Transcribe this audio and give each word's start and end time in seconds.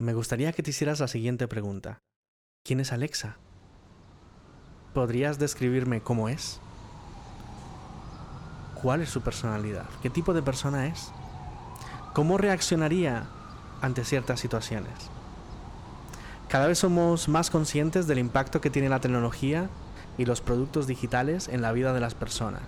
me 0.00 0.14
gustaría 0.14 0.52
que 0.52 0.62
te 0.62 0.70
hicieras 0.70 0.98
la 0.98 1.08
siguiente 1.08 1.46
pregunta. 1.46 2.00
¿Quién 2.64 2.80
es 2.80 2.90
Alexa? 2.90 3.36
¿Podrías 4.94 5.38
describirme 5.38 6.00
cómo 6.00 6.30
es? 6.30 6.58
¿Cuál 8.80 9.02
es 9.02 9.10
su 9.10 9.20
personalidad? 9.20 9.84
¿Qué 10.00 10.08
tipo 10.08 10.32
de 10.32 10.40
persona 10.40 10.86
es? 10.86 11.12
¿Cómo 12.14 12.38
reaccionaría 12.38 13.26
ante 13.82 14.06
ciertas 14.06 14.40
situaciones? 14.40 14.94
Cada 16.48 16.66
vez 16.66 16.78
somos 16.78 17.28
más 17.28 17.50
conscientes 17.50 18.06
del 18.06 18.20
impacto 18.20 18.62
que 18.62 18.70
tiene 18.70 18.88
la 18.88 19.00
tecnología 19.00 19.68
y 20.16 20.24
los 20.24 20.40
productos 20.40 20.86
digitales 20.86 21.46
en 21.46 21.60
la 21.60 21.72
vida 21.72 21.92
de 21.92 22.00
las 22.00 22.14
personas. 22.14 22.62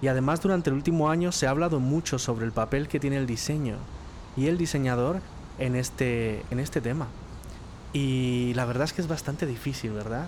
Y 0.00 0.06
además 0.06 0.42
durante 0.42 0.70
el 0.70 0.76
último 0.76 1.10
año 1.10 1.32
se 1.32 1.48
ha 1.48 1.50
hablado 1.50 1.80
mucho 1.80 2.20
sobre 2.20 2.46
el 2.46 2.52
papel 2.52 2.86
que 2.86 3.00
tiene 3.00 3.16
el 3.16 3.26
diseño 3.26 3.78
y 4.36 4.46
el 4.46 4.58
diseñador 4.58 5.20
en 5.58 5.76
este, 5.76 6.42
en 6.50 6.60
este 6.60 6.80
tema. 6.80 7.08
Y 7.92 8.52
la 8.54 8.64
verdad 8.64 8.84
es 8.84 8.92
que 8.92 9.00
es 9.00 9.08
bastante 9.08 9.46
difícil, 9.46 9.92
¿verdad? 9.92 10.26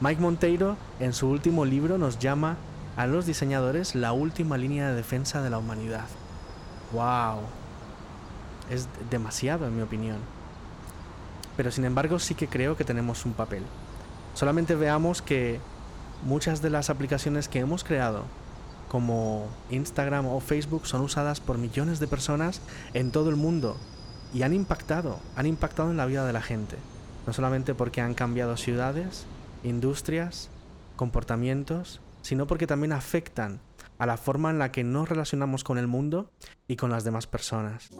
Mike 0.00 0.20
Monteiro 0.20 0.76
en 1.00 1.12
su 1.12 1.28
último 1.28 1.64
libro 1.64 1.98
nos 1.98 2.18
llama 2.18 2.56
a 2.96 3.06
los 3.06 3.26
diseñadores 3.26 3.94
la 3.94 4.12
última 4.12 4.56
línea 4.56 4.88
de 4.88 4.94
defensa 4.94 5.42
de 5.42 5.50
la 5.50 5.58
humanidad. 5.58 6.06
¡Wow! 6.92 7.40
Es 8.70 8.88
demasiado 9.10 9.66
en 9.66 9.76
mi 9.76 9.82
opinión. 9.82 10.18
Pero 11.56 11.70
sin 11.70 11.84
embargo 11.84 12.18
sí 12.18 12.34
que 12.34 12.48
creo 12.48 12.76
que 12.76 12.84
tenemos 12.84 13.24
un 13.26 13.32
papel. 13.32 13.64
Solamente 14.34 14.74
veamos 14.74 15.22
que 15.22 15.60
muchas 16.24 16.62
de 16.62 16.70
las 16.70 16.90
aplicaciones 16.90 17.48
que 17.48 17.60
hemos 17.60 17.84
creado, 17.84 18.24
como 18.88 19.46
Instagram 19.70 20.26
o 20.26 20.40
Facebook, 20.40 20.86
son 20.86 21.02
usadas 21.02 21.40
por 21.40 21.58
millones 21.58 22.00
de 22.00 22.06
personas 22.06 22.60
en 22.94 23.10
todo 23.12 23.30
el 23.30 23.36
mundo 23.36 23.76
y 24.34 24.42
han 24.42 24.52
impactado, 24.52 25.18
han 25.36 25.46
impactado 25.46 25.90
en 25.92 25.96
la 25.96 26.06
vida 26.06 26.26
de 26.26 26.32
la 26.32 26.42
gente. 26.42 26.74
No 27.26 27.32
solamente 27.32 27.72
porque 27.72 28.00
han 28.00 28.14
cambiado 28.14 28.56
ciudades, 28.56 29.26
industrias, 29.62 30.50
comportamientos, 30.96 32.00
sino 32.20 32.48
porque 32.48 32.66
también 32.66 32.92
afectan 32.92 33.60
a 33.96 34.06
la 34.06 34.16
forma 34.16 34.50
en 34.50 34.58
la 34.58 34.72
que 34.72 34.82
nos 34.82 35.08
relacionamos 35.08 35.62
con 35.62 35.78
el 35.78 35.86
mundo 35.86 36.32
y 36.66 36.74
con 36.76 36.90
las 36.90 37.04
demás 37.04 37.28
personas. 37.28 37.90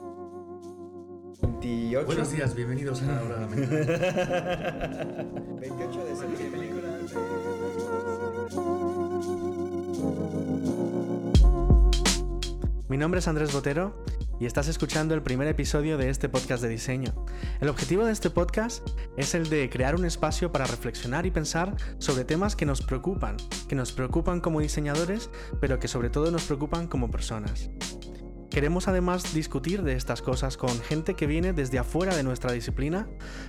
Buenos 2.04 2.32
días, 2.32 2.54
bienvenidos 2.54 3.00
a 3.02 3.06
la 3.06 3.22
hora 3.22 3.36
de 3.36 3.40
la 3.40 3.46
28 5.60 6.04
de 6.04 6.16
septiembre. 6.16 6.72
Mi 12.88 12.96
nombre 12.98 13.20
es 13.20 13.28
Andrés 13.28 13.52
Botero 13.52 13.94
y 14.40 14.46
estás 14.46 14.68
escuchando 14.68 15.14
el 15.14 15.22
primer 15.22 15.48
episodio 15.48 15.96
de 15.96 16.10
este 16.10 16.28
podcast 16.28 16.62
de 16.62 16.68
diseño. 16.68 17.14
El 17.60 17.68
objetivo 17.68 18.04
de 18.04 18.12
este 18.12 18.30
podcast 18.30 18.86
es 19.16 19.34
el 19.34 19.48
de 19.48 19.68
crear 19.70 19.94
un 19.94 20.04
espacio 20.04 20.52
para 20.52 20.66
reflexionar 20.66 21.26
y 21.26 21.30
pensar 21.30 21.76
sobre 21.98 22.24
temas 22.24 22.56
que 22.56 22.66
nos 22.66 22.82
preocupan, 22.82 23.36
que 23.68 23.74
nos 23.74 23.92
preocupan 23.92 24.40
como 24.40 24.60
diseñadores, 24.60 25.30
pero 25.60 25.78
que 25.78 25.88
sobre 25.88 26.10
todo 26.10 26.30
nos 26.30 26.44
preocupan 26.44 26.88
como 26.88 27.10
personas. 27.10 27.70
Queremos 28.50 28.86
además 28.86 29.34
discutir 29.34 29.82
de 29.82 29.94
estas 29.94 30.22
cosas 30.22 30.56
con 30.56 30.70
gente 30.80 31.14
que 31.14 31.26
viene 31.26 31.52
desde 31.52 31.80
afuera 31.80 32.14
de 32.14 32.22
nuestra 32.22 32.52
disciplina 32.52 33.08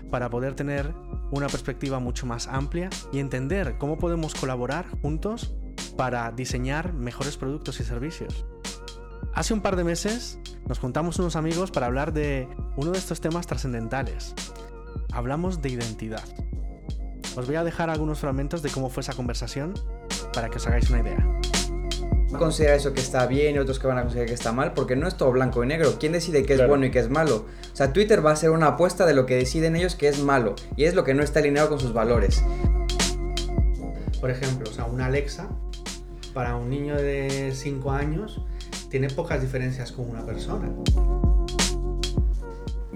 para 0.10 0.30
poder 0.32 0.56
tener 0.56 0.96
una 1.32 1.48
perspectiva 1.48 2.00
mucho 2.00 2.26
más 2.26 2.48
amplia 2.48 2.90
y 3.12 3.20
entender 3.20 3.78
cómo 3.78 4.00
podemos 4.00 4.34
colaborar 4.34 4.88
juntos 5.02 5.54
para 5.96 6.32
diseñar 6.32 6.94
mejores 6.94 7.38
productos 7.38 7.80
y 7.80 7.84
servicios. 7.84 8.46
Hace 9.36 9.54
un 9.54 9.60
par 9.62 9.76
de 9.76 9.84
meses 9.84 10.40
nos 10.66 10.80
juntamos 10.80 11.20
unos 11.20 11.36
amigos 11.36 11.70
para 11.70 11.88
hablar 11.88 12.14
de 12.14 12.48
uno 12.78 12.92
de 12.92 12.98
estos 12.98 13.20
temas 13.20 13.46
trascendentales. 13.46 14.34
Hablamos 15.12 15.62
de 15.62 15.70
identidad. 15.70 16.24
Os 17.36 17.46
voy 17.46 17.58
a 17.58 17.66
dejar 17.66 17.90
algunos 17.90 18.20
fragmentos 18.20 18.62
de 18.62 18.70
cómo 18.70 18.90
fue 18.90 19.02
esa 19.02 19.14
conversación 19.14 19.74
para 20.34 20.50
que 20.50 20.58
os 20.58 20.68
hagáis 20.68 20.90
una 20.90 21.02
idea. 21.02 21.18
considera 22.40 22.76
eso 22.76 22.94
que 22.94 23.00
está 23.00 23.26
bien 23.28 23.56
y 23.56 23.60
otros 23.60 23.80
que 23.80 23.88
van 23.88 23.98
a 23.98 24.02
considerar 24.02 24.28
que 24.28 24.34
está 24.34 24.52
mal, 24.52 24.74
porque 24.74 24.96
no 24.98 25.08
es 25.08 25.16
todo 25.16 25.32
blanco 25.32 25.64
y 25.64 25.68
negro. 25.68 25.96
¿Quién 26.00 26.12
decide 26.12 26.44
qué 26.44 26.54
es 26.54 26.58
Claro. 26.60 26.70
bueno 26.72 26.86
y 26.86 26.92
qué 26.92 27.00
es 27.00 27.10
malo? 27.10 27.46
O 27.72 27.76
sea, 27.76 27.94
Twitter 27.94 28.26
va 28.26 28.32
a 28.32 28.36
ser 28.36 28.50
una 28.52 28.68
apuesta 28.68 29.06
de 29.06 29.14
lo 29.14 29.26
que 29.26 29.36
deciden 29.36 29.76
ellos 29.78 29.96
que 29.96 30.10
es 30.10 30.20
malo, 30.20 30.56
y 30.76 30.84
es 30.84 30.96
lo 30.96 31.04
que 31.06 31.14
no 31.14 31.24
está 31.24 31.40
alineado 31.40 31.70
con 31.70 31.80
sus 31.80 31.94
valores. 31.94 32.44
Por 34.20 34.32
ejemplo, 34.32 34.70
o 34.70 34.74
sea, 34.74 34.86
una 34.86 35.06
Alexa 35.06 35.48
para 36.34 36.56
un 36.58 36.70
niño 36.70 36.96
de 36.96 37.54
5 37.54 37.92
años 37.92 38.42
tiene 38.96 39.10
pocas 39.10 39.42
diferencias 39.42 39.92
con 39.92 40.10
una 40.10 40.26
persona. 40.26 40.72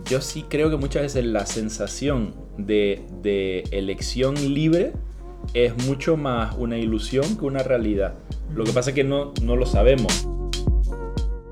Yo 0.05 0.21
sí 0.21 0.45
creo 0.47 0.69
que 0.69 0.77
muchas 0.77 1.01
veces 1.01 1.25
la 1.25 1.45
sensación 1.45 2.35
de, 2.57 3.05
de 3.21 3.65
elección 3.71 4.35
libre 4.35 4.93
es 5.53 5.75
mucho 5.85 6.15
más 6.15 6.55
una 6.57 6.77
ilusión 6.77 7.35
que 7.35 7.43
una 7.43 7.63
realidad. 7.63 8.13
Lo 8.55 8.63
que 8.63 8.71
pasa 8.71 8.91
es 8.91 8.95
que 8.95 9.03
no, 9.03 9.33
no 9.41 9.57
lo 9.57 9.65
sabemos. 9.65 10.25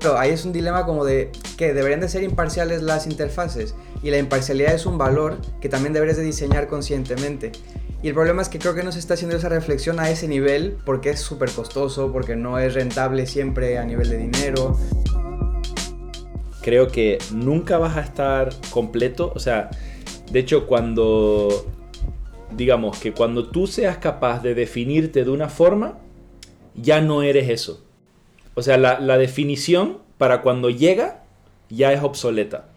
Pero 0.00 0.16
ahí 0.16 0.30
es 0.30 0.46
un 0.46 0.54
dilema 0.54 0.86
como 0.86 1.04
de 1.04 1.30
que 1.58 1.74
deberían 1.74 2.00
de 2.00 2.08
ser 2.08 2.22
imparciales 2.22 2.80
las 2.80 3.06
interfaces, 3.06 3.74
y 4.02 4.10
la 4.10 4.16
imparcialidad 4.16 4.72
es 4.72 4.86
un 4.86 4.96
valor 4.96 5.36
que 5.60 5.68
también 5.68 5.92
deberías 5.92 6.16
de 6.16 6.22
diseñar 6.22 6.68
conscientemente. 6.68 7.52
Y 8.00 8.08
el 8.08 8.14
problema 8.14 8.42
es 8.42 8.48
que 8.48 8.60
creo 8.60 8.74
que 8.74 8.84
no 8.84 8.92
se 8.92 9.00
está 9.00 9.14
haciendo 9.14 9.36
esa 9.36 9.48
reflexión 9.48 9.98
a 9.98 10.08
ese 10.08 10.28
nivel 10.28 10.78
porque 10.84 11.10
es 11.10 11.20
súper 11.20 11.50
costoso, 11.50 12.12
porque 12.12 12.36
no 12.36 12.58
es 12.58 12.74
rentable 12.74 13.26
siempre 13.26 13.76
a 13.76 13.84
nivel 13.84 14.08
de 14.08 14.18
dinero. 14.18 14.78
Creo 16.62 16.86
que 16.88 17.18
nunca 17.32 17.78
vas 17.78 17.96
a 17.96 18.02
estar 18.02 18.50
completo. 18.70 19.32
O 19.34 19.40
sea, 19.40 19.70
de 20.30 20.38
hecho, 20.38 20.66
cuando. 20.66 21.66
Digamos 22.50 22.98
que 22.98 23.12
cuando 23.12 23.48
tú 23.50 23.66
seas 23.66 23.98
capaz 23.98 24.42
de 24.42 24.54
definirte 24.54 25.24
de 25.24 25.30
una 25.30 25.48
forma, 25.48 25.98
ya 26.74 27.00
no 27.00 27.22
eres 27.22 27.50
eso. 27.50 27.84
O 28.54 28.62
sea, 28.62 28.78
la, 28.78 29.00
la 29.00 29.18
definición 29.18 29.98
para 30.18 30.40
cuando 30.40 30.70
llega 30.70 31.24
ya 31.68 31.92
es 31.92 32.02
obsoleta. 32.02 32.68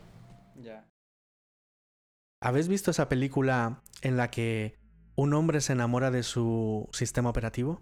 ¿Habéis 2.43 2.67
visto 2.67 2.89
esa 2.89 3.07
película 3.07 3.81
en 4.01 4.17
la 4.17 4.31
que 4.31 4.80
un 5.21 5.35
hombre 5.35 5.61
se 5.61 5.73
enamora 5.73 6.09
de 6.09 6.23
su 6.23 6.89
sistema 6.93 7.29
operativo? 7.29 7.79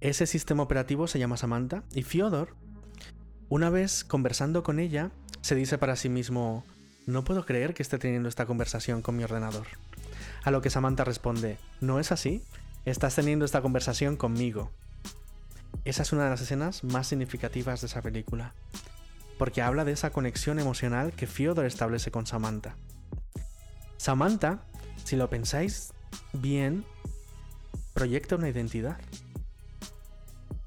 Ese 0.00 0.26
sistema 0.26 0.62
operativo 0.62 1.06
se 1.06 1.18
llama 1.18 1.36
Samantha 1.36 1.84
y 1.92 2.02
Fyodor, 2.02 2.56
una 3.50 3.68
vez 3.68 4.04
conversando 4.04 4.62
con 4.62 4.78
ella, 4.78 5.10
se 5.42 5.54
dice 5.54 5.76
para 5.76 5.96
sí 5.96 6.08
mismo, 6.08 6.64
no 7.04 7.24
puedo 7.24 7.44
creer 7.44 7.74
que 7.74 7.82
esté 7.82 7.98
teniendo 7.98 8.26
esta 8.26 8.46
conversación 8.46 9.02
con 9.02 9.18
mi 9.18 9.24
ordenador. 9.24 9.66
A 10.42 10.50
lo 10.50 10.62
que 10.62 10.70
Samantha 10.70 11.04
responde, 11.04 11.58
no 11.82 12.00
es 12.00 12.10
así, 12.10 12.42
estás 12.86 13.14
teniendo 13.14 13.44
esta 13.44 13.60
conversación 13.60 14.16
conmigo. 14.16 14.70
Esa 15.84 16.02
es 16.04 16.12
una 16.14 16.24
de 16.24 16.30
las 16.30 16.40
escenas 16.40 16.84
más 16.84 17.08
significativas 17.08 17.82
de 17.82 17.88
esa 17.88 18.00
película, 18.00 18.54
porque 19.36 19.60
habla 19.60 19.84
de 19.84 19.92
esa 19.92 20.08
conexión 20.08 20.58
emocional 20.58 21.12
que 21.12 21.26
Fyodor 21.26 21.66
establece 21.66 22.10
con 22.10 22.26
Samantha. 22.26 22.76
Samantha, 23.98 24.62
si 25.04 25.16
lo 25.16 25.28
pensáis 25.28 25.92
bien, 26.32 26.84
proyecta 27.94 28.36
una 28.36 28.48
identidad. 28.48 28.98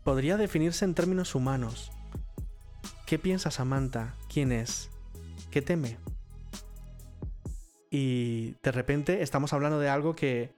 Podría 0.03 0.37
definirse 0.37 0.85
en 0.85 0.93
términos 0.93 1.35
humanos. 1.35 1.91
¿Qué 3.05 3.19
piensa 3.19 3.51
Samantha? 3.51 4.15
¿Quién 4.31 4.51
es? 4.51 4.89
¿Qué 5.51 5.61
teme? 5.61 5.97
Y 7.89 8.55
de 8.63 8.71
repente 8.71 9.21
estamos 9.21 9.53
hablando 9.53 9.79
de 9.79 9.89
algo 9.89 10.15
que 10.15 10.51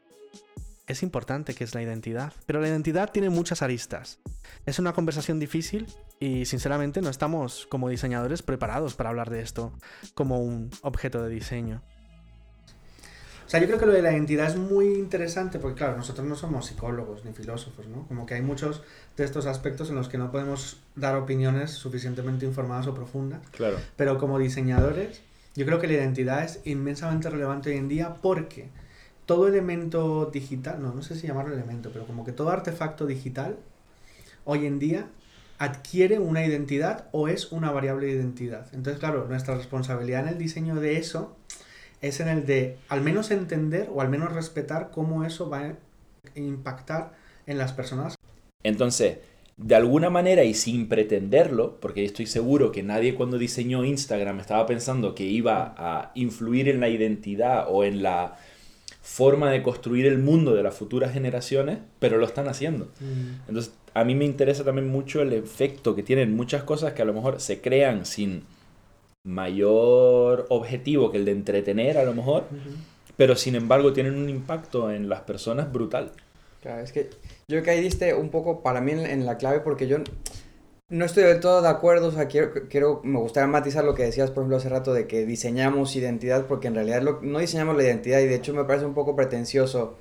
es 0.88 1.03
importante, 1.03 1.53
que 1.53 1.63
es 1.63 1.74
la 1.74 1.81
identidad. 1.81 2.34
Pero 2.45 2.62
la 2.62 2.68
identidad 2.68 3.12
tiene 3.12 3.29
muchas 3.29 3.62
aristas. 3.62 4.19
Es 4.66 4.79
una 4.79 4.94
conversación 4.94 5.40
difícil 5.40 5.88
y 6.19 6.45
sinceramente 6.45 7.01
no 7.01 7.09
estamos 7.09 7.68
como 7.68 7.90
diseñadores 7.90 8.41
preparados 8.41 8.95
para 8.95 9.09
hablar 9.09 9.29
de 9.29 9.41
esto 9.41 9.74
como 10.13 10.40
un 10.40 10.69
objeto 10.81 11.22
de 11.24 11.29
diseño. 11.29 11.83
O 13.45 13.50
sea, 13.50 13.59
yo 13.59 13.68
creo 13.68 13.80
que 13.80 13.86
lo 13.86 13.92
de 13.92 14.01
la 14.01 14.12
identidad 14.12 14.47
es 14.47 14.56
muy 14.56 14.95
interesante 14.95 15.59
porque, 15.59 15.77
claro, 15.77 15.97
nosotros 15.97 16.25
no 16.25 16.36
somos 16.36 16.65
psicólogos 16.65 17.24
ni 17.25 17.31
filósofos, 17.31 17.88
¿no? 17.88 18.07
Como 18.07 18.25
que 18.25 18.33
hay 18.33 18.42
muchos 18.42 18.81
de 19.18 19.24
estos 19.24 19.45
aspectos 19.45 19.89
en 19.89 19.95
los 19.95 20.09
que 20.09 20.18
no 20.18 20.31
podemos 20.31 20.77
dar 20.95 21.15
opiniones 21.15 21.71
suficientemente 21.71 22.45
informadas 22.45 22.88
o 22.88 22.95
profundas. 22.95 23.42
Claro. 23.51 23.77
Pero 23.95 24.18
como 24.18 24.39
diseñadores, 24.39 25.21
yo 25.56 25.65
creo 25.65 25.80
que 25.80 25.88
la 25.88 25.94
identidad 25.94 26.44
es 26.44 26.59
inmensamente 26.65 27.30
relevante 27.30 27.69
hoy 27.69 27.77
en 27.77 27.88
día 27.88 28.15
porque 28.21 28.69
todo 29.27 29.48
elemento 29.48 30.30
digital, 30.31 30.81
no, 30.81 30.94
no 30.94 31.03
sé 31.03 31.15
si 31.15 31.27
llamarlo 31.27 31.53
elemento, 31.53 31.91
pero 31.94 32.06
como 32.06 32.25
que 32.25 32.31
todo 32.31 32.50
artefacto 32.50 33.06
digital 33.06 33.57
hoy 34.44 34.65
en 34.65 34.80
día 34.80 35.07
adquiere 35.57 36.19
una 36.19 36.45
identidad 36.45 37.07
o 37.12 37.27
es 37.27 37.51
una 37.51 37.71
variable 37.71 38.07
de 38.07 38.13
identidad. 38.13 38.68
Entonces, 38.74 39.00
claro, 39.00 39.25
nuestra 39.27 39.56
responsabilidad 39.56 40.24
en 40.24 40.30
el 40.30 40.38
diseño 40.38 40.75
de 40.75 40.98
eso 40.98 41.38
es 42.01 42.19
en 42.19 42.27
el 42.27 42.45
de 42.45 42.77
al 42.89 43.01
menos 43.01 43.31
entender 43.31 43.89
o 43.94 44.01
al 44.01 44.09
menos 44.09 44.33
respetar 44.33 44.92
cómo 44.92 45.24
eso 45.25 45.50
va 45.50 45.59
a 45.59 45.74
impactar 46.36 47.13
en 47.47 47.57
las 47.57 47.74
personas. 47.74 48.15
Entonces, 48.63 49.19
de 49.57 49.75
alguna 49.75 50.09
manera 50.09 50.44
y 50.44 50.53
sin 50.53 50.89
pretenderlo, 50.89 51.77
porque 51.80 52.03
estoy 52.03 52.25
seguro 52.25 52.71
que 52.71 52.83
nadie 52.83 53.15
cuando 53.15 53.38
diseñó 53.38 53.86
Instagram 53.86 54.39
estaba 54.39 54.65
pensando 54.65 55.15
que 55.15 55.24
iba 55.24 55.74
a 55.77 56.12
influir 56.15 56.68
en 56.68 56.80
la 56.80 56.89
identidad 56.89 57.68
o 57.69 57.83
en 57.83 58.03
la 58.03 58.38
forma 59.01 59.51
de 59.51 59.62
construir 59.62 60.07
el 60.07 60.18
mundo 60.18 60.56
de 60.56 60.63
las 60.63 60.75
futuras 60.75 61.13
generaciones, 61.13 61.77
pero 62.00 62.18
lo 62.18 62.25
están 62.25 62.48
haciendo. 62.48 62.86
Mm. 63.00 63.48
Entonces, 63.48 63.71
a 63.94 64.03
mí 64.03 64.15
me 64.15 64.25
interesa 64.25 64.65
también 64.65 64.89
mucho 64.89 65.21
el 65.21 65.31
efecto 65.31 65.95
que 65.95 66.03
tienen 66.03 66.36
muchas 66.36 66.63
cosas 66.63 66.94
que 66.94 67.03
a 67.03 67.06
lo 67.06 67.13
mejor 67.13 67.39
se 67.39 67.62
crean 67.62 68.06
sin 68.06 68.44
mayor 69.25 70.45
objetivo 70.50 71.12
que 71.12 71.18
el 71.18 71.25
de 71.25 71.31
entretener, 71.31 71.98
a 71.98 72.06
lo 72.06 72.13
mejor, 72.13 72.45
pero 73.18 73.36
sin 73.36 73.56
embargo 73.56 73.92
tienen 73.92 74.16
un 74.16 74.30
impacto 74.30 74.92
en 74.92 75.10
las 75.10 75.22
personas 75.22 75.72
brutal. 75.74 76.12
Claro, 76.62 76.81
es 76.83 76.92
que 76.92 77.10
yo 77.10 77.10
creo 77.48 77.63
que 77.63 77.72
ahí 77.72 77.81
diste 77.81 78.13
un 78.13 78.30
poco 78.30 78.62
para 78.62 78.81
mí 78.81 78.92
en, 78.94 79.00
en 79.06 79.25
la 79.25 79.38
clave 79.38 79.60
porque 79.60 79.88
yo 79.88 79.98
no 80.89 81.06
estoy 81.06 81.24
del 81.24 81.39
todo 81.39 81.62
de 81.62 81.68
acuerdo, 81.69 82.07
o 82.07 82.12
sea, 82.12 82.27
quiero, 82.27 82.51
quiero, 82.69 83.01
me 83.04 83.19
gustaría 83.19 83.48
matizar 83.48 83.83
lo 83.83 83.95
que 83.95 84.04
decías, 84.04 84.30
por 84.30 84.42
ejemplo, 84.44 84.57
hace 84.57 84.69
rato 84.69 84.94
de 84.94 85.07
que 85.07 85.25
diseñamos 85.25 85.95
identidad, 85.95 86.45
porque 86.45 86.68
en 86.68 86.75
realidad 86.75 87.01
lo- 87.01 87.19
no 87.22 87.39
diseñamos 87.39 87.75
la 87.75 87.83
identidad 87.83 88.19
y 88.19 88.27
de 88.27 88.36
hecho 88.36 88.54
me 88.54 88.63
parece 88.66 88.86
un 88.86 88.94
poco 88.94 89.16
pretencioso 89.16 89.98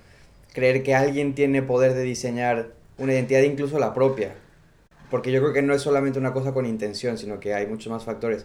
creer 0.53 0.83
que 0.83 0.95
alguien 0.95 1.35
tiene 1.35 1.63
poder 1.63 1.95
de 1.95 2.03
diseñar 2.03 2.69
una 2.99 3.13
identidad, 3.15 3.43
incluso 3.43 3.79
la 3.79 3.95
propia, 3.95 4.35
porque 5.11 5.33
yo 5.33 5.41
creo 5.41 5.53
que 5.53 5.63
no 5.63 5.75
es 5.75 5.83
solamente 5.83 6.19
una 6.19 6.33
cosa 6.33 6.53
con 6.53 6.67
intención, 6.67 7.17
sino 7.19 7.41
que 7.41 7.55
hay 7.55 7.67
muchos 7.67 7.91
más 7.93 8.05
factores. 8.05 8.45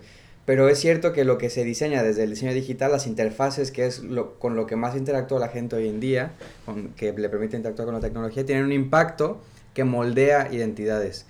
Pero 0.49 0.67
es 0.67 0.79
cierto 0.79 1.13
que 1.13 1.25
lo 1.25 1.37
que 1.37 1.51
se 1.51 1.63
diseña 1.63 2.01
desde 2.01 2.23
el 2.23 2.31
diseño 2.31 2.55
digital, 2.55 2.91
las 2.91 3.05
interfaces, 3.05 3.69
que 3.69 3.85
es 3.85 4.01
lo, 4.01 4.39
con 4.39 4.55
lo 4.55 4.65
que 4.65 4.75
más 4.75 4.95
interactúa 4.95 5.37
la 5.37 5.49
gente 5.49 5.75
hoy 5.75 5.87
en 5.87 5.99
día, 5.99 6.31
con- 6.65 6.87
que 6.95 7.13
le 7.13 7.29
permite 7.29 7.55
interactuar 7.55 7.85
con 7.85 7.93
la 7.93 8.01
tecnología, 8.01 8.43
tienen 8.47 8.65
un 8.65 8.71
impacto 8.71 9.37
que 9.75 9.83
moldea 9.83 10.51
identidades. 10.51 11.27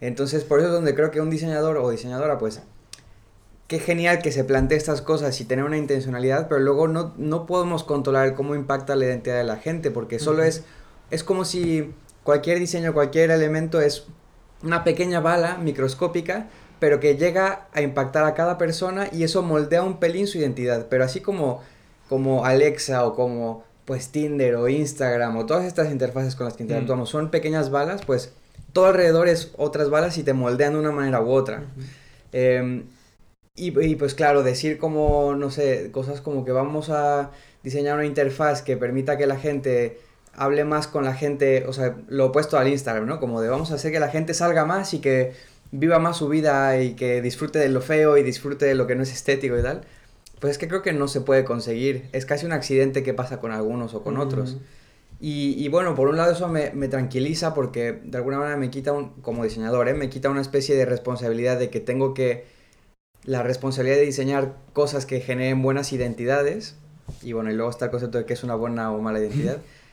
Entonces, 0.00 0.42
por 0.42 0.58
eso 0.58 0.66
es 0.66 0.74
donde 0.74 0.96
creo 0.96 1.12
que 1.12 1.20
un 1.20 1.30
diseñador 1.30 1.76
o 1.76 1.88
diseñadora, 1.90 2.36
pues, 2.38 2.60
qué 3.68 3.78
genial 3.78 4.18
que 4.20 4.32
se 4.32 4.42
plantee 4.42 4.78
estas 4.78 5.00
cosas 5.00 5.40
y 5.40 5.44
tener 5.44 5.64
una 5.64 5.78
intencionalidad, 5.78 6.48
pero 6.48 6.58
luego 6.60 6.88
no, 6.88 7.14
no 7.16 7.46
podemos 7.46 7.84
controlar 7.84 8.34
cómo 8.34 8.56
impacta 8.56 8.96
la 8.96 9.04
identidad 9.04 9.36
de 9.36 9.44
la 9.44 9.58
gente, 9.58 9.92
porque 9.92 10.18
solo 10.18 10.42
es, 10.42 10.64
es 11.12 11.22
como 11.22 11.44
si 11.44 11.92
cualquier 12.24 12.58
diseño, 12.58 12.94
cualquier 12.94 13.30
elemento 13.30 13.80
es 13.80 14.06
una 14.64 14.82
pequeña 14.82 15.20
bala 15.20 15.56
microscópica, 15.56 16.48
pero 16.78 17.00
que 17.00 17.16
llega 17.16 17.66
a 17.72 17.82
impactar 17.82 18.24
a 18.24 18.34
cada 18.34 18.58
persona 18.58 19.08
y 19.12 19.24
eso 19.24 19.42
moldea 19.42 19.82
un 19.82 19.98
pelín 19.98 20.26
su 20.26 20.38
identidad, 20.38 20.86
pero 20.88 21.04
así 21.04 21.20
como, 21.20 21.62
como 22.08 22.44
Alexa 22.44 23.06
o 23.06 23.14
como 23.14 23.64
pues 23.84 24.08
Tinder 24.08 24.56
o 24.56 24.68
Instagram 24.68 25.36
o 25.36 25.46
todas 25.46 25.64
estas 25.64 25.90
interfaces 25.90 26.34
con 26.34 26.46
las 26.46 26.54
que 26.54 26.62
interactuamos 26.62 27.10
son 27.10 27.30
pequeñas 27.30 27.70
balas, 27.70 28.02
pues 28.04 28.32
todo 28.72 28.86
alrededor 28.86 29.28
es 29.28 29.52
otras 29.56 29.90
balas 29.90 30.16
y 30.18 30.22
te 30.22 30.32
moldean 30.32 30.72
de 30.72 30.78
una 30.80 30.90
manera 30.90 31.20
u 31.20 31.30
otra. 31.30 31.64
Eh, 32.32 32.84
y, 33.56 33.78
y, 33.80 33.94
pues 33.94 34.14
claro, 34.14 34.42
decir 34.42 34.78
como, 34.78 35.36
no 35.36 35.50
sé, 35.50 35.90
cosas 35.92 36.20
como 36.20 36.44
que 36.44 36.50
vamos 36.50 36.90
a 36.90 37.30
diseñar 37.62 37.94
una 37.94 38.04
interfaz 38.04 38.62
que 38.62 38.76
permita 38.76 39.16
que 39.16 39.28
la 39.28 39.36
gente 39.36 40.00
hable 40.36 40.64
más 40.64 40.88
con 40.88 41.04
la 41.04 41.14
gente, 41.14 41.64
o 41.68 41.72
sea, 41.72 41.96
lo 42.08 42.26
opuesto 42.26 42.58
al 42.58 42.68
Instagram, 42.68 43.06
¿no? 43.06 43.20
Como 43.20 43.40
de 43.40 43.48
vamos 43.48 43.70
a 43.70 43.74
hacer 43.74 43.92
que 43.92 44.00
la 44.00 44.08
gente 44.08 44.34
salga 44.34 44.64
más 44.64 44.92
y 44.94 44.98
que 45.00 45.34
viva 45.74 45.98
más 45.98 46.16
su 46.16 46.28
vida 46.28 46.80
y 46.80 46.94
que 46.94 47.20
disfrute 47.20 47.58
de 47.58 47.68
lo 47.68 47.80
feo 47.80 48.16
y 48.16 48.22
disfrute 48.22 48.64
de 48.64 48.74
lo 48.74 48.86
que 48.86 48.94
no 48.94 49.02
es 49.02 49.12
estético 49.12 49.58
y 49.58 49.62
tal. 49.62 49.82
Pues 50.40 50.52
es 50.52 50.58
que 50.58 50.68
creo 50.68 50.82
que 50.82 50.92
no 50.92 51.08
se 51.08 51.20
puede 51.20 51.44
conseguir. 51.44 52.08
Es 52.12 52.26
casi 52.26 52.46
un 52.46 52.52
accidente 52.52 53.02
que 53.02 53.14
pasa 53.14 53.40
con 53.40 53.52
algunos 53.52 53.94
o 53.94 54.02
con 54.02 54.18
otros. 54.18 54.58
Y, 55.20 55.54
y 55.58 55.68
bueno, 55.68 55.94
por 55.94 56.08
un 56.08 56.16
lado 56.16 56.32
eso 56.32 56.48
me, 56.48 56.70
me 56.72 56.88
tranquiliza 56.88 57.54
porque 57.54 58.00
de 58.04 58.18
alguna 58.18 58.38
manera 58.38 58.56
me 58.56 58.70
quita, 58.70 58.92
un, 58.92 59.10
como 59.22 59.44
diseñador, 59.44 59.88
¿eh? 59.88 59.94
me 59.94 60.10
quita 60.10 60.28
una 60.28 60.40
especie 60.40 60.76
de 60.76 60.84
responsabilidad 60.84 61.58
de 61.58 61.70
que 61.70 61.80
tengo 61.80 62.14
que, 62.14 62.44
la 63.24 63.42
responsabilidad 63.42 63.96
de 63.96 64.04
diseñar 64.04 64.56
cosas 64.72 65.06
que 65.06 65.20
generen 65.20 65.62
buenas 65.62 65.92
identidades. 65.92 66.76
Y 67.22 67.32
bueno, 67.32 67.50
y 67.50 67.54
luego 67.54 67.70
está 67.70 67.86
el 67.86 67.90
concepto 67.90 68.18
de 68.18 68.26
que 68.26 68.34
es 68.34 68.44
una 68.44 68.54
buena 68.54 68.92
o 68.92 69.00
mala 69.00 69.18
identidad. 69.18 69.58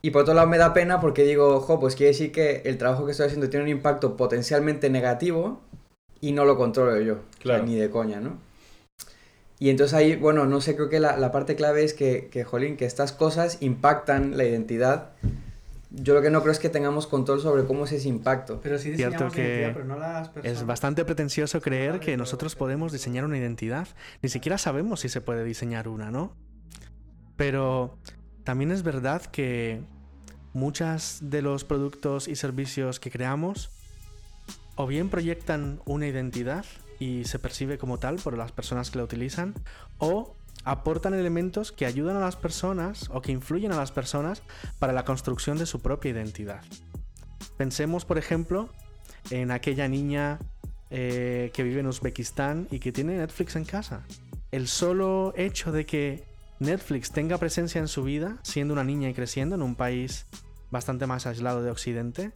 Y 0.00 0.10
por 0.10 0.22
otro 0.22 0.34
lado 0.34 0.46
me 0.48 0.58
da 0.58 0.72
pena 0.74 1.00
porque 1.00 1.24
digo, 1.24 1.56
ojo, 1.56 1.80
pues 1.80 1.96
quiere 1.96 2.12
decir 2.12 2.30
que 2.30 2.62
el 2.64 2.78
trabajo 2.78 3.04
que 3.04 3.10
estoy 3.12 3.26
haciendo 3.26 3.48
tiene 3.50 3.64
un 3.64 3.70
impacto 3.70 4.16
potencialmente 4.16 4.90
negativo 4.90 5.60
y 6.20 6.32
no 6.32 6.44
lo 6.44 6.56
controlo 6.56 7.00
yo, 7.00 7.18
Claro. 7.40 7.62
o 7.62 7.66
sea, 7.66 7.74
ni 7.74 7.80
de 7.80 7.90
coña, 7.90 8.20
¿no? 8.20 8.38
Y 9.60 9.70
entonces 9.70 9.94
ahí, 9.94 10.14
bueno, 10.14 10.46
no 10.46 10.60
sé, 10.60 10.76
creo 10.76 10.88
que 10.88 11.00
la, 11.00 11.16
la 11.16 11.32
parte 11.32 11.56
clave 11.56 11.82
es 11.82 11.94
que, 11.94 12.28
que, 12.30 12.44
jolín, 12.44 12.76
que 12.76 12.84
estas 12.84 13.10
cosas 13.12 13.58
impactan 13.60 14.36
la 14.36 14.44
identidad. 14.44 15.10
Yo 15.90 16.14
lo 16.14 16.22
que 16.22 16.30
no 16.30 16.42
creo 16.42 16.52
es 16.52 16.60
que 16.60 16.68
tengamos 16.68 17.08
control 17.08 17.40
sobre 17.40 17.64
cómo 17.64 17.84
es 17.86 17.92
ese 17.92 18.08
impacto. 18.08 18.60
Pero 18.62 18.78
sí 18.78 18.94
Cierto 18.94 19.28
que 19.30 19.40
identidad, 19.40 19.72
pero 19.72 19.84
no 19.84 19.98
las 19.98 20.28
personas. 20.28 20.58
Es 20.60 20.64
bastante 20.66 21.04
pretencioso 21.04 21.60
creer 21.60 21.98
que 21.98 22.16
nosotros 22.16 22.54
podemos 22.54 22.92
diseñar 22.92 23.24
una 23.24 23.36
identidad. 23.38 23.88
Ni 24.22 24.28
siquiera 24.28 24.58
sabemos 24.58 25.00
si 25.00 25.08
se 25.08 25.20
puede 25.22 25.42
diseñar 25.42 25.88
una, 25.88 26.12
¿no? 26.12 26.36
Pero 27.36 27.96
también 28.48 28.72
es 28.72 28.82
verdad 28.82 29.20
que 29.26 29.82
muchas 30.54 31.18
de 31.20 31.42
los 31.42 31.64
productos 31.64 32.28
y 32.28 32.34
servicios 32.34 32.98
que 32.98 33.10
creamos 33.10 33.68
o 34.74 34.86
bien 34.86 35.10
proyectan 35.10 35.82
una 35.84 36.06
identidad 36.06 36.64
y 36.98 37.24
se 37.24 37.38
percibe 37.38 37.76
como 37.76 37.98
tal 37.98 38.16
por 38.16 38.38
las 38.38 38.50
personas 38.50 38.90
que 38.90 38.96
la 38.96 39.04
utilizan, 39.04 39.52
o 39.98 40.34
aportan 40.64 41.12
elementos 41.12 41.72
que 41.72 41.84
ayudan 41.84 42.16
a 42.16 42.20
las 42.20 42.36
personas 42.36 43.10
o 43.12 43.20
que 43.20 43.32
influyen 43.32 43.70
a 43.72 43.76
las 43.76 43.92
personas 43.92 44.42
para 44.78 44.94
la 44.94 45.04
construcción 45.04 45.58
de 45.58 45.66
su 45.66 45.80
propia 45.80 46.12
identidad. 46.12 46.62
Pensemos, 47.58 48.06
por 48.06 48.16
ejemplo, 48.16 48.70
en 49.28 49.50
aquella 49.50 49.88
niña 49.88 50.38
eh, 50.88 51.50
que 51.52 51.62
vive 51.64 51.80
en 51.80 51.86
Uzbekistán 51.86 52.66
y 52.70 52.78
que 52.78 52.92
tiene 52.92 53.18
Netflix 53.18 53.56
en 53.56 53.66
casa. 53.66 54.06
El 54.52 54.68
solo 54.68 55.34
hecho 55.36 55.70
de 55.70 55.84
que 55.84 56.37
Netflix 56.60 57.10
tenga 57.10 57.38
presencia 57.38 57.78
en 57.78 57.88
su 57.88 58.02
vida, 58.02 58.38
siendo 58.42 58.74
una 58.74 58.84
niña 58.84 59.08
y 59.08 59.14
creciendo 59.14 59.54
en 59.54 59.62
un 59.62 59.74
país 59.74 60.26
bastante 60.70 61.06
más 61.06 61.26
aislado 61.26 61.62
de 61.62 61.70
Occidente, 61.70 62.32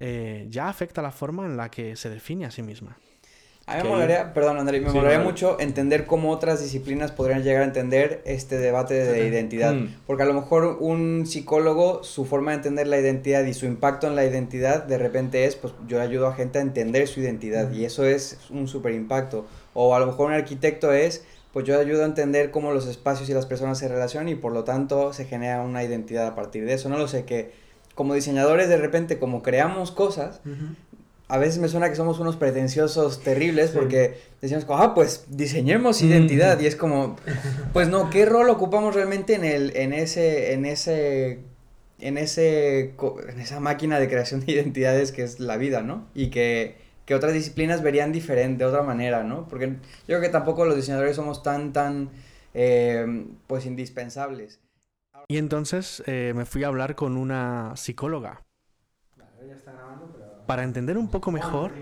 eh, 0.00 0.46
ya 0.50 0.68
afecta 0.68 1.02
la 1.02 1.10
forma 1.10 1.46
en 1.46 1.56
la 1.56 1.70
que 1.70 1.96
se 1.96 2.10
define 2.10 2.46
a 2.46 2.50
sí 2.50 2.62
misma. 2.62 2.98
A 3.68 3.78
mí 3.78 3.82
me 3.82 3.88
molaría, 3.88 4.32
perdón 4.32 4.58
André, 4.58 4.80
me 4.80 4.90
Sí, 4.90 4.94
molaría 4.94 5.18
no. 5.18 5.24
mucho 5.24 5.58
entender 5.58 6.06
cómo 6.06 6.30
otras 6.30 6.62
disciplinas 6.62 7.10
podrían 7.10 7.42
llegar 7.42 7.62
a 7.62 7.64
entender 7.64 8.22
este 8.24 8.58
debate 8.58 8.94
de 8.94 9.26
identidad. 9.26 9.74
Mm. 9.74 9.88
Porque 10.06 10.22
a 10.22 10.26
lo 10.26 10.34
mejor 10.34 10.76
un 10.78 11.26
psicólogo, 11.26 12.04
su 12.04 12.26
forma 12.26 12.52
de 12.52 12.58
entender 12.58 12.86
la 12.86 13.00
identidad 13.00 13.44
y 13.44 13.54
su 13.54 13.66
impacto 13.66 14.06
en 14.06 14.14
la 14.14 14.24
identidad, 14.24 14.84
de 14.84 14.98
repente 14.98 15.46
es, 15.46 15.56
pues 15.56 15.74
yo 15.88 16.00
ayudo 16.00 16.28
a 16.28 16.34
gente 16.34 16.60
a 16.60 16.62
entender 16.62 17.08
su 17.08 17.18
identidad 17.18 17.72
y 17.72 17.84
eso 17.84 18.04
es 18.04 18.38
un 18.50 18.68
súper 18.68 18.92
impacto. 18.94 19.46
O 19.74 19.96
a 19.96 19.98
lo 19.98 20.06
mejor 20.06 20.28
un 20.28 20.34
arquitecto 20.34 20.92
es, 20.92 21.24
pues 21.56 21.64
yo 21.64 21.80
ayudo 21.80 22.02
a 22.02 22.04
entender 22.04 22.50
cómo 22.50 22.70
los 22.70 22.86
espacios 22.86 23.30
y 23.30 23.32
las 23.32 23.46
personas 23.46 23.78
se 23.78 23.88
relacionan 23.88 24.28
y 24.28 24.34
por 24.34 24.52
lo 24.52 24.64
tanto 24.64 25.14
se 25.14 25.24
genera 25.24 25.62
una 25.62 25.82
identidad 25.82 26.26
a 26.26 26.34
partir 26.34 26.66
de 26.66 26.74
eso. 26.74 26.90
No 26.90 26.98
lo 26.98 27.08
sé, 27.08 27.24
que 27.24 27.50
como 27.94 28.12
diseñadores 28.12 28.68
de 28.68 28.76
repente 28.76 29.18
como 29.18 29.42
creamos 29.42 29.90
cosas, 29.90 30.42
a 31.28 31.38
veces 31.38 31.58
me 31.58 31.68
suena 31.68 31.88
que 31.88 31.96
somos 31.96 32.18
unos 32.20 32.36
pretenciosos 32.36 33.22
terribles 33.22 33.70
Sí. 33.70 33.78
porque 33.78 34.18
decimos, 34.42 34.66
ah, 34.68 34.92
pues 34.94 35.24
diseñemos 35.30 36.02
identidad. 36.02 36.60
Y 36.60 36.66
es 36.66 36.76
como, 36.76 37.16
pues 37.72 37.88
no, 37.88 38.10
¿qué 38.10 38.26
rol 38.26 38.50
ocupamos 38.50 38.94
realmente 38.94 39.32
en, 39.34 39.44
el, 39.46 39.74
en, 39.76 39.94
ese, 39.94 40.52
en, 40.52 40.66
ese, 40.66 41.38
en, 42.00 42.18
ese, 42.18 42.92
en 43.30 43.40
esa 43.40 43.60
máquina 43.60 43.98
de 43.98 44.10
creación 44.10 44.44
de 44.44 44.52
identidades 44.52 45.10
que 45.10 45.22
es 45.22 45.40
la 45.40 45.56
vida, 45.56 45.80
¿no? 45.80 46.06
Y 46.14 46.26
que, 46.28 46.76
que 47.06 47.14
otras 47.14 47.32
disciplinas 47.32 47.82
verían 47.82 48.12
diferente, 48.12 48.64
de 48.64 48.68
otra 48.68 48.82
manera, 48.82 49.22
¿no? 49.22 49.46
Porque 49.48 49.68
yo 49.68 49.78
creo 50.06 50.20
que 50.20 50.28
tampoco 50.28 50.66
los 50.66 50.74
diseñadores 50.74 51.16
somos 51.16 51.42
tan, 51.42 51.72
tan, 51.72 52.10
eh, 52.52 53.26
pues 53.46 53.64
indispensables. 53.64 54.60
Y 55.28 55.38
entonces 55.38 56.02
eh, 56.06 56.32
me 56.34 56.44
fui 56.44 56.64
a 56.64 56.66
hablar 56.66 56.94
con 56.94 57.16
una 57.16 57.72
psicóloga 57.76 58.42
Vale, 59.16 59.48
ya 59.48 59.54
está 59.54 59.72
grabando, 59.72 60.10
pero... 60.12 60.46
para 60.46 60.62
entender 60.62 60.98
un 60.98 61.08
poco 61.08 61.32
mejor 61.32 61.72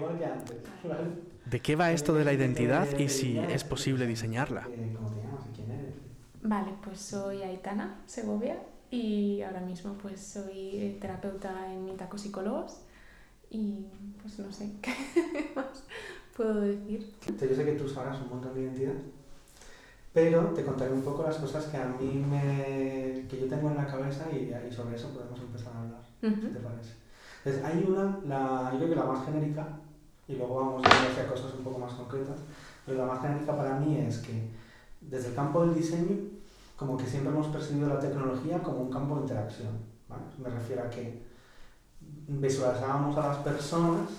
de 1.47 1.61
qué 1.61 1.75
va 1.77 1.91
esto 1.93 2.15
de 2.15 2.25
la 2.25 2.33
identidad 2.33 2.87
y 2.99 3.09
si 3.09 3.39
es 3.39 3.65
posible 3.65 4.07
diseñarla. 4.07 4.63
¿Cómo 4.63 5.11
te 5.11 5.21
llamas 5.21 5.45
y 5.51 5.57
quién 5.57 5.71
eres? 5.71 5.95
Vale, 6.43 6.73
pues 6.83 7.01
soy 7.01 7.43
Aitana 7.43 8.03
Segovia 8.07 8.59
y 8.91 9.43
ahora 9.43 9.61
mismo 9.61 9.95
pues 9.95 10.21
soy 10.21 10.97
terapeuta 11.01 11.73
en 11.73 11.85
Mitacopsicólogos 11.85 12.85
y 13.51 13.87
pues 14.21 14.39
no 14.39 14.51
sé 14.53 14.71
qué 14.83 15.53
más 15.55 15.85
puedo 16.37 16.61
decir. 16.61 17.13
Yo 17.27 17.55
sé 17.55 17.65
que 17.65 17.73
tú 17.73 17.89
sabrás 17.89 18.21
un 18.21 18.31
montón 18.31 18.55
de 18.55 18.63
identidad, 18.63 18.95
pero 20.13 20.43
te 20.49 20.65
contaré 20.65 20.93
un 20.93 21.03
poco 21.03 21.23
las 21.23 21.37
cosas 21.37 21.67
que 21.67 21.77
a 21.77 21.87
mí 21.87 22.25
me... 22.29 23.27
que 23.29 23.39
yo 23.41 23.49
tengo 23.49 23.69
en 23.71 23.77
la 23.77 23.87
cabeza 23.87 24.27
y, 24.31 24.53
y 24.69 24.73
sobre 24.73 24.97
eso 24.97 25.09
podemos 25.11 25.39
empezar 25.41 25.73
a 25.75 25.81
hablar, 25.83 26.03
si 26.21 26.27
Ujú. 26.29 26.49
te 26.53 26.61
parece. 26.61 26.95
Entonces, 27.45 27.65
hay 27.65 27.85
una, 27.85 28.21
la, 28.25 28.71
yo 28.73 28.79
creo 28.79 28.91
que 28.91 28.97
la 28.97 29.05
más 29.05 29.25
genérica, 29.25 29.67
y 30.29 30.37
luego 30.37 30.55
vamos 30.55 30.83
a 30.85 30.89
ir 30.89 31.11
hacia 31.11 31.27
cosas 31.27 31.53
un 31.55 31.65
poco 31.65 31.79
más 31.79 31.93
concretas, 31.95 32.39
pero 32.87 32.99
la 32.99 33.07
más 33.07 33.21
genérica 33.21 33.57
para 33.57 33.77
mí 33.77 33.99
es 33.99 34.19
que 34.19 34.49
desde 35.01 35.29
el 35.29 35.35
campo 35.35 35.65
del 35.65 35.75
diseño, 35.75 36.17
como 36.77 36.97
que 36.97 37.07
siempre 37.07 37.33
hemos 37.33 37.49
percibido 37.49 37.89
la 37.89 37.99
tecnología 38.01 38.63
como 38.63 38.79
un 38.83 38.91
campo 38.91 39.17
de 39.17 39.23
interacción. 39.23 39.69
¿vale? 40.09 40.23
Me 40.39 40.49
refiero 40.49 40.83
a 40.83 40.91
que 40.91 41.24
visualizábamos 42.29 43.17
a 43.17 43.29
las 43.29 43.37
personas 43.39 44.11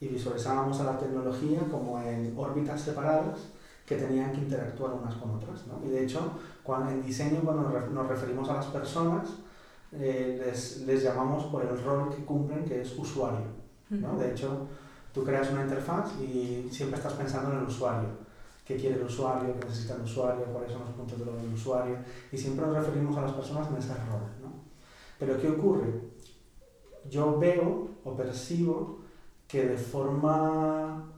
y 0.00 0.08
visualizábamos 0.08 0.80
a 0.80 0.84
la 0.84 0.98
tecnología 0.98 1.60
como 1.70 2.00
en 2.00 2.34
órbitas 2.36 2.80
separadas 2.80 3.38
que 3.86 3.96
tenían 3.96 4.32
que 4.32 4.38
interactuar 4.38 4.92
unas 4.92 5.14
con 5.16 5.30
otras. 5.32 5.66
¿no? 5.66 5.84
Y 5.84 5.90
de 5.90 6.04
hecho, 6.04 6.20
cuando, 6.62 6.90
en 6.90 7.02
diseño, 7.02 7.40
cuando 7.40 7.68
nos 7.92 8.08
referimos 8.08 8.48
a 8.48 8.54
las 8.54 8.66
personas, 8.66 9.28
eh, 9.92 10.40
les, 10.44 10.82
les, 10.82 11.02
llamamos 11.02 11.46
por 11.46 11.64
el 11.64 11.82
rol 11.82 12.08
que 12.14 12.24
cumplen, 12.24 12.64
que 12.64 12.80
es 12.80 12.96
usuario. 12.96 13.46
¿no? 13.90 14.16
De 14.16 14.30
hecho, 14.30 14.68
tú 15.12 15.24
creas 15.24 15.50
una 15.50 15.62
interfaz 15.62 16.12
y 16.20 16.68
siempre 16.70 16.98
estás 16.98 17.14
pensando 17.14 17.52
en 17.52 17.58
el 17.58 17.64
usuario. 17.64 18.08
¿Qué 18.64 18.76
quiere 18.76 18.94
el 18.94 19.02
usuario? 19.02 19.52
¿Qué 19.58 19.66
necesita 19.66 19.96
el 19.96 20.02
usuario? 20.02 20.44
¿Cuáles 20.44 20.70
son 20.70 20.82
los 20.82 20.90
puntos 20.90 21.18
de 21.18 21.24
del 21.24 21.52
usuario? 21.52 21.96
Y 22.30 22.38
siempre 22.38 22.64
nos 22.64 22.76
referimos 22.76 23.16
a 23.16 23.22
las 23.22 23.32
personas 23.32 23.68
en 23.68 23.76
ese 23.76 23.94
rol. 23.94 24.22
¿no? 24.40 24.52
Pero 25.18 25.36
¿qué 25.40 25.50
ocurre? 25.50 26.09
Yo 27.08 27.38
veo 27.38 27.88
o 28.04 28.16
percibo 28.16 28.98
que 29.48 29.66
de 29.66 29.76
forma 29.76 31.10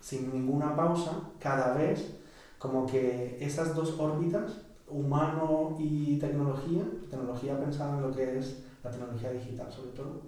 sin 0.00 0.30
ninguna 0.32 0.76
pausa, 0.76 1.12
cada 1.38 1.74
vez 1.74 2.14
como 2.58 2.84
que 2.84 3.38
esas 3.40 3.74
dos 3.74 3.98
órbitas, 3.98 4.60
humano 4.86 5.76
y 5.78 6.18
tecnología, 6.18 6.82
tecnología 7.10 7.58
pensada 7.58 7.96
en 7.96 8.02
lo 8.02 8.14
que 8.14 8.38
es 8.38 8.64
la 8.82 8.90
tecnología 8.90 9.30
digital 9.32 9.72
sobre 9.72 9.90
todo, 9.90 10.20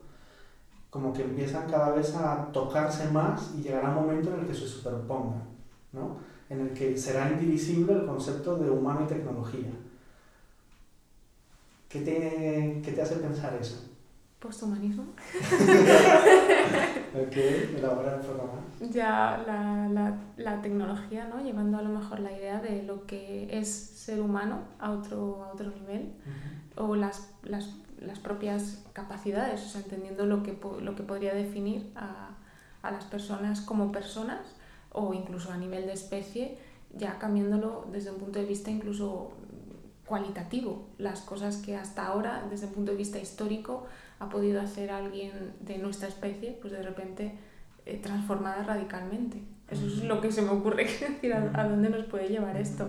como 0.88 1.12
que 1.12 1.22
empiezan 1.22 1.68
cada 1.68 1.90
vez 1.90 2.14
a 2.14 2.50
tocarse 2.52 3.10
más 3.10 3.52
y 3.54 3.62
llegará 3.62 3.90
un 3.90 4.06
momento 4.06 4.32
en 4.32 4.40
el 4.40 4.46
que 4.46 4.54
se 4.54 4.66
superpongan, 4.66 5.42
¿no? 5.92 6.16
en 6.48 6.60
el 6.60 6.70
que 6.72 6.96
será 6.96 7.30
indivisible 7.32 7.92
el 7.92 8.06
concepto 8.06 8.56
de 8.56 8.70
humano 8.70 9.02
y 9.04 9.08
tecnología. 9.08 9.70
¿Qué 11.88 12.00
te, 12.00 12.80
qué 12.82 12.92
te 12.92 13.02
hace 13.02 13.16
pensar 13.16 13.54
eso? 13.60 13.85
Posthumanismo. 14.46 15.02
ok, 17.14 17.36
elabora 17.76 18.14
un 18.14 18.22
poco 18.22 18.48
más. 18.54 18.90
Ya 18.92 19.42
la, 19.44 19.88
la, 19.88 20.16
la, 20.36 20.62
tecnología, 20.62 21.26
¿no? 21.26 21.42
Llevando 21.42 21.78
a 21.78 21.82
lo 21.82 21.88
mejor 21.88 22.20
la 22.20 22.30
idea 22.30 22.60
de 22.60 22.84
lo 22.84 23.06
que 23.06 23.48
es 23.50 23.68
ser 23.68 24.20
humano 24.20 24.60
a 24.78 24.92
otro, 24.92 25.44
a 25.44 25.52
otro 25.52 25.70
nivel, 25.70 26.12
o 26.76 26.94
las, 26.94 27.34
las, 27.42 27.74
las, 27.98 28.20
propias 28.20 28.84
capacidades, 28.92 29.64
o 29.64 29.68
sea, 29.68 29.80
entendiendo 29.80 30.26
lo 30.26 30.44
que, 30.44 30.56
lo 30.80 30.94
que 30.94 31.02
podría 31.02 31.34
definir 31.34 31.90
a, 31.96 32.36
a 32.82 32.90
las 32.92 33.04
personas 33.04 33.60
como 33.62 33.90
personas, 33.90 34.54
o 34.92 35.12
incluso 35.12 35.50
a 35.50 35.56
nivel 35.56 35.86
de 35.86 35.92
especie, 35.92 36.56
ya 36.96 37.18
cambiándolo 37.18 37.88
desde 37.90 38.12
un 38.12 38.18
punto 38.18 38.38
de 38.38 38.44
vista 38.44 38.70
incluso 38.70 39.32
cualitativo, 40.06 40.86
las 40.98 41.22
cosas 41.22 41.56
que 41.56 41.76
hasta 41.76 42.06
ahora, 42.06 42.46
desde 42.48 42.66
un 42.66 42.74
punto 42.74 42.92
de 42.92 42.96
vista 42.96 43.18
histórico, 43.18 43.86
ha 44.18 44.28
podido 44.28 44.60
hacer 44.60 44.90
alguien 44.90 45.54
de 45.60 45.78
nuestra 45.78 46.08
especie, 46.08 46.56
pues 46.60 46.72
de 46.72 46.82
repente 46.82 47.32
eh, 47.84 47.98
transformada 48.02 48.62
radicalmente. 48.62 49.42
Eso 49.70 49.86
es 49.86 50.04
lo 50.04 50.20
que 50.20 50.32
se 50.32 50.42
me 50.42 50.50
ocurre, 50.50 50.84
decir, 51.00 51.34
a, 51.34 51.68
dónde 51.68 51.90
nos 51.90 52.06
puede 52.06 52.28
llevar 52.28 52.56
esto. 52.56 52.88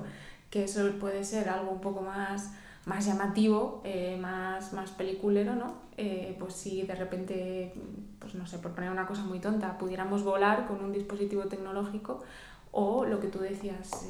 Que 0.50 0.64
eso 0.64 0.90
puede 1.00 1.24
ser 1.24 1.50
algo 1.50 1.72
un 1.72 1.82
poco 1.82 2.02
más, 2.02 2.54
más 2.86 3.06
llamativo, 3.06 3.82
eh, 3.84 4.18
más, 4.20 4.74
más 4.74 4.92
peliculero, 4.92 5.56
¿no? 5.56 5.76
Eh, 5.98 6.36
pues 6.40 6.54
si 6.54 6.84
de 6.84 6.96
repente, 6.96 7.74
pues 8.20 8.36
no 8.36 8.46
sé, 8.48 8.60
por 8.60 8.72
poner 8.72 8.92
una 8.92 9.08
cosa 9.08 9.24
muy 9.24 9.40
tonta, 9.40 9.78
pudiéramos 9.78 10.24
volar 10.24 10.68
con 10.68 10.84
un 10.84 10.94
dispositivo 10.94 11.44
tecnológico 11.46 12.24
o 12.72 13.06
lo 13.06 13.20
que 13.20 13.28
tú 13.28 13.40
decías 13.40 14.08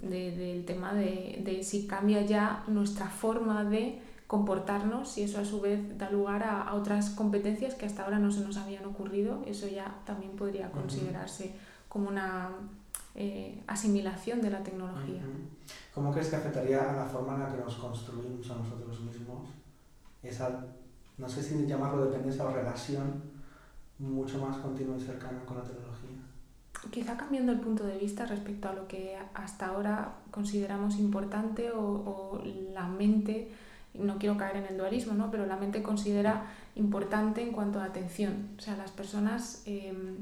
del 0.00 0.64
tema 0.64 0.94
de, 0.94 1.42
de 1.44 1.62
si 1.62 1.86
cambia 1.86 2.22
ya 2.22 2.64
nuestra 2.68 3.06
forma 3.06 3.64
de 3.64 4.00
comportarnos 4.30 5.18
y 5.18 5.24
eso 5.24 5.40
a 5.40 5.44
su 5.44 5.60
vez 5.60 5.98
da 5.98 6.08
lugar 6.08 6.44
a, 6.44 6.72
otras 6.74 7.10
competencias 7.10 7.74
que 7.74 7.84
hasta 7.84 8.04
ahora 8.04 8.20
no 8.20 8.30
se 8.30 8.42
nos 8.42 8.56
habían 8.58 8.84
ocurrido. 8.84 9.42
Eso 9.44 9.66
ya 9.66 9.92
también 10.06 10.36
podría 10.36 10.70
considerarse 10.70 11.56
como 11.88 12.08
una 12.08 12.50
eh, 13.16 13.60
asimilación 13.66 14.40
de 14.40 14.50
la 14.50 14.62
tecnología. 14.62 15.20
¿Cómo 15.92 16.12
crees 16.12 16.28
que 16.28 16.36
afectaría 16.36 16.92
a 16.92 16.96
la 16.96 17.06
forma 17.06 17.34
en 17.34 17.40
la 17.40 17.50
que 17.50 17.56
nos 17.56 17.74
construimos 17.74 18.48
a 18.48 18.54
nosotros 18.54 19.00
mismos? 19.00 19.48
Esa, 20.22 20.64
no 21.18 21.28
sé 21.28 21.42
si 21.42 21.66
llamarlo 21.66 22.04
dependencia 22.04 22.44
o 22.44 22.52
relación 22.52 23.20
mucho 23.98 24.38
más 24.38 24.58
continua 24.58 24.96
y 24.96 25.00
cercana 25.00 25.44
con 25.44 25.56
la 25.56 25.64
tecnología. 25.64 26.18
Quizá 26.92 27.16
cambiando 27.16 27.50
el 27.50 27.58
punto 27.58 27.84
de 27.84 27.98
vista 27.98 28.26
respecto 28.26 28.68
a 28.68 28.74
lo 28.74 28.86
que 28.86 29.18
hasta 29.34 29.66
ahora 29.66 30.18
consideramos 30.30 31.00
importante 31.00 31.72
o, 31.72 31.80
o 31.82 32.42
la 32.72 32.86
mente 32.86 33.50
no 33.94 34.18
quiero 34.18 34.36
caer 34.36 34.56
en 34.56 34.66
el 34.66 34.76
dualismo, 34.76 35.14
¿no? 35.14 35.30
pero 35.30 35.46
la 35.46 35.56
mente 35.56 35.82
considera 35.82 36.46
importante 36.76 37.42
en 37.42 37.52
cuanto 37.52 37.80
a 37.80 37.84
atención. 37.84 38.48
O 38.58 38.60
sea, 38.60 38.76
las 38.76 38.90
personas 38.90 39.62
em, 39.66 40.16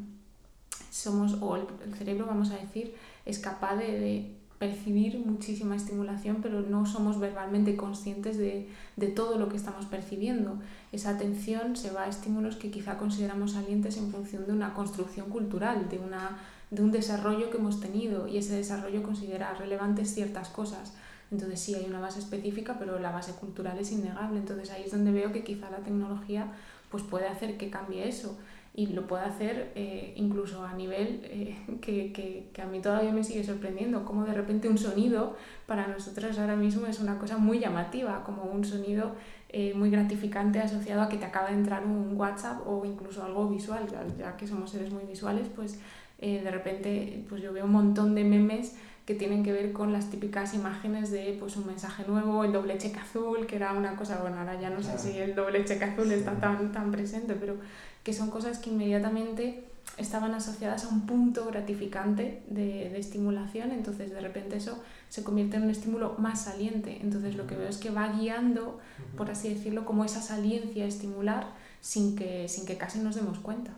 somos, 0.90 1.38
o 1.40 1.56
el, 1.56 1.94
cerebro, 1.94 2.26
vamos 2.26 2.50
a 2.50 2.56
decir, 2.56 2.94
es 3.24 3.38
capaz 3.38 3.76
de, 3.76 4.34
percibir 4.58 5.20
muchísima 5.24 5.76
estimulación, 5.76 6.38
pero 6.42 6.62
no 6.62 6.84
somos 6.84 7.20
verbalmente 7.20 7.76
conscientes 7.76 8.36
de, 8.36 8.68
de, 8.96 9.06
todo 9.06 9.38
lo 9.38 9.48
que 9.48 9.56
estamos 9.56 9.86
percibiendo. 9.86 10.58
Esa 10.90 11.10
atención 11.10 11.76
se 11.76 11.92
va 11.92 12.02
a 12.02 12.08
estímulos 12.08 12.56
que 12.56 12.68
quizá 12.68 12.98
consideramos 12.98 13.52
salientes 13.52 13.96
en 13.98 14.10
función 14.10 14.48
de 14.48 14.52
una 14.52 14.74
construcción 14.74 15.30
cultural, 15.30 15.88
de, 15.88 16.00
una, 16.00 16.38
de 16.72 16.82
un 16.82 16.90
desarrollo 16.90 17.50
que 17.50 17.58
hemos 17.58 17.78
tenido, 17.78 18.26
y 18.26 18.38
ese 18.38 18.56
desarrollo 18.56 19.04
considera 19.04 19.54
relevantes 19.54 20.12
ciertas 20.12 20.48
cosas 20.48 20.92
entonces 21.30 21.60
sí 21.60 21.74
hay 21.74 21.84
una 21.86 22.00
base 22.00 22.20
específica, 22.20 22.76
pero 22.78 22.98
la 22.98 23.10
base 23.10 23.32
cultural 23.32 23.78
es 23.78 23.92
innegable. 23.92 24.38
Entonces 24.38 24.70
ahí 24.70 24.84
es 24.84 24.92
donde 24.92 25.12
veo 25.12 25.32
que 25.32 25.44
quizá 25.44 25.70
la 25.70 25.78
tecnología 25.78 26.52
pues 26.90 27.02
puede 27.02 27.28
hacer 27.28 27.58
que 27.58 27.70
cambie 27.70 28.08
eso 28.08 28.38
y 28.78 28.86
lo 28.86 29.08
puede 29.08 29.24
hacer 29.24 29.72
eh, 29.74 30.12
incluso 30.16 30.64
a 30.64 30.72
nivel 30.72 31.20
eh, 31.24 31.56
que, 31.80 32.12
que, 32.12 32.48
que, 32.52 32.62
a 32.62 32.66
mí 32.66 32.80
todavía 32.80 33.10
me 33.10 33.24
sigue 33.24 33.42
sorprendiendo, 33.42 34.04
como 34.04 34.24
de 34.24 34.32
repente 34.32 34.68
un 34.68 34.78
sonido 34.78 35.36
para 35.66 35.88
nosotros 35.88 36.38
ahora 36.38 36.54
mismo 36.54 36.86
es 36.86 37.00
una 37.00 37.18
cosa 37.18 37.38
muy 37.38 37.58
llamativa, 37.58 38.22
como 38.22 38.44
un 38.44 38.64
sonido 38.64 39.16
eh, 39.48 39.74
muy 39.74 39.90
gratificante 39.90 40.60
asociado 40.60 41.02
a 41.02 41.08
que 41.08 41.16
te 41.16 41.24
acaba 41.24 41.48
de 41.48 41.54
entrar 41.54 41.84
un 41.84 42.16
WhatsApp 42.16 42.60
o 42.68 42.84
incluso 42.84 43.24
algo 43.24 43.48
visual, 43.48 43.84
ya, 44.16 44.36
que 44.36 44.46
somos 44.46 44.70
seres 44.70 44.92
muy 44.92 45.04
visuales, 45.04 45.48
pues 45.54 45.80
de 46.20 46.50
repente 46.50 47.24
pues 47.28 47.40
yo 47.40 47.52
veo 47.52 47.64
un 47.64 47.70
montón 47.70 48.16
de 48.16 48.24
memes 48.24 48.76
que 49.08 49.14
tienen 49.14 49.42
que 49.42 49.52
ver 49.52 49.72
con 49.72 49.90
las 49.90 50.10
típicas 50.10 50.52
imágenes 50.52 51.10
de 51.10 51.34
pues, 51.40 51.56
un 51.56 51.66
mensaje 51.66 52.04
nuevo, 52.06 52.44
el 52.44 52.52
doble 52.52 52.76
cheque 52.76 52.98
azul, 52.98 53.46
que 53.46 53.56
era 53.56 53.72
una 53.72 53.96
cosa, 53.96 54.18
bueno, 54.20 54.36
ahora 54.38 54.60
ya 54.60 54.68
no 54.68 54.82
sé 54.82 54.98
si 54.98 55.16
el 55.16 55.34
doble 55.34 55.64
cheque 55.64 55.82
azul 55.82 56.12
está 56.12 56.38
tan, 56.38 56.72
tan 56.72 56.90
presente, 56.90 57.32
pero 57.32 57.56
que 58.04 58.12
son 58.12 58.28
cosas 58.28 58.58
que 58.58 58.68
inmediatamente 58.68 59.64
estaban 59.96 60.34
asociadas 60.34 60.84
a 60.84 60.88
un 60.88 61.06
punto 61.06 61.46
gratificante 61.46 62.42
de, 62.48 62.90
de, 62.90 62.98
estimulación, 62.98 63.70
entonces 63.70 64.10
de 64.10 64.20
repente 64.20 64.58
eso 64.58 64.78
se 65.08 65.24
convierte 65.24 65.56
en 65.56 65.62
un 65.62 65.70
estímulo 65.70 66.16
más 66.18 66.42
saliente. 66.42 66.98
Entonces 67.00 67.34
lo 67.34 67.46
que 67.46 67.56
veo 67.56 67.70
es 67.70 67.78
que 67.78 67.88
va 67.88 68.12
guiando, 68.12 68.78
por 69.16 69.30
así 69.30 69.48
decirlo, 69.54 69.86
como 69.86 70.04
esa 70.04 70.20
saliencia 70.20 70.84
estimular 70.84 71.46
sin 71.80 72.14
que, 72.14 72.46
sin 72.46 72.66
que 72.66 72.76
casi 72.76 72.98
nos 72.98 73.14
demos 73.14 73.38
cuenta. 73.38 73.70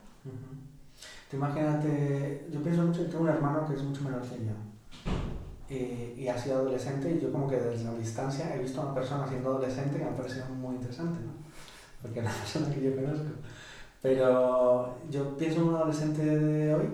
Te 1.30 1.36
imagínate, 1.36 2.48
yo 2.52 2.60
pienso 2.64 2.82
mucho, 2.82 3.06
tengo 3.06 3.22
un 3.22 3.28
hermano 3.28 3.64
que 3.68 3.74
es 3.74 3.82
mucho 3.84 4.02
menor 4.02 4.22
que 4.22 4.44
yo 4.44 4.69
eh, 5.68 6.14
y 6.18 6.26
ha 6.26 6.36
sido 6.36 6.56
adolescente 6.56 7.12
y 7.12 7.20
yo 7.20 7.30
como 7.30 7.48
que 7.48 7.56
desde 7.56 7.84
la 7.84 7.94
distancia 7.94 8.54
he 8.54 8.58
visto 8.58 8.80
a 8.80 8.86
una 8.86 8.94
persona 8.94 9.26
siendo 9.26 9.50
adolescente 9.50 9.98
que 9.98 10.04
me 10.04 10.10
ha 10.10 10.16
parecido 10.16 10.46
muy 10.46 10.74
interesante, 10.74 11.20
¿no? 11.20 11.32
Porque 12.02 12.18
es 12.18 12.24
la 12.24 12.30
persona 12.42 12.74
que 12.74 12.82
yo 12.82 12.96
conozco. 12.96 13.26
Pero 14.02 14.96
yo 15.10 15.36
pienso 15.36 15.60
en 15.60 15.68
un 15.68 15.74
adolescente 15.76 16.24
de 16.24 16.74
hoy 16.74 16.88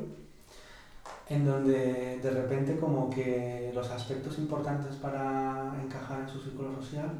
en 1.28 1.44
donde 1.44 2.20
de 2.22 2.30
repente 2.30 2.76
como 2.76 3.10
que 3.10 3.72
los 3.74 3.90
aspectos 3.90 4.38
importantes 4.38 4.94
para 4.96 5.72
encajar 5.82 6.20
en 6.20 6.28
su 6.28 6.40
círculo 6.40 6.74
social 6.74 7.10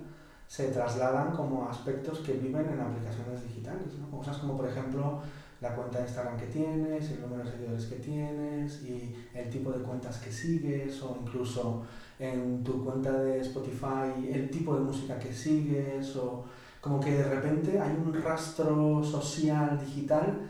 se 0.46 0.68
trasladan 0.68 1.32
como 1.32 1.68
aspectos 1.68 2.20
que 2.20 2.34
viven 2.34 2.68
en 2.68 2.80
aplicaciones 2.80 3.42
digitales, 3.42 3.94
¿no? 3.98 4.16
Cosas 4.16 4.36
como 4.36 4.56
por 4.56 4.68
ejemplo 4.68 5.20
la 5.60 5.74
cuenta 5.74 5.98
de 5.98 6.04
Instagram 6.04 6.36
que 6.36 6.46
tienes, 6.46 7.10
el 7.10 7.20
número 7.22 7.44
de 7.44 7.50
seguidores 7.50 7.86
que 7.86 7.96
tienes 7.96 8.82
y 8.82 9.14
el 9.34 9.48
tipo 9.48 9.72
de 9.72 9.82
cuentas 9.82 10.18
que 10.18 10.30
sigues 10.30 11.02
o 11.02 11.18
incluso 11.22 11.82
en 12.18 12.62
tu 12.62 12.84
cuenta 12.84 13.12
de 13.12 13.40
Spotify 13.40 14.28
el 14.32 14.50
tipo 14.50 14.74
de 14.74 14.80
música 14.80 15.18
que 15.18 15.32
sigues 15.32 16.16
o 16.16 16.44
como 16.80 17.00
que 17.00 17.12
de 17.12 17.24
repente 17.24 17.80
hay 17.80 17.96
un 17.96 18.14
rastro 18.14 19.02
social 19.02 19.78
digital 19.84 20.48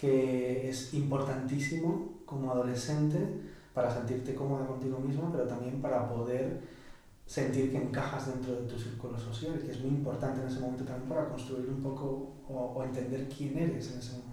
que 0.00 0.68
es 0.68 0.94
importantísimo 0.94 2.22
como 2.26 2.52
adolescente 2.52 3.18
para 3.74 3.92
sentirte 3.92 4.34
cómoda 4.34 4.66
contigo 4.66 4.98
mismo, 4.98 5.30
pero 5.32 5.44
también 5.44 5.80
para 5.80 6.08
poder 6.08 6.60
sentir 7.26 7.70
que 7.70 7.78
encajas 7.78 8.26
dentro 8.26 8.54
de 8.54 8.68
tu 8.68 8.78
círculo 8.78 9.18
social, 9.18 9.58
que 9.64 9.70
es 9.70 9.80
muy 9.80 9.90
importante 9.90 10.40
en 10.40 10.48
ese 10.48 10.60
momento 10.60 10.84
también 10.84 11.08
para 11.08 11.28
construir 11.28 11.68
un 11.68 11.80
poco 11.80 12.32
o, 12.48 12.72
o 12.76 12.84
entender 12.84 13.28
quién 13.28 13.56
eres 13.56 13.92
en 13.92 13.98
ese 13.98 14.12
momento. 14.12 14.31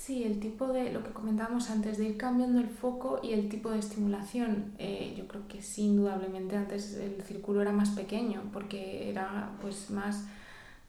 Sí, 0.00 0.24
el 0.24 0.40
tipo 0.40 0.68
de, 0.68 0.90
lo 0.94 1.04
que 1.04 1.10
comentábamos 1.10 1.68
antes, 1.68 1.98
de 1.98 2.06
ir 2.06 2.16
cambiando 2.16 2.58
el 2.58 2.70
foco 2.70 3.20
y 3.22 3.34
el 3.34 3.50
tipo 3.50 3.70
de 3.70 3.78
estimulación. 3.78 4.72
Eh, 4.78 5.14
yo 5.14 5.28
creo 5.28 5.46
que 5.46 5.60
sí, 5.60 5.82
indudablemente 5.82 6.56
antes 6.56 6.94
el 6.94 7.22
círculo 7.22 7.60
era 7.60 7.70
más 7.70 7.90
pequeño 7.90 8.44
porque 8.50 9.10
era 9.10 9.50
pues 9.60 9.90
más 9.90 10.24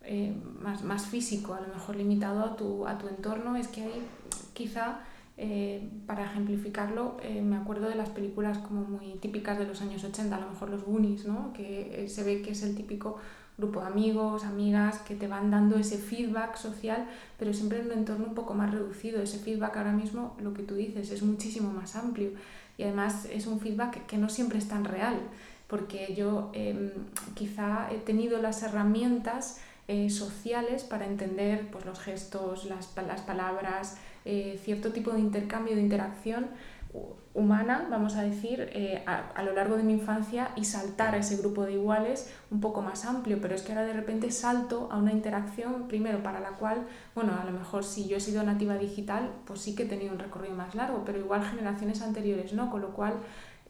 eh, 0.03 0.33
más, 0.61 0.85
más 0.85 1.07
físico, 1.07 1.53
a 1.53 1.59
lo 1.59 1.67
mejor 1.67 1.97
limitado 1.97 2.39
a 2.39 2.55
tu, 2.55 2.87
a 2.87 2.97
tu 2.97 3.09
entorno, 3.09 3.57
es 3.57 3.67
que 3.67 3.83
hay 3.83 4.01
quizá 4.53 5.01
eh, 5.35 5.89
para 6.07 6.23
ejemplificarlo, 6.23 7.17
me 7.43 7.57
acuerdo 7.57 7.89
de 7.89 7.95
las 7.95 8.09
películas 8.09 8.59
como 8.59 8.81
muy 8.85 9.15
típicas 9.15 9.59
de 9.59 9.65
los 9.67 9.81
años 9.81 10.05
80, 10.05 10.33
a 10.33 10.39
lo 10.39 10.51
mejor 10.51 10.69
los 10.69 10.85
Goonies, 10.85 11.25
¿no? 11.25 11.51
que 11.51 12.07
se 12.07 12.23
ve 12.23 12.41
que 12.41 12.51
es 12.51 12.63
el 12.63 12.75
típico 12.75 13.17
grupo 13.61 13.79
de 13.81 13.87
amigos, 13.87 14.43
amigas, 14.43 14.99
que 14.99 15.15
te 15.15 15.27
van 15.27 15.51
dando 15.51 15.77
ese 15.77 15.97
feedback 15.97 16.57
social, 16.57 17.07
pero 17.37 17.53
siempre 17.53 17.79
en 17.79 17.85
un 17.85 17.91
entorno 17.93 18.25
un 18.25 18.33
poco 18.33 18.53
más 18.53 18.71
reducido. 18.71 19.21
Ese 19.21 19.39
feedback 19.39 19.77
ahora 19.77 19.93
mismo, 19.93 20.35
lo 20.41 20.53
que 20.53 20.63
tú 20.63 20.75
dices, 20.75 21.11
es 21.11 21.21
muchísimo 21.21 21.71
más 21.71 21.95
amplio 21.95 22.31
y 22.77 22.83
además 22.83 23.27
es 23.31 23.47
un 23.47 23.59
feedback 23.59 24.05
que 24.07 24.17
no 24.17 24.27
siempre 24.29 24.57
es 24.57 24.67
tan 24.67 24.83
real, 24.83 25.19
porque 25.67 26.13
yo 26.15 26.51
em, 26.53 26.89
quizá 27.35 27.89
he 27.91 27.97
tenido 27.97 28.41
las 28.41 28.63
herramientas 28.63 29.61
eh, 29.87 30.09
sociales 30.09 30.83
para 30.83 31.05
entender 31.05 31.69
pues, 31.71 31.85
los 31.85 31.99
gestos, 31.99 32.65
las, 32.65 32.89
las 32.95 33.21
palabras, 33.21 33.97
eh, 34.25 34.59
cierto 34.63 34.91
tipo 34.91 35.11
de 35.11 35.19
intercambio, 35.19 35.75
de 35.75 35.81
interacción 35.81 36.47
humana, 37.33 37.88
vamos 37.89 38.15
a 38.15 38.23
decir, 38.23 38.69
eh, 38.73 39.03
a, 39.05 39.41
lo 39.43 39.53
largo 39.53 39.77
de 39.77 39.83
mi 39.83 39.93
infancia 39.93 40.50
y 40.55 40.65
saltar 40.65 41.15
a 41.15 41.17
ese 41.17 41.38
grupo 41.38 41.63
de 41.63 41.73
iguales 41.73 42.31
un 42.50 42.59
poco 42.59 42.81
más 42.81 43.05
amplio, 43.05 43.39
pero 43.41 43.55
es 43.55 43.61
que 43.61 43.71
ahora 43.71 43.85
de 43.85 43.93
repente 43.93 44.31
salto 44.31 44.89
a 44.91 44.97
una 44.97 45.13
interacción, 45.13 45.88
primero 45.88 46.21
para 46.23 46.39
la 46.39 46.51
cual, 46.51 46.85
bueno, 47.15 47.33
a 47.41 47.45
lo 47.45 47.51
mejor 47.51 47.83
si 47.83 48.07
yo 48.07 48.17
he 48.17 48.19
sido 48.19 48.43
nativa 48.43 48.75
digital, 48.75 49.29
pues 49.45 49.61
sí 49.61 49.75
que 49.75 49.83
he 49.83 49.88
tenido 49.88 50.11
un 50.11 50.19
recorrido 50.19 50.55
más 50.55 50.75
largo, 50.75 51.03
pero 51.05 51.19
igual 51.19 51.43
generaciones 51.43 52.01
anteriores 52.01 52.53
no, 52.53 52.69
con 52.69 52.81
lo 52.81 52.89
cual 52.89 53.13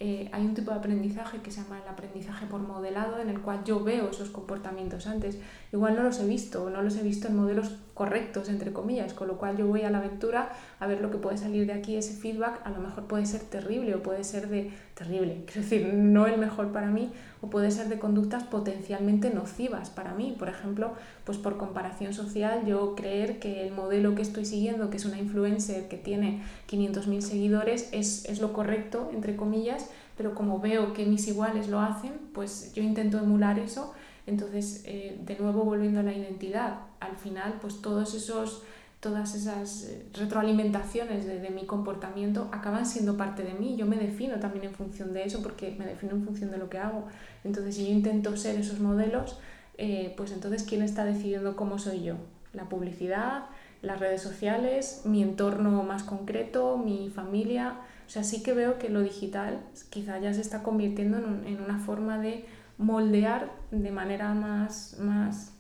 eh, 0.04 0.30
hay 0.32 0.44
un 0.44 0.56
tipo 0.56 0.72
de 0.72 0.78
aprendizaje 0.78 1.44
que 1.44 1.52
se 1.52 1.62
llama 1.62 1.80
el 1.80 1.88
aprendizaje 1.88 2.48
por 2.48 2.60
modelado, 2.62 3.20
en 3.20 3.30
el 3.30 3.40
cual 3.40 3.64
yo 3.64 3.84
veo 3.84 4.10
esos 4.10 4.32
comportamientos 4.32 5.06
antes. 5.06 5.38
Igual 5.72 5.96
no 5.96 6.02
los 6.02 6.20
he 6.20 6.26
visto, 6.26 6.72
no 6.72 6.82
los 6.82 6.96
he 6.96 7.04
visto 7.04 7.28
en 7.28 7.36
modelos 7.36 7.78
correctos, 8.02 8.50
entre 8.50 8.74
comillas, 8.74 9.14
con 9.14 9.28
lo 9.28 9.38
cual 9.38 9.58
yo 9.58 9.68
voy 9.68 9.84
a 9.84 9.92
la 9.92 10.00
aventura 10.00 10.50
a 10.80 10.88
ver 10.88 11.02
lo 11.02 11.12
que 11.12 11.20
puede 11.20 11.38
salir 11.38 11.68
de 11.68 11.74
aquí, 11.74 11.98
ese 11.98 12.16
feedback 12.16 12.60
a 12.66 12.72
lo 12.72 12.80
mejor 12.80 13.04
puede 13.04 13.28
ser 13.28 13.42
terrible 13.42 13.94
o 13.94 14.02
puede 14.02 14.24
ser 14.24 14.50
de 14.50 14.72
terrible, 14.96 15.44
quiero 15.46 15.62
decir, 15.62 15.94
no 15.94 16.26
el 16.26 16.40
mejor 16.40 16.72
para 16.72 16.88
mí, 16.88 17.12
o 17.42 17.52
puede 17.52 17.70
ser 17.70 17.90
de 17.90 18.00
conductas 18.00 18.44
potencialmente 18.44 19.30
nocivas 19.30 19.92
para 19.92 20.16
mí. 20.16 20.36
Por 20.40 20.50
ejemplo, 20.50 20.94
pues 21.26 21.38
por 21.38 21.58
comparación 21.58 22.16
social, 22.16 22.66
yo 22.66 22.96
creer 22.96 23.38
que 23.38 23.68
el 23.68 23.72
modelo 23.72 24.16
que 24.16 24.24
estoy 24.24 24.46
siguiendo, 24.46 24.90
que 24.90 24.98
es 24.98 25.06
una 25.06 25.20
influencer 25.20 25.88
que 25.88 25.98
tiene 25.98 26.42
500.000 26.72 27.22
seguidores, 27.22 27.90
es, 27.92 28.26
es 28.26 28.42
lo 28.42 28.52
correcto, 28.52 29.12
entre 29.14 29.36
comillas, 29.36 29.92
pero 30.18 30.34
como 30.34 30.60
veo 30.60 30.94
que 30.94 31.06
mis 31.06 31.28
iguales 31.28 31.68
lo 31.68 31.80
hacen, 31.80 32.14
pues 32.34 32.74
yo 32.74 32.82
intento 32.82 33.20
emular 33.20 33.60
eso. 33.60 33.94
Entonces, 34.32 34.82
eh, 34.86 35.20
de 35.26 35.38
nuevo 35.38 35.66
volviendo 35.66 36.00
a 36.00 36.04
la 36.04 36.14
identidad, 36.14 36.80
al 37.02 37.18
final, 37.18 37.56
pues 37.60 37.82
todos 37.82 38.14
esos, 38.14 38.64
todas 39.02 39.36
esas 39.36 39.84
eh, 39.84 40.06
retroalimentaciones 40.14 41.26
de, 41.26 41.40
de, 41.40 41.50
mi 41.50 41.66
comportamiento 41.66 42.48
acaban 42.54 42.86
siendo 42.86 43.18
parte 43.18 43.44
de 43.44 43.54
mí. 43.54 43.76
Yo 43.76 43.86
me 43.86 43.98
defino 43.98 44.40
también 44.40 44.64
en 44.64 44.74
función 44.74 45.12
de 45.12 45.26
eso 45.26 45.44
porque 45.44 45.76
me 45.78 45.86
defino 45.86 46.14
en 46.14 46.24
función 46.24 46.50
de 46.50 46.58
lo 46.58 46.70
que 46.70 46.78
hago. 46.78 47.08
Entonces, 47.44 47.76
si 47.76 47.88
yo 47.88 47.92
intento 47.92 48.38
ser 48.38 48.58
esos 48.58 48.80
modelos, 48.80 49.38
eh, 49.78 50.14
pues 50.16 50.32
entonces, 50.32 50.64
¿quién 50.64 50.82
está 50.82 51.04
decidiendo 51.04 51.58
cómo 51.58 51.78
soy 51.78 52.02
yo? 52.02 52.16
La 52.54 52.70
publicidad, 52.70 53.44
las 53.82 54.00
redes 54.00 54.22
sociales, 54.22 55.02
mi 55.04 55.22
entorno 55.22 55.84
más 55.84 56.04
concreto, 56.04 56.78
mi 56.78 57.10
familia. 57.10 57.76
O 58.08 58.10
sea, 58.10 58.24
sí 58.24 58.44
que 58.44 58.54
veo 58.54 58.80
que 58.80 58.88
lo 58.88 59.02
digital 59.02 59.60
quizá 59.90 60.20
ya 60.20 60.34
se 60.34 60.40
está 60.40 60.64
convirtiendo 60.64 61.18
en, 61.18 61.46
en 61.48 61.62
una 61.62 61.80
forma 61.80 62.18
de 62.18 62.46
moldear 62.82 63.52
de 63.72 63.92
manera 63.92 64.34
más, 64.34 64.98
más, 65.00 65.54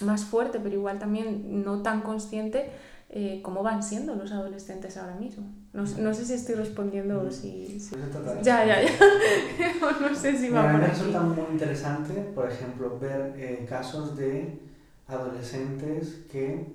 más 0.00 0.24
fuerte, 0.24 0.60
pero 0.60 0.74
igual 0.74 0.98
también 0.98 1.62
no 1.64 1.82
tan 1.82 2.00
consciente 2.00 2.70
eh, 3.10 3.40
cómo 3.42 3.62
van 3.62 3.82
siendo 3.82 4.14
los 4.14 4.32
adolescentes 4.32 4.96
ahora 4.96 5.16
mismo. 5.16 5.44
No, 5.72 5.82
no 5.82 6.14
sé 6.14 6.24
si 6.24 6.34
estoy 6.34 6.54
respondiendo 6.54 7.20
o 7.20 7.30
si... 7.30 7.78
si... 7.80 7.94
Ya, 8.42 8.64
ya, 8.64 8.82
ya. 8.82 8.90
no 10.00 10.14
sé 10.14 10.36
si 10.38 10.48
va 10.48 10.62
por 10.62 10.80
me 10.80 10.86
resulta 10.86 11.20
muy 11.20 11.44
interesante, 11.50 12.14
por 12.34 12.50
ejemplo, 12.50 12.98
ver 12.98 13.34
eh, 13.36 13.66
casos 13.68 14.16
de 14.16 14.60
adolescentes 15.08 16.22
que 16.30 16.66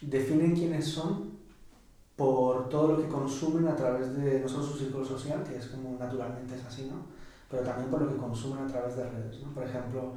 definen 0.00 0.54
quiénes 0.54 0.86
son 0.86 1.30
por 2.16 2.68
todo 2.68 2.92
lo 2.92 3.02
que 3.02 3.08
consumen 3.08 3.66
a 3.66 3.76
través 3.76 4.14
de 4.16 4.40
no 4.40 4.48
solo 4.48 4.64
su 4.64 4.78
círculo 4.78 5.04
social, 5.04 5.42
que 5.42 5.56
es 5.56 5.66
como 5.66 5.98
naturalmente 5.98 6.54
es 6.54 6.64
así, 6.64 6.90
¿no? 6.90 7.19
Pero 7.50 7.62
también 7.62 7.90
por 7.90 8.02
lo 8.02 8.08
que 8.08 8.16
consumen 8.16 8.64
a 8.64 8.68
través 8.68 8.96
de 8.96 9.04
redes, 9.04 9.40
¿no? 9.42 9.52
Por 9.52 9.64
ejemplo, 9.64 10.12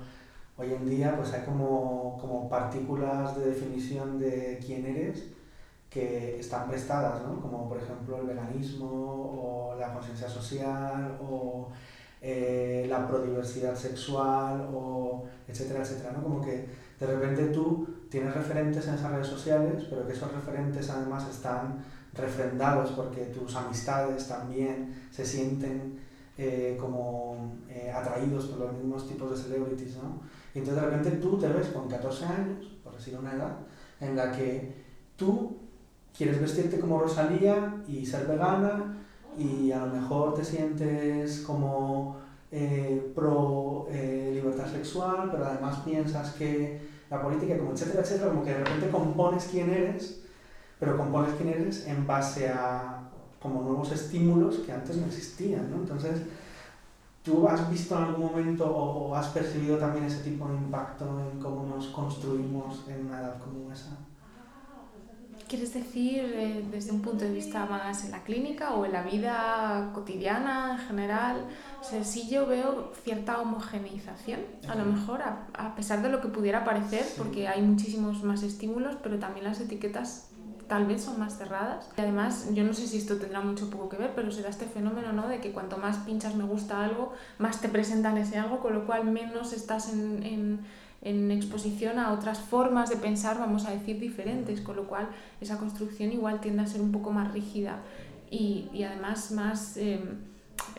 hoy 0.58 0.74
en 0.74 0.86
día 0.86 1.16
pues 1.18 1.34
hay 1.34 1.42
como, 1.44 2.18
como 2.22 2.48
partículas 2.48 3.36
de 3.38 3.50
definición 3.50 4.20
de 4.20 4.60
quién 4.64 4.86
eres 4.86 5.26
que 5.90 6.40
están 6.40 6.68
prestadas, 6.68 7.22
¿no? 7.24 7.40
Como 7.42 7.70
por 7.70 7.78
ejemplo 7.78 8.20
el 8.20 8.28
veganismo 8.28 8.90
o 8.90 9.76
la 9.80 9.94
conciencia 9.94 10.28
social 10.28 11.18
o 11.22 11.70
eh, 12.22 12.86
la 12.90 13.08
prodiversidad 13.08 13.76
sexual 13.76 14.70
o 14.74 15.26
etcétera, 15.48 15.82
etcétera, 15.82 16.14
¿no? 16.14 16.24
Como 16.24 16.42
que 16.42 16.68
de 17.00 17.06
repente 17.06 17.48
tú 17.48 17.88
tienes 18.10 18.34
referentes 18.34 18.88
en 18.88 18.96
esas 18.96 19.12
redes 19.12 19.28
sociales, 19.28 19.86
pero 19.90 20.08
que 20.08 20.14
esos 20.14 20.32
referentes 20.32 20.90
además 20.90 21.28
están 21.30 21.84
refrendados 22.14 22.92
porque 22.92 23.26
tus 23.26 23.56
amistades 23.56 24.28
también 24.28 25.08
se 25.12 25.26
sienten 25.26 26.00
eh, 26.38 26.78
como 26.80 27.54
eh, 27.70 27.92
atraídos 27.92 28.46
por 28.46 28.60
los 28.60 28.74
mismos 28.74 29.08
tipos 29.08 29.32
de 29.32 29.38
celebrities, 29.38 29.98
¿no? 29.98 30.22
Y 30.54 30.60
entonces 30.60 30.84
de 30.84 30.90
repente 30.90 31.12
tú 31.18 31.38
te 31.38 31.48
ves 31.48 31.68
con 31.68 31.88
14 31.88 32.26
años, 32.26 32.66
por 32.84 32.96
decir 32.96 33.18
una 33.18 33.34
edad, 33.34 33.58
en 34.00 34.16
la 34.16 34.32
que 34.32 34.74
tú 35.16 35.58
quieres 36.16 36.40
vestirte 36.40 36.80
como 36.80 37.00
Rosalía 37.00 37.84
y 37.88 38.06
ser 38.06 38.28
vegana 38.28 38.98
y 39.38 39.72
a 39.72 39.80
lo 39.86 39.88
mejor 39.88 40.36
te 40.36 40.44
sientes 40.44 41.42
como 41.42 42.18
eh, 42.52 43.12
pro 43.16 43.88
eh, 43.90 44.32
libertad 44.34 44.68
sexual, 44.68 45.30
pero 45.32 45.46
además 45.46 45.80
piensas 45.80 46.34
que 46.34 46.80
la 47.10 47.22
política, 47.22 47.58
como 47.58 47.72
etcétera, 47.72 48.02
etcétera, 48.02 48.30
como 48.30 48.44
que 48.44 48.52
de 48.52 48.64
repente 48.64 48.90
compones 48.90 49.48
quién 49.50 49.72
eres, 49.72 50.22
pero 50.80 50.98
compones 50.98 51.34
quién 51.36 51.50
eres 51.50 51.88
en 51.88 52.06
base 52.06 52.50
a 52.50 53.03
como 53.44 53.62
nuevos 53.62 53.92
estímulos 53.92 54.56
que 54.66 54.72
antes 54.72 54.96
no 54.98 55.06
existían, 55.06 55.70
¿no? 55.70 55.78
Entonces, 55.78 56.22
¿tú 57.24 57.48
has 57.48 57.70
visto 57.70 57.96
en 57.98 58.04
algún 58.06 58.26
momento 58.28 58.66
o, 58.66 59.10
o 59.10 59.16
has 59.16 59.28
percibido 59.28 59.78
también 59.78 60.06
ese 60.06 60.24
tipo 60.24 60.48
de 60.48 60.56
impacto 60.56 61.06
en 61.32 61.40
cómo 61.40 61.66
nos 61.76 61.88
construimos 61.88 62.86
en 62.88 63.06
una 63.08 63.20
edad 63.20 63.38
como 63.40 63.72
esa? 63.72 63.92
¿Quieres 65.48 65.74
decir 65.74 66.20
eh, 66.34 66.66
desde 66.72 66.92
un 66.92 67.02
punto 67.02 67.26
de 67.26 67.32
vista 67.34 67.66
más 67.66 68.06
en 68.06 68.12
la 68.12 68.24
clínica 68.24 68.74
o 68.74 68.86
en 68.86 68.94
la 68.94 69.04
vida 69.04 69.92
cotidiana 69.94 70.72
en 70.80 70.88
general? 70.88 71.46
O 71.80 71.84
sea, 71.84 72.04
sí 72.04 72.28
yo 72.30 72.48
veo 72.48 72.92
cierta 73.04 73.40
homogeneización, 73.40 74.40
a 74.68 74.74
lo 74.76 74.86
mejor, 74.86 75.22
a, 75.22 75.46
a 75.54 75.76
pesar 75.76 76.02
de 76.02 76.10
lo 76.10 76.22
que 76.22 76.30
pudiera 76.30 76.64
parecer, 76.64 77.04
Sí. 77.04 77.16
porque 77.18 77.48
hay 77.48 77.62
muchísimos 77.62 78.24
más 78.24 78.42
estímulos, 78.42 78.96
pero 79.04 79.20
también 79.20 79.44
las 79.46 79.60
etiquetas 79.60 80.30
tal 80.68 80.86
vez 80.86 81.04
son 81.04 81.20
más 81.20 81.38
cerradas. 81.38 81.90
Y 81.98 82.02
además, 82.02 82.48
yo 82.54 82.64
no 82.64 82.74
sé 82.74 82.88
si 82.88 82.98
esto 82.98 83.18
tendrá 83.18 83.42
mucho 83.42 83.70
poco 83.70 83.90
que 83.90 83.98
ver, 83.98 84.12
pero 84.16 84.32
se 84.32 84.42
da 84.42 84.50
este 84.50 84.66
fenómeno, 84.66 85.14
¿no? 85.14 85.28
De 85.28 85.40
que 85.40 85.52
cuanto 85.52 85.78
más 85.78 85.98
pinchas 85.98 86.36
me 86.36 86.44
gusta 86.44 86.84
algo, 86.84 87.14
más 87.40 87.62
te 87.62 87.70
presentan 87.70 88.18
ese 88.18 88.38
algo, 88.38 88.60
con 88.60 88.74
lo 88.74 88.86
cual 88.86 89.06
menos 89.06 89.54
estás 89.54 89.92
en, 89.94 90.24
en, 90.24 90.60
en 91.02 91.32
exposición 91.32 92.00
a 92.00 92.12
otras 92.14 92.40
formas 92.40 92.90
de 92.90 92.98
pensar, 92.98 93.38
vamos 93.40 93.66
a 93.66 93.72
decir, 93.72 94.00
diferentes, 94.00 94.62
con 94.62 94.76
lo 94.76 94.88
cual 94.88 95.10
esa 95.42 95.58
construcción 95.58 96.12
igual 96.12 96.40
tiende 96.40 96.64
a 96.64 96.68
ser 96.68 96.82
un 96.82 96.92
poco 96.92 97.12
más 97.12 97.32
rígida 97.34 97.80
y, 98.30 98.70
y 98.74 98.84
además 98.84 99.32
más... 99.32 99.78
eh, 99.78 100.04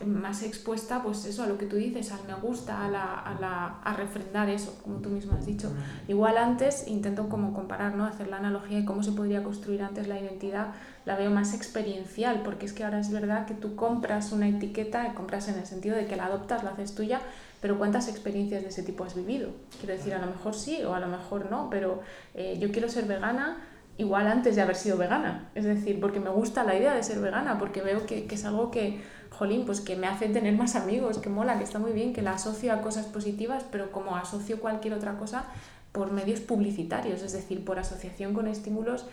más 0.05 0.43
expuesta 0.43 1.01
pues 1.03 1.25
eso 1.25 1.43
a 1.43 1.47
lo 1.47 1.57
que 1.57 1.65
tú 1.65 1.75
dices 1.75 2.11
al 2.11 2.25
me 2.27 2.33
gusta 2.35 2.85
a, 2.85 2.89
la, 2.89 3.13
a, 3.13 3.39
la, 3.39 3.79
a 3.83 3.93
refrendar 3.93 4.49
eso 4.49 4.77
como 4.83 4.97
tú 4.97 5.09
mismo 5.09 5.37
has 5.37 5.45
dicho. 5.45 5.71
Igual 6.07 6.37
antes 6.37 6.87
intento 6.87 7.29
como 7.29 7.53
comparar 7.53 7.95
no 7.95 8.05
hacer 8.05 8.27
la 8.27 8.37
analogía 8.37 8.79
de 8.79 8.85
cómo 8.85 9.03
se 9.03 9.11
podría 9.11 9.43
construir 9.43 9.81
antes 9.81 10.07
la 10.07 10.19
identidad 10.19 10.73
la 11.05 11.15
veo 11.15 11.29
más 11.29 11.53
experiencial 11.53 12.41
porque 12.43 12.65
es 12.65 12.73
que 12.73 12.83
ahora 12.83 12.99
es 12.99 13.11
verdad 13.11 13.45
que 13.45 13.53
tú 13.53 13.75
compras 13.75 14.31
una 14.31 14.47
etiqueta 14.47 15.13
compras 15.13 15.47
en 15.47 15.59
el 15.59 15.65
sentido 15.65 15.95
de 15.95 16.07
que 16.07 16.15
la 16.15 16.25
adoptas 16.25 16.63
la 16.63 16.71
haces 16.71 16.95
tuya 16.95 17.21
pero 17.61 17.77
cuántas 17.77 18.07
experiencias 18.07 18.63
de 18.63 18.69
ese 18.69 18.83
tipo 18.83 19.03
has 19.03 19.15
vivido 19.15 19.51
quiero 19.79 19.95
decir 19.95 20.13
a 20.13 20.19
lo 20.19 20.27
mejor 20.27 20.55
sí 20.55 20.83
o 20.83 20.93
a 20.93 20.99
lo 20.99 21.07
mejor 21.07 21.49
no 21.51 21.69
pero 21.69 22.01
eh, 22.33 22.57
yo 22.59 22.71
quiero 22.71 22.89
ser 22.89 23.05
vegana 23.05 23.57
igual 23.97 24.27
antes 24.27 24.55
de 24.55 24.61
haber 24.61 24.75
sido 24.75 24.97
vegana 24.97 25.49
es 25.55 25.63
decir 25.63 25.99
porque 25.99 26.19
me 26.19 26.29
gusta 26.29 26.63
la 26.63 26.75
idea 26.75 26.93
de 26.93 27.03
ser 27.03 27.19
vegana 27.19 27.57
porque 27.57 27.81
veo 27.81 28.05
que, 28.05 28.27
es 28.29 28.45
algo 28.45 28.71
que 28.71 29.01
jolín, 29.29 29.65
pues 29.65 29.81
que 29.81 29.95
me 29.95 30.07
hace 30.07 30.29
tener 30.29 30.55
más 30.55 30.75
amigos, 30.75 31.17
que 31.17 31.29
mola, 31.29 31.57
que 31.57 31.63
está 31.63 31.79
muy 31.79 31.91
bien, 31.91 32.13
que 32.13 32.21
la 32.21 32.31
asocio 32.31 32.73
a 32.73 32.81
cosas 32.81 33.05
positivas, 33.05 33.65
pero 33.69 33.91
como 33.91 34.15
asocio 34.15 34.59
cualquier 34.59 34.93
otra 34.93 35.17
cosa 35.17 35.45
por 35.91 36.11
medios 36.11 36.39
publicitarios, 36.39 37.21
es 37.21 37.33
decir, 37.33 37.63
por 37.63 37.79
asociación 37.79 38.33
con 38.33 38.47
estímulos, 38.47 39.05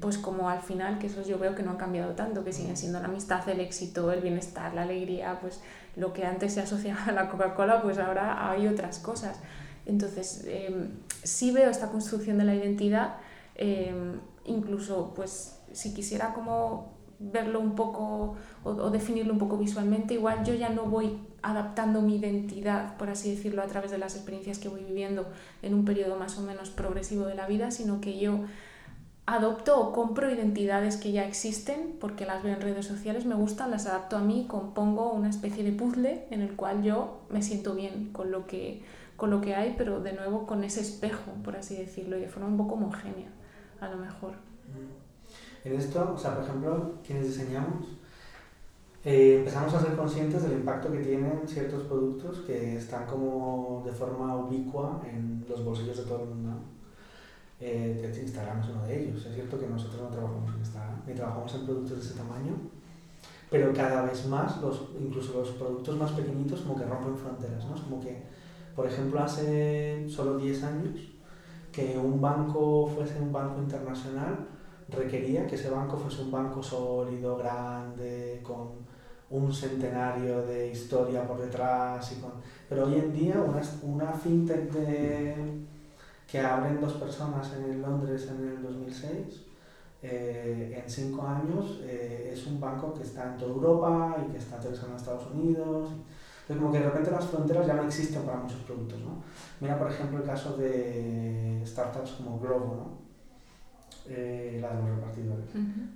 pues 0.00 0.18
como 0.18 0.50
al 0.50 0.60
final, 0.60 0.98
que 0.98 1.06
esos 1.06 1.26
yo 1.26 1.38
veo 1.38 1.54
que 1.54 1.62
no 1.62 1.72
han 1.72 1.76
cambiado 1.76 2.12
tanto, 2.12 2.44
que 2.44 2.52
siguen 2.52 2.76
siendo 2.76 2.98
la 3.00 3.06
amistad, 3.06 3.48
el 3.48 3.60
éxito, 3.60 4.10
el 4.12 4.20
bienestar, 4.20 4.74
la 4.74 4.82
alegría, 4.82 5.38
pues 5.40 5.60
lo 5.94 6.12
que 6.12 6.26
antes 6.26 6.54
se 6.54 6.60
asociaba 6.60 7.04
a 7.06 7.12
la 7.12 7.28
Coca-Cola, 7.28 7.82
pues 7.82 7.98
ahora 7.98 8.50
hay 8.50 8.66
otras 8.66 8.98
cosas. 8.98 9.38
Entonces, 9.86 10.44
em, 10.46 10.88
sí 11.22 11.52
veo 11.52 11.70
esta 11.70 11.88
construcción 11.88 12.38
de 12.38 12.44
la 12.44 12.54
identidad, 12.54 13.14
em, 13.56 14.20
incluso 14.44 15.12
pues 15.14 15.60
si 15.72 15.92
quisiera 15.94 16.32
como 16.32 16.96
verlo 17.18 17.60
un 17.60 17.74
poco 17.74 18.36
o, 18.62 18.90
definirlo 18.90 19.32
un 19.32 19.38
poco 19.38 19.56
visualmente, 19.56 20.14
igual 20.14 20.44
yo 20.44 20.54
ya 20.54 20.68
no 20.68 20.84
voy 20.84 21.18
adaptando 21.42 22.02
mi 22.02 22.16
identidad, 22.16 22.96
por 22.96 23.08
así 23.08 23.30
decirlo, 23.30 23.62
a 23.62 23.66
través 23.66 23.90
de 23.90 23.98
las 23.98 24.16
experiencias 24.16 24.58
que 24.58 24.68
voy 24.68 24.84
viviendo 24.84 25.26
en 25.62 25.74
un 25.74 25.84
periodo 25.84 26.16
más 26.16 26.38
o 26.38 26.42
menos 26.42 26.70
progresivo 26.70 27.26
de 27.26 27.34
la 27.34 27.46
vida, 27.46 27.70
sino 27.70 28.00
que 28.00 28.18
yo 28.18 28.40
adopto 29.26 29.80
o 29.80 29.92
compro 29.92 30.32
identidades 30.32 30.96
que 30.96 31.12
ya 31.12 31.26
existen 31.26 31.96
porque 32.00 32.26
las 32.26 32.42
veo 32.42 32.54
en 32.54 32.60
redes 32.60 32.86
sociales, 32.86 33.26
me 33.26 33.34
gustan, 33.34 33.70
las 33.70 33.86
adapto 33.86 34.16
a 34.16 34.20
mí, 34.20 34.46
compongo 34.48 35.12
una 35.12 35.28
especie 35.28 35.64
de 35.64 35.72
puzzle 35.72 36.26
en 36.30 36.42
el 36.42 36.54
cual 36.54 36.82
yo 36.82 37.20
me 37.28 37.42
siento 37.42 37.74
bien 37.74 38.10
con 38.12 38.30
lo 38.30 38.46
que, 38.46 38.82
con 39.16 39.30
lo 39.30 39.40
que 39.40 39.54
hay, 39.54 39.74
pero 39.76 40.00
de 40.00 40.12
nuevo 40.12 40.46
con 40.46 40.62
ese 40.64 40.80
espejo, 40.80 41.32
por 41.44 41.56
así 41.56 41.76
decirlo, 41.76 42.16
y 42.16 42.20
de 42.20 42.28
forma 42.28 42.48
un 42.48 42.56
poco 42.56 42.74
homogénea, 42.74 43.28
a 43.80 43.88
lo 43.88 43.96
mejor. 43.96 44.34
En 45.64 45.72
esto, 45.74 46.12
o 46.14 46.18
sea, 46.18 46.34
por 46.34 46.44
ejemplo, 46.44 46.94
quienes 47.04 47.26
diseñamos, 47.26 47.86
eh, 49.04 49.36
empezamos 49.38 49.72
a 49.74 49.80
ser 49.80 49.94
conscientes 49.94 50.42
del 50.42 50.58
impacto 50.58 50.90
que 50.90 50.98
tienen 50.98 51.42
ciertos 51.46 51.84
productos 51.84 52.40
que 52.40 52.76
están 52.76 53.06
como 53.06 53.82
de 53.86 53.92
forma 53.92 54.36
ubicua 54.36 55.00
en 55.08 55.44
los 55.48 55.64
bolsillos 55.64 55.96
de 55.96 56.02
todo 56.04 56.22
el 56.24 56.28
mundo. 56.28 56.60
Eh, 57.60 58.12
Instagram 58.20 58.60
es 58.60 58.68
uno 58.68 58.84
de 58.84 59.00
ellos. 59.00 59.24
Es 59.24 59.34
cierto 59.34 59.58
que 59.58 59.66
nosotros 59.66 60.02
no 60.02 60.08
trabajamos 60.08 60.52
en 60.52 60.58
Instagram, 60.58 61.02
ni 61.06 61.14
trabajamos 61.14 61.54
en 61.54 61.64
productos 61.64 61.98
de 61.98 62.04
ese 62.04 62.14
tamaño, 62.14 62.54
pero 63.50 63.72
cada 63.72 64.02
vez 64.02 64.26
más, 64.26 64.60
los, 64.60 64.88
incluso 65.00 65.38
los 65.38 65.50
productos 65.50 65.96
más 65.96 66.10
pequeñitos, 66.12 66.60
como 66.62 66.76
que 66.76 66.84
rompen 66.84 67.16
fronteras. 67.16 67.64
¿no? 67.64 67.76
Es 67.76 67.82
como 67.82 68.00
que, 68.00 68.22
por 68.74 68.86
ejemplo, 68.86 69.20
hace 69.20 70.04
solo 70.08 70.36
10 70.36 70.62
años, 70.64 70.98
que 71.76 71.98
un 71.98 72.18
banco 72.18 72.86
fuese 72.86 73.20
un 73.20 73.30
banco 73.30 73.60
internacional 73.60 74.48
requería 74.88 75.46
que 75.46 75.56
ese 75.56 75.68
banco 75.68 75.98
fuese 75.98 76.22
un 76.22 76.30
banco 76.30 76.62
sólido, 76.62 77.36
grande, 77.36 78.40
con 78.42 78.86
un 79.28 79.52
centenario 79.52 80.40
de 80.46 80.70
historia 80.70 81.26
por 81.28 81.38
detrás. 81.38 82.10
Y 82.12 82.14
con... 82.22 82.32
Pero 82.66 82.86
hoy 82.86 82.94
en 82.94 83.12
día 83.12 83.42
una, 83.42 83.60
una 83.82 84.10
fintech 84.10 84.72
de, 84.72 85.34
que 86.26 86.40
abren 86.40 86.80
dos 86.80 86.94
personas 86.94 87.52
en 87.52 87.82
Londres 87.82 88.26
en 88.30 88.48
el 88.48 88.62
2006, 88.62 89.42
eh, 90.02 90.82
en 90.82 90.90
cinco 90.90 91.26
años 91.26 91.80
eh, 91.82 92.30
es 92.32 92.46
un 92.46 92.58
banco 92.58 92.94
que 92.94 93.02
está 93.02 93.32
en 93.32 93.36
toda 93.36 93.52
Europa 93.52 94.16
y 94.26 94.32
que 94.32 94.38
está 94.38 94.56
aterrizando 94.56 94.92
en 94.92 94.96
Estados 94.96 95.26
Unidos. 95.30 95.90
Entonces, 96.48 96.62
como 96.62 96.72
que 96.72 96.78
de 96.78 96.84
repente 96.84 97.10
las 97.10 97.26
fronteras 97.26 97.66
ya 97.66 97.74
no 97.74 97.82
existen 97.82 98.22
para 98.22 98.38
muchos 98.38 98.60
productos. 98.60 99.00
¿no? 99.00 99.22
Mira, 99.60 99.76
por 99.76 99.90
ejemplo, 99.90 100.18
el 100.18 100.24
caso 100.24 100.56
de 100.56 101.60
startups 101.66 102.12
como 102.12 102.38
Globo, 102.38 102.76
¿no? 102.76 103.06
eh, 104.08 104.58
la 104.60 104.68
de 104.74 104.82
los 104.82 104.96
repartidores. 104.96 105.46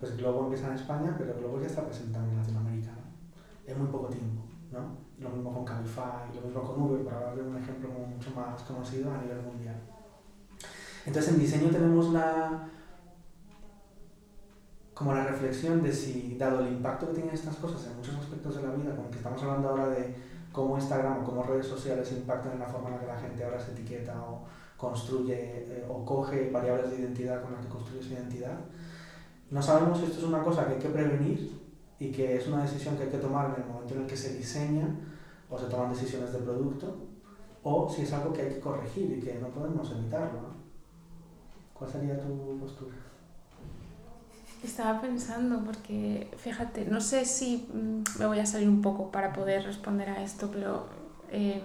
Pues 0.01 0.17
Globo 0.17 0.45
empieza 0.45 0.69
en 0.69 0.75
España, 0.75 1.15
pero 1.17 1.35
Globo 1.39 1.61
ya 1.61 1.69
está 1.69 1.85
presente 1.85 2.15
también 2.15 2.35
en 2.35 2.41
Latinoamérica, 2.41 2.91
¿no? 2.91 3.73
En 3.73 3.79
muy 3.79 3.89
poco 3.89 4.09
tiempo, 4.09 4.43
¿no? 4.73 4.97
Lo 5.21 5.31
mismo 5.31 5.53
con 5.53 5.65
Cabify, 5.65 6.35
lo 6.35 6.41
mismo 6.41 6.63
con 6.63 6.83
Uber, 6.83 7.05
para 7.05 7.21
darle 7.21 7.43
un 7.43 7.57
ejemplo 7.57 7.89
mucho 7.91 8.31
más 8.35 8.61
conocido 8.63 9.13
a 9.13 9.19
nivel 9.19 9.41
mundial. 9.43 9.77
Entonces 11.07 11.33
en 11.33 11.39
diseño 11.39 11.71
tenemos 11.71 12.13
la 12.13 12.69
como 14.95 15.15
la 15.15 15.25
reflexión 15.25 15.83
de 15.83 15.91
si, 15.91 16.37
dado 16.37 16.61
el 16.61 16.73
impacto 16.75 17.07
que 17.07 17.15
tienen 17.15 17.33
estas 17.33 17.57
cosas 17.57 17.87
en 17.87 17.97
muchos 17.97 18.17
aspectos 18.17 18.57
de 18.57 18.63
la 18.63 18.75
vida, 18.75 18.95
como 18.95 19.11
que 19.11 19.17
estamos 19.17 19.43
hablando 19.43 19.71
ahora 19.71 19.89
de 19.89 20.15
cómo 20.53 20.77
Instagram 20.77 21.23
o 21.23 21.25
cómo 21.25 21.43
redes 21.43 21.67
sociales 21.67 22.11
impactan 22.13 22.53
en 22.53 22.61
la 22.61 22.67
forma 22.67 22.89
en 22.89 22.95
la 22.95 23.01
que 23.01 23.07
la 23.07 23.19
gente 23.19 23.45
ahora 23.45 23.61
se 23.61 23.73
etiqueta 23.73 24.21
o, 24.23 24.45
construye 24.77 25.35
eh, 25.37 25.87
o 25.89 26.05
coge 26.05 26.51
variables 26.51 26.91
de 26.91 27.01
identidad 27.01 27.43
con 27.43 27.53
las 27.53 27.61
que 27.61 27.69
construye 27.69 28.03
su 28.03 28.15
identidad. 28.15 28.59
No 29.51 29.63
sabemos 29.63 29.99
si 29.99 30.05
esto 30.07 30.19
es 30.19 30.25
una 30.25 30.43
cosa 30.43 30.67
que 30.67 30.75
hay 30.75 30.79
que 30.79 30.89
prevenir 30.89 31.61
y 31.99 32.11
que 32.11 32.37
es 32.37 32.49
una 32.49 32.63
decisión 32.63 32.97
que 32.97 33.03
hay 33.05 33.11
que 33.11 33.19
tomar 33.19 33.55
en 33.55 33.63
el 33.63 33.69
momento 33.69 33.95
en 33.95 34.01
el 34.03 34.07
que 34.07 34.17
se 34.17 34.35
diseña 34.35 34.89
o 35.51 35.59
se 35.59 35.67
toman 35.67 35.91
decisiones 35.91 36.33
de 36.33 36.39
producto, 36.39 36.97
o 37.63 37.91
si 37.91 38.03
es 38.03 38.13
algo 38.13 38.33
que 38.33 38.43
hay 38.43 38.49
que 38.55 38.61
corregir 38.61 39.19
y 39.19 39.21
que 39.21 39.35
no 39.35 39.49
podemos 39.49 39.91
evitarlo. 39.91 40.61
¿Cuál 41.75 41.91
sería 41.91 42.19
tu 42.19 42.59
postura? 42.59 42.95
Estaba 44.62 45.01
pensando 45.01 45.62
porque, 45.64 46.29
fíjate, 46.37 46.85
no 46.85 47.01
sé 47.01 47.25
si 47.25 47.68
mm, 47.73 48.18
me 48.18 48.27
voy 48.27 48.38
a 48.38 48.46
salir 48.46 48.68
un 48.68 48.83
poco 48.83 49.11
para 49.11 49.33
poder 49.33 49.64
responder 49.64 50.11
a 50.11 50.23
esto, 50.23 50.51
pero 50.51 50.87
eh, 51.31 51.62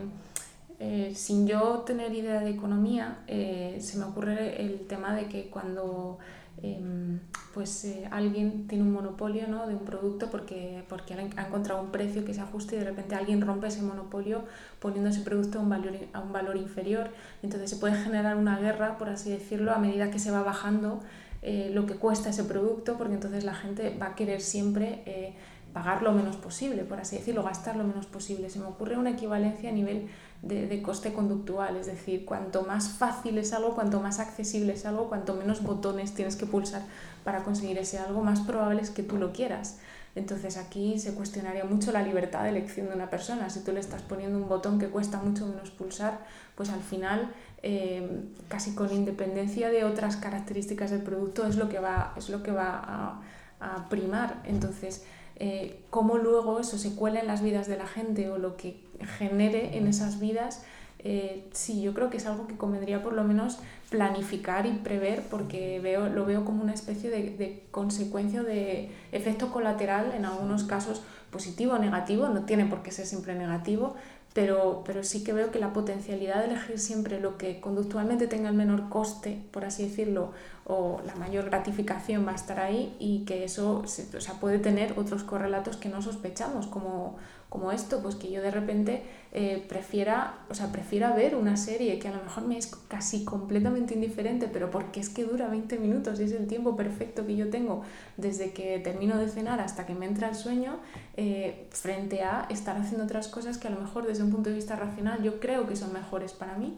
eh, 0.79 1.13
sin 1.15 1.45
yo 1.45 1.83
tener 1.85 2.13
idea 2.13 2.39
de 2.39 2.51
economía, 2.51 3.19
eh, 3.27 3.79
se 3.81 3.97
me 3.97 4.05
ocurre 4.05 4.61
el 4.61 4.87
tema 4.87 5.13
de 5.13 5.27
que 5.27 5.49
cuando 5.49 6.19
em, 6.61 7.19
pues, 7.53 7.85
alguien 8.11 8.67
tiene 8.67 8.83
un 8.83 8.93
monopolio 8.93 9.47
¿no? 9.47 9.67
de 9.67 9.75
un 9.75 9.85
producto 9.85 10.29
porque, 10.31 10.83
porque 10.87 11.13
ha 11.13 11.45
encontrado 11.45 11.81
un 11.81 11.91
precio 11.91 12.23
que 12.23 12.33
se 12.33 12.41
ajuste 12.41 12.75
y 12.75 12.79
de 12.79 12.85
repente 12.85 13.15
alguien 13.15 13.41
rompe 13.41 13.67
ese 13.67 13.81
monopolio 13.81 14.43
poniendo 14.79 15.09
ese 15.09 15.21
producto 15.21 15.59
a 15.59 15.61
un 15.61 15.69
valor, 15.69 15.93
a 16.13 16.21
un 16.21 16.31
valor 16.31 16.55
inferior. 16.55 17.09
Entonces 17.43 17.69
se 17.69 17.75
puede 17.75 17.95
generar 17.95 18.37
una 18.37 18.57
guerra, 18.57 18.97
por 18.97 19.09
así 19.09 19.31
decirlo, 19.31 19.73
a 19.73 19.79
medida 19.79 20.11
que 20.11 20.19
se 20.19 20.31
va 20.31 20.43
bajando 20.43 21.01
lo 21.45 21.85
que 21.85 21.95
cuesta 21.95 22.29
ese 22.29 22.43
producto, 22.43 22.97
porque 22.97 23.13
entonces 23.13 23.43
la 23.43 23.53
gente 23.53 23.95
va 24.01 24.07
a 24.07 24.15
querer 24.15 24.41
siempre 24.41 25.35
pagar 25.75 26.03
lo 26.03 26.13
menos 26.13 26.37
posible, 26.37 26.85
por 26.85 27.01
así 27.01 27.17
decirlo, 27.17 27.43
gastar 27.43 27.75
lo 27.75 27.83
menos 27.83 28.05
posible. 28.05 28.49
Se 28.49 28.59
me 28.59 28.65
ocurre 28.65 28.97
una 28.97 29.09
equivalencia 29.09 29.69
a 29.69 29.73
nivel 29.73 30.07
de, 30.41 30.81
coste 30.81 31.11
conductual, 31.11 31.75
es 31.75 31.87
decir, 31.87 32.23
cuanto 32.23 32.63
más 32.63 32.87
fácil 32.87 33.37
es 33.37 33.51
algo, 33.51 33.75
cuanto 33.75 33.99
más 33.99 34.19
accesible 34.19 34.71
es 34.71 34.85
algo, 34.85 35.09
cuanto 35.09 35.35
menos 35.35 35.61
botones 35.63 36.13
tienes 36.13 36.37
que 36.37 36.45
pulsar 36.45 36.83
para 37.25 37.43
conseguir 37.43 37.77
ese 37.77 37.97
algo, 37.97 38.23
más 38.23 38.39
probable 38.39 38.81
es 38.81 38.89
que 38.89 39.03
tú 39.03 39.17
lo 39.17 39.33
quieras. 39.33 39.77
Entonces 40.15 40.55
aquí 40.55 40.97
se 40.97 41.13
cuestionaría 41.13 41.65
mucho 41.65 41.91
la 41.91 42.03
libertad 42.03 42.43
de 42.43 42.49
elección 42.51 42.87
de 42.87 42.95
una 42.95 43.09
persona. 43.09 43.49
Si 43.49 43.59
tú 43.59 43.73
le 43.73 43.81
estás 43.81 44.01
poniendo 44.01 44.37
un 44.37 44.47
botón 44.47 44.79
que 44.79 44.87
cuesta 44.87 45.17
mucho 45.17 45.45
menos 45.45 45.71
pulsar, 45.71 46.19
pues 46.55 46.69
al 46.69 46.81
final, 46.81 47.33
eh, 47.63 48.07
casi 48.47 48.75
con 48.75 48.91
independencia 48.93 49.69
de 49.69 49.83
otras 49.83 50.17
características 50.17 50.91
del 50.91 51.01
producto, 51.01 51.45
es 51.45 51.57
lo 51.57 51.69
que 51.69 51.79
va, 51.79 52.13
es 52.17 52.29
lo 52.29 52.43
que 52.43 52.51
va 52.51 52.81
a, 52.83 53.21
a 53.59 53.89
primar. 53.89 54.41
Entonces, 54.45 55.03
eh, 55.37 55.81
cómo 55.89 56.17
luego 56.17 56.59
eso 56.59 56.77
se 56.77 56.95
cuela 56.95 57.19
en 57.19 57.27
las 57.27 57.41
vidas 57.41 57.67
de 57.67 57.77
la 57.77 57.87
gente 57.87 58.29
o 58.29 58.37
lo 58.37 58.55
que 58.55 58.79
genere 59.17 59.77
en 59.77 59.87
esas 59.87 60.19
vidas, 60.19 60.63
eh, 60.99 61.47
sí, 61.51 61.81
yo 61.83 61.93
creo 61.93 62.09
que 62.09 62.17
es 62.17 62.25
algo 62.25 62.47
que 62.47 62.57
convendría 62.57 63.03
por 63.03 63.13
lo 63.13 63.23
menos 63.23 63.59
planificar 63.91 64.65
y 64.65 64.71
prever 64.71 65.21
porque 65.29 65.79
veo, 65.79 66.09
lo 66.09 66.25
veo 66.25 66.45
como 66.45 66.63
una 66.63 66.73
especie 66.73 67.11
de, 67.11 67.29
de 67.37 67.63
consecuencia 67.69 68.41
de 68.41 68.89
efecto 69.11 69.51
colateral, 69.51 70.13
en 70.15 70.25
algunos 70.25 70.63
casos 70.63 71.03
positivo 71.29 71.73
o 71.73 71.77
negativo, 71.77 72.29
no 72.29 72.45
tiene 72.45 72.65
por 72.65 72.81
qué 72.81 72.91
ser 72.91 73.05
siempre 73.05 73.35
negativo, 73.35 73.95
pero, 74.35 74.83
pero 74.85 75.01
sí 75.05 75.23
que 75.23 75.31
veo 75.31 75.49
que 75.49 75.59
la 75.59 75.71
potencialidad 75.71 76.39
de 76.39 76.51
elegir 76.51 76.77
siempre 76.77 77.21
lo 77.21 77.37
que 77.37 77.61
conductualmente 77.61 78.27
tenga 78.27 78.49
el 78.49 78.55
menor 78.55 78.89
coste, 78.89 79.41
por 79.51 79.63
así 79.63 79.83
decirlo, 79.83 80.33
o 80.65 81.01
la 81.05 81.15
mayor 81.15 81.45
gratificación 81.45 82.27
va 82.27 82.33
a 82.33 82.35
estar 82.35 82.59
ahí 82.59 82.97
y 82.99 83.23
que 83.23 83.45
eso 83.45 83.81
o 83.85 83.87
sea, 83.87 84.33
puede 84.41 84.59
tener 84.59 84.99
otros 84.99 85.23
correlatos 85.23 85.77
que 85.77 85.87
no 85.87 86.01
sospechamos, 86.01 86.67
como, 86.67 87.15
como 87.49 87.71
esto, 87.71 88.01
pues 88.01 88.15
que 88.15 88.31
yo 88.31 88.41
de 88.41 88.51
repente 88.51 89.03
eh, 89.31 89.63
prefiera, 89.67 90.39
o 90.49 90.53
sea, 90.53 90.71
prefiera 90.71 91.13
ver 91.15 91.35
una 91.35 91.57
serie 91.57 91.99
que 91.99 92.07
a 92.07 92.11
lo 92.11 92.23
mejor 92.23 92.45
me 92.45 92.57
es 92.57 92.67
casi 92.87 93.23
completamente 93.23 93.93
indiferente, 93.93 94.47
pero 94.51 94.71
porque 94.71 94.99
es 94.99 95.09
que 95.09 95.23
dura 95.23 95.47
20 95.47 95.77
minutos 95.79 96.19
y 96.19 96.23
es 96.23 96.31
el 96.31 96.47
tiempo 96.47 96.75
perfecto 96.75 97.25
que 97.25 97.35
yo 97.35 97.49
tengo 97.49 97.83
desde 98.17 98.51
que 98.51 98.79
termino 98.79 99.17
de 99.17 99.29
cenar 99.29 99.59
hasta 99.59 99.85
que 99.85 99.93
me 99.93 100.05
entra 100.05 100.29
el 100.29 100.35
sueño, 100.35 100.77
eh, 101.17 101.67
frente 101.71 102.23
a 102.23 102.47
estar 102.49 102.77
haciendo 102.77 103.05
otras 103.05 103.27
cosas 103.27 103.57
que 103.57 103.67
a 103.67 103.71
lo 103.71 103.79
mejor 103.79 104.05
desde 104.05 104.23
un 104.23 104.31
punto 104.31 104.49
de 104.49 104.55
vista 104.55 104.75
racional 104.75 105.21
yo 105.21 105.39
creo 105.39 105.67
que 105.67 105.75
son 105.75 105.93
mejores 105.93 106.33
para 106.33 106.57
mí. 106.57 106.77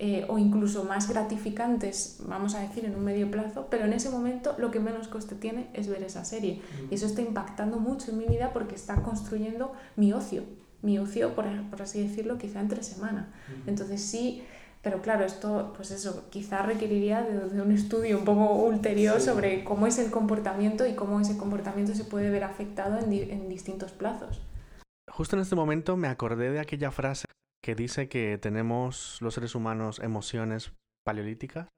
Eh, 0.00 0.24
o 0.28 0.38
incluso 0.38 0.84
más 0.84 1.08
gratificantes, 1.08 2.18
vamos 2.20 2.54
a 2.54 2.60
decir, 2.60 2.84
en 2.84 2.94
un 2.94 3.02
medio 3.02 3.32
plazo, 3.32 3.66
pero 3.68 3.84
en 3.84 3.92
ese 3.92 4.10
momento 4.10 4.54
lo 4.56 4.70
que 4.70 4.78
menos 4.78 5.08
coste 5.08 5.34
tiene 5.34 5.70
es 5.74 5.88
ver 5.88 6.04
esa 6.04 6.24
serie. 6.24 6.62
Y 6.88 6.94
eso 6.94 7.06
está 7.06 7.20
impactando 7.20 7.80
mucho 7.80 8.12
en 8.12 8.18
mi 8.18 8.26
vida 8.26 8.52
porque 8.52 8.76
está 8.76 9.02
construyendo 9.02 9.72
mi 9.96 10.12
ocio, 10.12 10.44
mi 10.82 11.00
ocio, 11.00 11.34
por, 11.34 11.46
por 11.68 11.82
así 11.82 12.00
decirlo, 12.00 12.38
quizá 12.38 12.60
entre 12.60 12.84
semana. 12.84 13.34
Entonces 13.66 14.00
sí, 14.00 14.44
pero 14.82 15.02
claro, 15.02 15.24
esto, 15.24 15.72
pues 15.74 15.90
eso, 15.90 16.28
quizá 16.30 16.62
requeriría 16.62 17.22
de, 17.22 17.60
un 17.60 17.72
estudio 17.72 18.18
un 18.18 18.24
poco 18.24 18.52
ulterior 18.54 19.20
sobre 19.20 19.64
cómo 19.64 19.88
es 19.88 19.98
el 19.98 20.12
comportamiento 20.12 20.86
y 20.86 20.94
cómo 20.94 21.20
ese 21.20 21.36
comportamiento 21.36 21.92
se 21.94 22.04
puede 22.04 22.30
ver 22.30 22.44
afectado 22.44 23.00
en, 23.00 23.12
en 23.12 23.48
distintos 23.48 23.90
plazos. 23.90 24.40
Justo 25.10 25.34
en 25.34 25.42
este 25.42 25.56
momento 25.56 25.96
me 25.96 26.06
acordé 26.06 26.52
de 26.52 26.60
aquella 26.60 26.92
frase 26.92 27.27
que 27.62 27.74
dice 27.74 28.08
que 28.08 28.38
tenemos 28.38 29.18
los 29.20 29.34
seres 29.34 29.54
humanos 29.54 29.98
emociones 29.98 30.72
paleolíticas, 31.04 31.68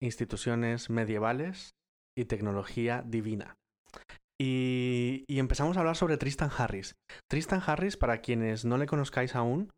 instituciones 0.00 0.90
medievales 0.90 1.74
y 2.16 2.24
tecnología 2.26 3.02
divina. 3.06 3.56
Y, 4.40 5.24
empezamos 5.28 5.76
a 5.76 5.80
hablar 5.80 5.96
sobre 5.96 6.16
Tristan 6.16 6.50
Harris. 6.56 6.96
Tristan 7.30 7.62
Harris, 7.64 7.96
para 7.96 8.20
quienes 8.20 8.64
no 8.64 8.76
le 8.76 8.86
conozcáis 8.86 9.36
aún, 9.36 9.70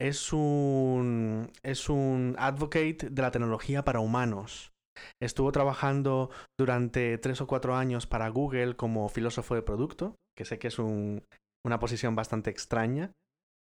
es 0.00 0.32
un, 0.32 1.50
es 1.62 1.88
un 1.88 2.34
advocate 2.38 3.10
de 3.10 3.22
la 3.22 3.30
tecnología 3.30 3.84
para 3.84 4.00
humanos. 4.00 4.72
Estuvo 5.20 5.52
trabajando 5.52 6.30
durante 6.58 7.18
tres 7.18 7.40
o 7.42 7.46
cuatro 7.46 7.76
años 7.76 8.06
para 8.06 8.28
Google 8.30 8.76
como 8.76 9.08
filósofo 9.10 9.54
de 9.54 9.62
producto, 9.62 10.16
que 10.34 10.46
sé 10.46 10.58
que 10.58 10.68
es 10.68 10.78
una 10.78 11.78
posición 11.78 12.14
bastante 12.14 12.50
extraña, 12.50 13.12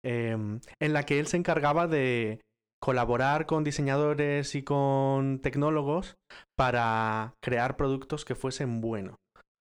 em, 0.04 0.60
en 0.80 0.92
la 0.92 1.04
que 1.04 1.18
él 1.18 1.26
se 1.26 1.36
encargaba 1.36 1.86
de 1.86 2.40
colaborar 2.82 3.46
con 3.46 3.62
diseñadores 3.62 4.54
y 4.54 4.62
con 4.62 5.40
tecnólogos 5.40 6.16
para 6.56 7.34
crear 7.42 7.76
productos 7.76 8.24
que 8.24 8.34
fuesen 8.34 8.80
buenos, 8.80 9.16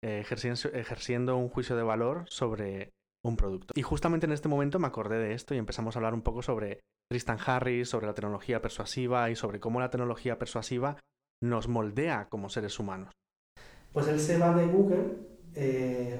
ejerciendo 0.02 1.36
un 1.36 1.48
juicio 1.48 1.74
de 1.74 1.82
valor 1.82 2.26
sobre 2.28 2.90
un 3.24 3.36
producto. 3.36 3.72
Y 3.76 3.82
justamente 3.82 4.26
en 4.26 4.32
este 4.32 4.48
momento 4.48 4.78
me 4.78 4.86
acordé 4.86 5.18
de 5.18 5.32
esto 5.32 5.54
y 5.54 5.58
empezamos 5.58 5.96
a 5.96 5.98
hablar 5.98 6.14
un 6.14 6.22
poco 6.22 6.42
sobre 6.42 6.80
Tristan 7.10 7.38
Harris, 7.44 7.88
sobre 7.88 8.06
la 8.06 8.14
tecnología 8.14 8.60
persuasiva 8.60 9.30
y 9.30 9.36
sobre 9.36 9.60
cómo 9.60 9.80
la 9.80 9.90
tecnología 9.90 10.38
persuasiva 10.38 10.98
nos 11.42 11.68
moldea 11.68 12.28
como 12.28 12.50
seres 12.50 12.78
humanos. 12.78 13.12
Pues 13.92 14.08
él 14.08 14.20
se 14.20 14.38
va 14.38 14.54
de 14.54 14.66
Google 14.66 14.98
eh, 14.98 15.37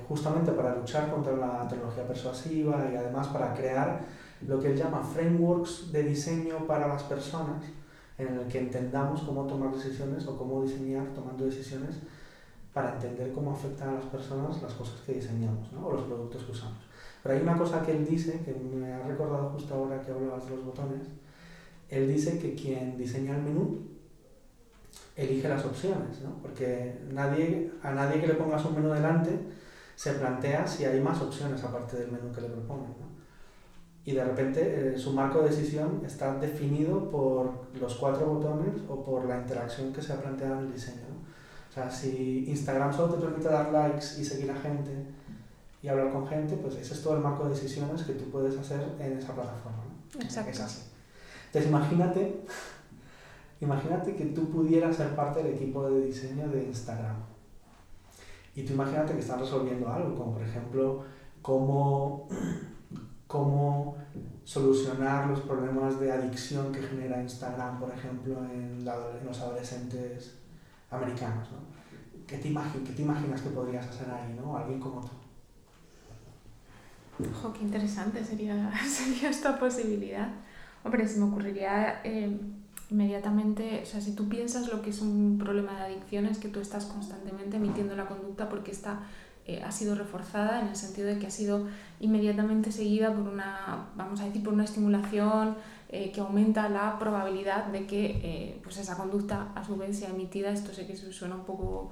justamente 0.08 0.52
para 0.52 0.74
luchar 0.74 1.10
contra 1.10 1.36
la 1.36 1.68
tecnología 1.68 2.06
persuasiva 2.06 2.88
y 2.90 2.96
además 2.96 3.28
para 3.28 3.52
crear 3.52 4.00
lo 4.46 4.58
que 4.58 4.68
él 4.68 4.76
llama 4.76 5.02
frameworks 5.02 5.92
de 5.92 6.02
diseño 6.04 6.66
para 6.66 6.88
las 6.88 7.02
personas 7.02 7.64
en 8.16 8.28
el 8.28 8.46
que 8.46 8.58
entendamos 8.58 9.22
cómo 9.22 9.46
tomar 9.46 9.72
decisiones 9.72 10.26
o 10.26 10.36
cómo 10.36 10.62
diseñar 10.62 11.06
tomando 11.14 11.44
decisiones 11.44 11.96
para 12.72 12.94
entender 12.94 13.32
cómo 13.32 13.52
afectan 13.52 13.90
a 13.90 13.94
las 13.94 14.04
personas 14.06 14.62
las 14.62 14.72
cosas 14.72 15.00
que 15.02 15.14
diseñamos 15.14 15.68
o 15.82 15.92
los 15.92 16.02
productos 16.02 16.44
que 16.44 16.52
usamos. 16.52 16.78
Pero 17.22 17.34
hay 17.34 17.42
una 17.42 17.58
cosa 17.58 17.82
que 17.82 17.92
él 17.92 18.06
dice, 18.06 18.40
que 18.44 18.52
me 18.54 18.92
ha 18.92 19.02
recordado 19.06 19.50
justo 19.50 19.74
ahora 19.74 20.00
que 20.00 20.12
hablabas 20.12 20.44
de 20.44 20.56
los 20.56 20.64
botones, 20.64 21.02
él 21.90 22.08
dice 22.08 22.38
que 22.38 22.54
quien 22.54 22.96
diseña 22.96 23.36
el 23.36 23.42
menú 23.42 23.78
elige 25.16 25.48
las 25.48 25.64
opciones, 25.64 26.20
¿no? 26.22 26.36
porque 26.40 26.98
a 27.82 27.92
nadie 27.92 28.20
que 28.20 28.26
le 28.26 28.34
pongas 28.34 28.64
un 28.64 28.76
menú 28.76 28.90
delante 28.90 29.38
se 29.98 30.12
plantea 30.12 30.64
si 30.64 30.84
hay 30.84 31.00
más 31.00 31.20
opciones 31.20 31.60
aparte 31.64 31.96
del 31.96 32.12
menú 32.12 32.30
que 32.32 32.40
le 32.40 32.46
proponen. 32.46 32.90
¿no? 33.00 33.08
Y 34.04 34.12
de 34.12 34.24
repente 34.24 34.94
eh, 34.94 34.96
su 34.96 35.12
marco 35.12 35.42
de 35.42 35.50
decisión 35.50 36.02
está 36.06 36.36
definido 36.36 37.10
por 37.10 37.66
los 37.74 37.96
cuatro 37.96 38.26
botones 38.26 38.80
o 38.88 39.04
por 39.04 39.24
la 39.24 39.38
interacción 39.38 39.92
que 39.92 40.00
se 40.00 40.12
ha 40.12 40.20
planteado 40.22 40.60
en 40.60 40.66
el 40.66 40.72
diseño. 40.72 41.02
¿no? 41.08 41.28
O 41.68 41.72
sea, 41.72 41.90
si 41.90 42.44
Instagram 42.46 42.94
solo 42.94 43.14
te 43.14 43.26
permite 43.26 43.48
dar 43.48 43.72
likes 43.72 44.20
y 44.20 44.24
seguir 44.24 44.48
a 44.52 44.54
gente, 44.54 44.92
y 45.82 45.88
hablar 45.88 46.12
con 46.12 46.28
gente, 46.28 46.56
pues 46.58 46.76
ese 46.76 46.94
es 46.94 47.02
todo 47.02 47.16
el 47.16 47.20
marco 47.20 47.42
de 47.42 47.50
decisiones 47.50 48.04
que 48.04 48.12
tú 48.12 48.30
puedes 48.30 48.56
hacer 48.56 48.80
en 49.00 49.18
esa 49.18 49.34
plataforma. 49.34 49.82
¿no? 50.14 50.20
Exacto. 50.22 50.52
Es 50.52 50.60
así. 50.60 50.82
Entonces 51.46 51.68
imagínate, 51.68 52.44
imagínate 53.60 54.14
que 54.14 54.26
tú 54.26 54.48
pudieras 54.48 54.94
ser 54.94 55.16
parte 55.16 55.42
del 55.42 55.54
equipo 55.54 55.90
de 55.90 56.04
diseño 56.06 56.48
de 56.50 56.62
Instagram. 56.62 57.16
Y 58.54 58.64
tú 58.64 58.72
imagínate 58.72 59.14
que 59.14 59.20
estás 59.20 59.40
resolviendo 59.40 59.88
algo, 59.88 60.16
como 60.16 60.34
por 60.34 60.42
ejemplo, 60.42 61.04
cómo, 61.42 62.28
cómo 63.26 63.96
solucionar 64.44 65.28
los 65.28 65.40
problemas 65.40 66.00
de 66.00 66.10
adicción 66.10 66.72
que 66.72 66.82
genera 66.82 67.22
Instagram, 67.22 67.78
por 67.78 67.90
ejemplo, 67.90 68.44
en, 68.44 68.84
los 68.84 69.40
adolescentes 69.40 70.38
americanos. 70.90 71.48
¿no? 71.52 71.58
¿Qué, 72.26 72.38
te 72.38 72.48
¿Qué 72.48 72.92
te 72.92 73.02
imaginas 73.02 73.42
que 73.42 73.50
podrías 73.50 73.86
hacer 73.86 74.10
ahí, 74.10 74.34
¿no? 74.34 74.56
Alguien 74.56 74.80
como 74.80 75.00
tú. 75.02 75.10
Ojo, 77.30 77.52
qué 77.52 77.64
interesante 77.64 78.24
sería 78.24 78.70
esta 79.28 79.58
posibilidad. 79.58 80.28
Hombre, 80.84 81.06
se 81.06 81.18
me 81.18 81.26
ocurriría 81.26 82.00
eh, 82.04 82.38
inmediatamente, 82.90 83.80
o 83.82 83.86
sea, 83.86 84.00
si 84.00 84.12
tú 84.12 84.28
piensas 84.28 84.68
lo 84.68 84.82
que 84.82 84.90
es 84.90 85.00
un 85.00 85.38
problema 85.38 85.74
de 85.76 85.94
adicciones, 85.94 86.38
que 86.38 86.48
tú 86.48 86.60
estás 86.60 86.86
constantemente 86.86 87.56
emitiendo 87.56 87.94
la 87.96 88.06
conducta 88.06 88.48
porque 88.48 88.70
está, 88.70 89.00
eh, 89.46 89.62
ha 89.62 89.72
sido 89.72 89.94
reforzada 89.94 90.60
en 90.60 90.68
el 90.68 90.76
sentido 90.76 91.08
de 91.08 91.18
que 91.18 91.26
ha 91.26 91.30
sido 91.30 91.66
inmediatamente 92.00 92.72
seguida 92.72 93.12
por 93.12 93.28
una, 93.28 93.88
vamos 93.96 94.20
a 94.20 94.24
decir, 94.24 94.42
por 94.42 94.54
una 94.54 94.64
estimulación 94.64 95.56
eh, 95.90 96.12
que 96.12 96.20
aumenta 96.20 96.68
la 96.68 96.98
probabilidad 96.98 97.66
de 97.66 97.86
que 97.86 98.58
pues 98.62 98.76
esa 98.78 98.96
conducta 98.96 99.52
a 99.54 99.64
su 99.64 99.76
vez 99.76 99.98
sea 99.98 100.10
emitida. 100.10 100.50
Esto 100.50 100.72
sé 100.72 100.86
que 100.86 100.96
suena 100.96 101.34
un 101.34 101.44
poco 101.44 101.90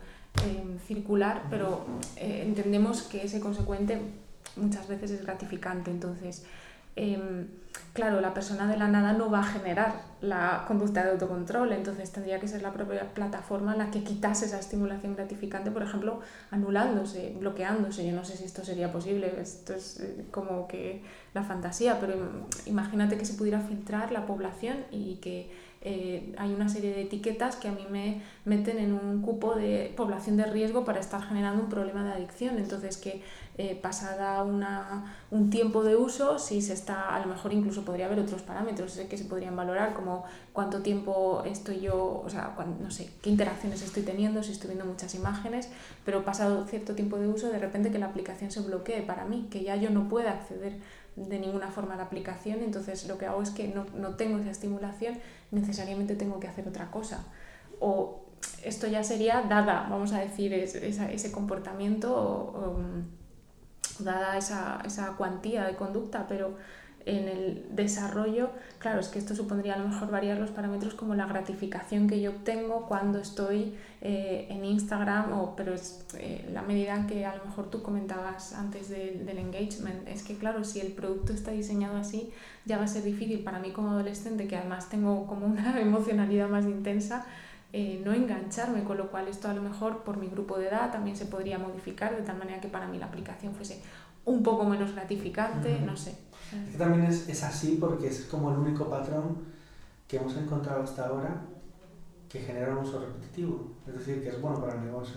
circular, 0.87 1.45
pero 1.49 1.87
entendemos 2.17 3.01
que 3.03 3.25
ese 3.25 3.41
consecuente 3.41 3.99
muchas 4.57 4.89
veces 4.89 5.11
es 5.11 5.23
gratificante. 5.23 5.91
Entonces, 5.91 6.45
em, 6.95 7.47
claro, 7.97 8.21
la 8.21 8.35
persona 8.35 8.69
de 8.69 8.77
la 8.77 8.89
nada 8.89 9.15
no 9.15 9.31
va 9.31 9.41
a 9.41 9.43
generar 9.43 10.03
la 10.21 10.65
conducta 10.69 11.03
de 11.03 11.13
autocontrol, 11.13 11.73
entonces 11.73 12.13
tendría 12.13 12.39
que 12.39 12.47
ser 12.47 12.61
la 12.61 12.71
propia 12.71 13.15
plataforma 13.15 13.75
la 13.75 13.91
que 13.91 14.05
quitase 14.05 14.45
esa 14.45 14.61
estimulación 14.61 15.17
gratificante, 15.17 15.71
por 15.71 15.83
ejemplo, 15.83 16.21
anulándose, 16.51 17.35
bloqueándose. 17.41 18.07
Yo 18.07 18.13
no 18.13 18.25
sé 18.25 18.37
si 18.37 18.45
esto 18.45 18.65
sería 18.65 18.93
posible, 18.93 19.33
esto 19.41 19.75
es 19.75 19.99
eh, 20.01 20.27
como 20.31 20.69
que 20.69 21.03
la 21.33 21.43
fantasía, 21.43 21.99
pero 21.99 22.15
imagínate 22.67 23.17
que 23.17 23.25
se 23.25 23.33
pudiera 23.33 23.61
filtrar 23.61 24.13
la 24.13 24.27
población 24.27 24.77
y 24.91 25.15
que 25.17 25.51
eh, 25.89 26.35
hay 26.37 26.53
una 26.53 26.69
serie 26.69 26.93
de 26.93 27.03
etiquetas 27.03 27.55
que 27.55 27.69
a 27.69 27.71
mí 27.71 27.87
me 27.89 28.21
meten 28.45 28.79
en 28.79 28.93
un 28.93 29.23
cupo 29.23 29.55
de 29.55 29.95
población 29.97 30.37
de 30.37 30.45
riesgo 30.45 30.85
para 30.85 30.99
estar 30.99 31.23
generando 31.23 31.63
un 31.63 31.69
problema 31.69 32.03
de 32.03 32.11
adicción. 32.11 32.59
Entonces, 32.59 32.97
que 32.97 33.23
eh, 33.57 33.79
pasada 33.81 34.43
una, 34.43 35.15
un 35.31 35.49
tiempo 35.49 35.85
de 35.85 35.95
uso, 35.95 36.41
si 36.41 36.61
se 36.61 36.73
está, 36.73 37.15
a 37.15 37.21
lo 37.21 37.27
mejor 37.27 37.53
incluso 37.53 37.85
podría 37.85 38.07
haber 38.07 38.19
otros 38.19 38.43
parámetros 38.43 38.99
que 39.09 39.17
se 39.17 39.27
podrían 39.27 39.55
valorar, 39.55 39.95
como 39.95 40.25
cuánto 40.53 40.83
tiempo 40.83 41.45
estoy 41.47 41.79
yo, 41.79 42.21
o 42.25 42.29
sea, 42.29 42.57
no 42.83 42.91
sé, 42.91 43.09
qué 43.23 43.31
interacciones 43.31 43.81
estoy 43.81 44.03
teniendo, 44.03 44.43
si 44.43 44.51
estoy 44.51 44.71
viendo 44.71 44.87
muchas 44.87 45.15
imágenes, 45.15 45.69
pero 46.05 46.25
pasado 46.25 46.67
cierto 46.67 46.97
tiempo 46.97 47.17
de 47.17 47.29
uso, 47.29 47.49
de 47.49 47.61
repente 47.61 47.93
que 47.93 48.01
la 48.01 48.07
aplicación 48.07 48.51
se 48.51 48.61
bloquee 48.61 49.03
para 49.03 49.25
mí, 49.25 49.47
que 49.53 49.63
ya 49.63 49.77
yo 49.77 49.91
no 49.91 50.09
pueda 50.09 50.33
acceder 50.33 50.81
de 51.17 51.39
ninguna 51.39 51.71
forma 51.71 51.97
la 51.97 52.05
aplicación, 52.05 52.61
entonces 52.61 53.09
lo 53.09 53.19
que 53.19 53.27
hago 53.27 53.43
es 53.43 53.51
que 53.51 53.69
no, 53.69 53.87
no 53.95 54.15
tengo 54.17 54.39
esa 54.39 54.51
estimulación, 54.51 55.19
necesariamente 55.51 56.15
tengo 56.15 56.39
que 56.39 56.49
hacer 56.49 56.69
otra 56.69 56.91
cosa. 56.91 57.25
O 57.81 58.27
esto 58.63 58.87
ya 58.87 59.03
sería 59.03 59.43
dada, 59.43 59.87
vamos 59.89 60.13
a 60.13 60.21
decir, 60.21 60.53
ese, 60.53 60.87
ese 60.87 61.33
comportamiento, 61.33 62.77
dada 63.99 64.37
esa, 64.37 64.83
esa 64.85 65.17
cuantía 65.17 65.65
de 65.65 65.75
conducta, 65.75 66.27
pero 66.29 66.57
en 67.07 67.29
el 67.29 67.65
desarrollo, 67.71 68.51
claro, 68.81 68.99
es 68.99 69.09
que 69.09 69.21
esto 69.21 69.35
supondría 69.37 69.75
a 69.75 69.79
lo 69.79 69.89
mejor 69.89 70.11
variar 70.11 70.39
los 70.39 70.51
parámetros 70.51 70.95
como 70.95 71.15
la 71.15 71.27
gratificación 71.27 72.09
que 72.09 72.21
yo 72.21 72.33
obtengo 72.33 72.87
cuando 72.87 73.21
estoy 73.21 73.75
eh, 74.01 74.49
en 74.51 74.65
Instagram, 74.65 75.33
o, 75.33 75.55
pero 75.55 75.73
es 75.73 76.05
eh, 76.19 76.49
la 76.53 76.63
medida 76.63 77.07
que 77.07 77.25
a 77.25 77.37
lo 77.37 77.45
mejor 77.45 77.71
tú 77.71 77.81
comentabas 77.81 78.53
antes 78.55 78.89
del 78.89 79.39
engagement. 79.39 80.07
Es 80.09 80.25
que, 80.25 80.37
claro, 80.37 80.65
si 80.65 80.81
el 80.81 80.93
producto 80.93 81.33
está 81.33 81.53
diseñado 81.53 81.97
así, 81.97 82.33
ya 82.65 82.77
va 82.77 82.85
a 82.85 82.89
ser 82.89 83.05
difícil 83.05 83.45
para 83.45 83.61
mí 83.61 83.71
como 83.71 83.93
adolescente, 83.93 84.49
que 84.49 84.57
además 84.57 84.89
tengo 84.89 85.29
como 85.29 85.47
una 85.47 85.81
emocionalidad 85.81 86.49
más 86.49 86.65
intensa, 86.65 87.25
eh, 87.73 88.03
no 88.05 88.13
engancharme, 88.15 88.83
con 88.83 88.97
lo 88.97 89.13
cual 89.13 89.29
esto 89.29 89.49
a 89.49 89.55
lo 89.55 89.63
mejor 89.63 90.03
por 90.03 90.17
mi 90.17 90.27
grupo 90.27 90.59
de 90.59 90.69
edad 90.69 90.91
también 90.91 91.17
se 91.17 91.27
podría 91.27 91.59
modificar 91.59 92.17
de 92.17 92.23
tal 92.23 92.37
manera 92.37 92.61
que 92.61 92.69
para 92.69 92.89
mí 92.89 92.99
la 92.99 93.07
aplicación 93.07 93.55
fuese 93.55 93.81
un 94.27 94.43
poco 94.43 94.65
menos 94.65 94.93
gratificante, 94.93 95.81
no 95.81 95.97
sé. 95.97 96.17
Que 96.71 96.79
también 96.79 97.05
es, 97.05 97.29
es, 97.29 97.43
así 97.43 97.79
porque 97.81 98.09
es 98.09 98.27
como 98.27 98.53
el 98.53 98.59
único 98.59 98.89
patrón 98.89 99.39
que 100.07 100.19
hemos 100.19 100.37
encontrado 100.37 100.83
hasta 100.83 101.09
ahora 101.09 101.43
que 102.29 102.41
genera 102.41 102.73
un 102.73 102.79
uso 102.79 103.01
repetitivo, 103.01 103.73
es 103.87 103.95
decir, 103.95 104.23
que 104.23 104.29
es 104.29 104.41
bueno 104.41 104.61
para 104.61 104.75
el 104.75 104.85
negocio. 104.85 105.17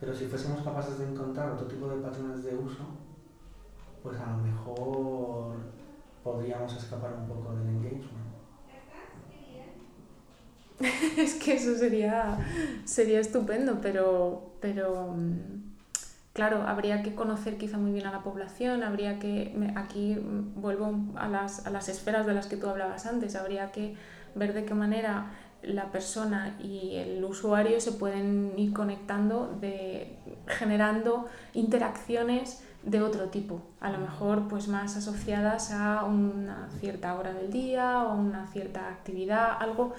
Pero 0.00 0.14
si 0.14 0.26
fuésemos 0.26 0.62
capaces 0.62 0.98
de 0.98 1.10
encontrar 1.10 1.52
otro 1.52 1.66
tipo 1.66 1.88
de 1.88 2.02
patrones 2.02 2.42
de 2.44 2.56
uso, 2.56 2.84
pues 4.02 4.18
a 4.18 4.30
lo 4.32 4.38
mejor 4.38 5.56
podríamos 6.22 6.74
escapar 6.76 7.14
un 7.14 7.28
poco 7.28 7.54
del 7.54 7.68
engagement. 7.68 8.34
es 11.16 11.34
que 11.34 11.54
eso 11.54 11.76
sería, 11.76 12.36
sería 12.84 13.20
estupendo, 13.20 13.78
pero, 13.80 14.54
pero 14.60 15.14
mm, 15.16 15.73
claro, 16.34 16.64
habría 16.66 17.02
que 17.02 17.14
conocer 17.14 17.56
quizá 17.56 17.78
muy 17.78 17.92
bien 17.92 18.06
a 18.06 18.12
la 18.12 18.22
población, 18.22 18.82
habría 18.82 19.18
que, 19.18 19.56
aquí 19.76 20.18
vuelvo 20.56 20.92
a 21.16 21.28
las, 21.28 21.66
a 21.66 21.70
las 21.70 21.88
esferas 21.88 22.26
de 22.26 22.34
las 22.34 22.48
que 22.48 22.56
tú 22.56 22.68
hablabas 22.68 23.06
antes, 23.06 23.36
habría 23.36 23.70
que 23.70 23.94
ver 24.34 24.52
de 24.52 24.64
qué 24.64 24.74
manera 24.74 25.30
la 25.62 25.90
persona 25.92 26.56
y 26.60 26.96
el 26.96 27.24
usuario 27.24 27.80
se 27.80 27.92
pueden 27.92 28.52
ir 28.58 28.72
conectando, 28.72 29.56
de, 29.60 30.18
generando 30.46 31.26
interacciones 31.54 32.64
de 32.82 33.00
otro 33.00 33.28
tipo, 33.28 33.62
a 33.80 33.90
lo 33.90 33.98
mejor 33.98 34.48
pues 34.48 34.66
más 34.68 34.96
asociadas 34.96 35.70
a 35.70 36.04
una 36.04 36.68
cierta 36.80 37.14
hora 37.14 37.32
del 37.32 37.50
día 37.50 38.02
o 38.02 38.14
una 38.14 38.48
cierta 38.48 38.88
actividad, 38.88 39.56
algo 39.58 39.94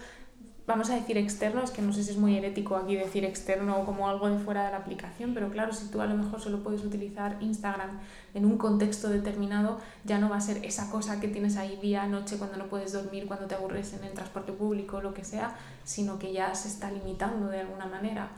vamos 0.68 0.90
a 0.90 0.96
decir 0.96 1.18
externo, 1.18 1.62
es 1.62 1.70
que 1.70 1.82
no 1.82 1.94
sé 1.94 2.04
si 2.04 2.12
es 2.12 2.18
muy 2.18 2.36
herético 2.36 2.76
aquí 2.76 2.96
decir 2.96 3.24
externo 3.24 3.80
o 3.80 3.86
como 3.86 4.10
algo 4.10 4.30
de 4.30 4.40
fuera 4.40 4.66
de 4.66 4.72
la 4.72 4.78
aplicación, 4.78 5.34
pero 5.34 5.50
claro, 5.52 5.74
si 5.74 5.90
tú 5.90 6.02
a 6.02 6.08
lo 6.08 6.16
mejor 6.16 6.42
solo 6.42 6.64
puedes 6.64 6.84
utilizar 6.84 7.38
Instagram 7.40 8.00
en 8.34 8.46
un 8.46 8.58
contexto 8.58 9.10
determinado, 9.10 9.80
ya 10.04 10.18
no 10.18 10.30
va 10.30 10.38
a 10.38 10.42
ser 10.42 10.66
esa 10.66 10.90
cosa 10.90 11.20
que 11.20 11.28
tienes 11.28 11.58
ahí 11.58 11.78
día, 11.82 12.08
noche, 12.08 12.38
cuando 12.38 12.58
no 12.58 12.66
puedes 12.66 12.94
dormir, 12.94 13.28
cuando 13.28 13.46
te 13.46 13.56
aburres 13.56 13.94
en 13.94 14.04
el 14.04 14.14
transporte 14.14 14.52
público, 14.52 15.02
lo 15.02 15.14
que 15.14 15.24
sea, 15.24 15.56
sino 15.84 16.18
que 16.18 16.34
ya 16.34 16.54
se 16.56 16.68
está 16.68 16.92
limitando 16.92 17.48
de 17.48 17.60
alguna 17.60 17.86
manera. 17.86 18.30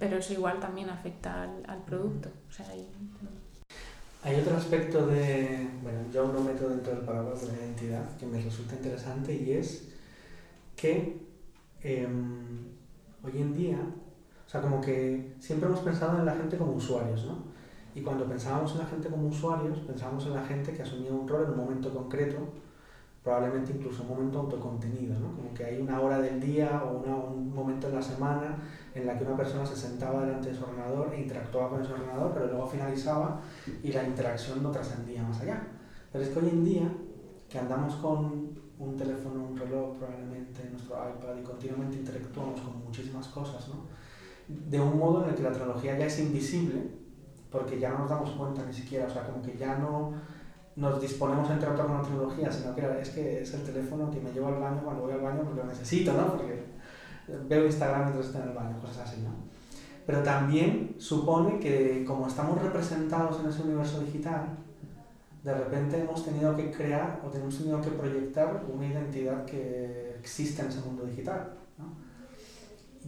Pero 0.00 0.16
eso 0.16 0.32
igual 0.32 0.58
también 0.58 0.90
afecta 0.90 1.42
al, 1.42 1.62
al 1.68 1.84
producto. 1.84 2.30
Hay... 2.70 2.88
Otro 4.40 4.56
aspecto 4.56 5.06
de, 5.06 5.68
bueno, 5.82 6.00
yo 6.12 6.26
no 6.32 6.40
meto 6.40 6.68
dentro 6.68 6.92
del 6.92 7.04
paraguas 7.04 7.40
de 7.42 7.46
la 7.46 7.58
identidad 7.58 8.16
que 8.18 8.26
me 8.26 8.40
resulta 8.40 8.74
interesante 8.74 9.32
y 9.32 9.52
es 9.52 9.88
que 10.76 11.27
em, 11.82 12.68
hoy 13.22 13.40
en 13.40 13.54
día, 13.54 13.78
o 14.46 14.48
sea, 14.48 14.60
como 14.60 14.80
que 14.80 15.34
siempre 15.38 15.68
hemos 15.68 15.80
pensado 15.80 16.18
en 16.18 16.26
la 16.26 16.34
gente 16.34 16.56
como 16.56 16.72
usuarios, 16.72 17.26
¿no? 17.26 17.48
Y 17.94 18.02
cuando 18.02 18.26
pensábamos 18.26 18.72
en 18.72 18.78
la 18.78 18.86
gente 18.86 19.08
como 19.08 19.28
usuarios, 19.28 19.78
pensábamos 19.80 20.24
en 20.26 20.34
la 20.34 20.44
gente 20.44 20.72
que 20.72 20.82
asumía 20.82 21.12
un 21.12 21.26
rol 21.26 21.44
en 21.44 21.50
un 21.50 21.56
momento 21.56 21.92
concreto, 21.92 22.38
probablemente 23.22 23.72
incluso 23.72 24.02
un 24.02 24.08
momento 24.08 24.38
autocontenido, 24.38 25.18
¿no? 25.18 25.34
Como 25.34 25.52
que 25.52 25.64
hay 25.64 25.80
una 25.80 26.00
hora 26.00 26.20
del 26.20 26.40
día 26.40 26.82
o 26.84 27.02
una, 27.02 27.16
un 27.16 27.52
momento 27.52 27.88
en 27.88 27.94
la 27.96 28.02
semana 28.02 28.56
en 28.94 29.06
la 29.06 29.18
que 29.18 29.24
una 29.24 29.36
persona 29.36 29.66
se 29.66 29.76
sentaba 29.76 30.24
delante 30.24 30.50
de 30.50 30.54
su 30.54 30.64
ordenador 30.64 31.12
e 31.12 31.20
interactuaba 31.20 31.70
con 31.70 31.82
ese 31.82 31.92
ordenador, 31.92 32.32
pero 32.32 32.46
luego 32.46 32.66
finalizaba 32.66 33.40
y 33.82 33.92
la 33.92 34.04
interacción 34.04 34.62
no 34.62 34.70
trascendía 34.70 35.22
más 35.22 35.40
allá. 35.40 35.66
Pero 36.12 36.24
es 36.24 36.30
que 36.30 36.38
hoy 36.38 36.48
en 36.48 36.64
día, 36.64 36.92
que 37.48 37.58
andamos 37.58 37.96
con 37.96 38.58
un 38.78 38.96
teléfono, 38.96 39.44
un 39.44 39.56
reloj, 39.56 39.96
probablemente 39.98 40.68
nuestro 40.70 40.96
iPad 40.96 41.36
y 41.40 41.42
continuamente 41.42 41.96
interactuamos 41.98 42.60
con 42.60 42.84
muchísimas 42.84 43.28
cosas, 43.28 43.68
¿no? 43.68 43.86
de 44.48 44.80
un 44.80 44.98
modo 44.98 45.22
en 45.22 45.30
el 45.30 45.34
que 45.34 45.42
la 45.42 45.52
tecnología 45.52 45.98
ya 45.98 46.06
es 46.06 46.18
invisible, 46.18 46.90
porque 47.50 47.78
ya 47.78 47.90
no 47.90 48.00
nos 48.00 48.10
damos 48.10 48.30
cuenta 48.30 48.64
ni 48.64 48.72
siquiera, 48.72 49.06
o 49.06 49.10
sea, 49.10 49.26
como 49.26 49.42
que 49.42 49.56
ya 49.56 49.76
no 49.76 50.12
nos 50.76 51.00
disponemos 51.00 51.48
a 51.50 51.54
interactuar 51.54 51.86
con 51.86 51.96
la 51.98 52.02
tecnología, 52.02 52.52
sino 52.52 52.74
que 52.74 53.00
es 53.00 53.10
que 53.10 53.42
es 53.42 53.54
el 53.54 53.62
teléfono 53.62 54.10
que 54.10 54.20
me 54.20 54.32
llevo 54.32 54.48
al 54.48 54.60
baño 54.60 54.80
cuando 54.82 55.02
voy 55.02 55.12
al 55.12 55.20
baño 55.20 55.42
porque 55.42 55.60
lo 55.60 55.66
necesito, 55.66 56.12
¿no? 56.12 56.28
Porque 56.28 56.62
veo 57.48 57.66
Instagram 57.66 58.02
mientras 58.04 58.26
estoy 58.26 58.42
en 58.42 58.48
el 58.48 58.54
baño, 58.54 58.80
cosas 58.80 59.08
así, 59.08 59.20
¿no? 59.22 59.30
Pero 60.06 60.22
también 60.22 60.94
supone 60.98 61.58
que 61.58 62.04
como 62.06 62.26
estamos 62.26 62.62
representados 62.62 63.40
en 63.40 63.48
ese 63.48 63.62
universo 63.62 64.00
digital, 64.00 64.56
de 65.42 65.54
repente 65.54 66.00
hemos 66.00 66.24
tenido 66.24 66.56
que 66.56 66.70
crear 66.70 67.20
o 67.24 67.34
hemos 67.36 67.56
tenido 67.56 67.80
que 67.80 67.90
proyectar 67.90 68.64
una 68.72 68.86
identidad 68.86 69.44
que 69.44 70.16
existe 70.18 70.62
en 70.62 70.68
ese 70.68 70.80
mundo 70.80 71.04
digital. 71.04 71.54
¿no? 71.78 71.92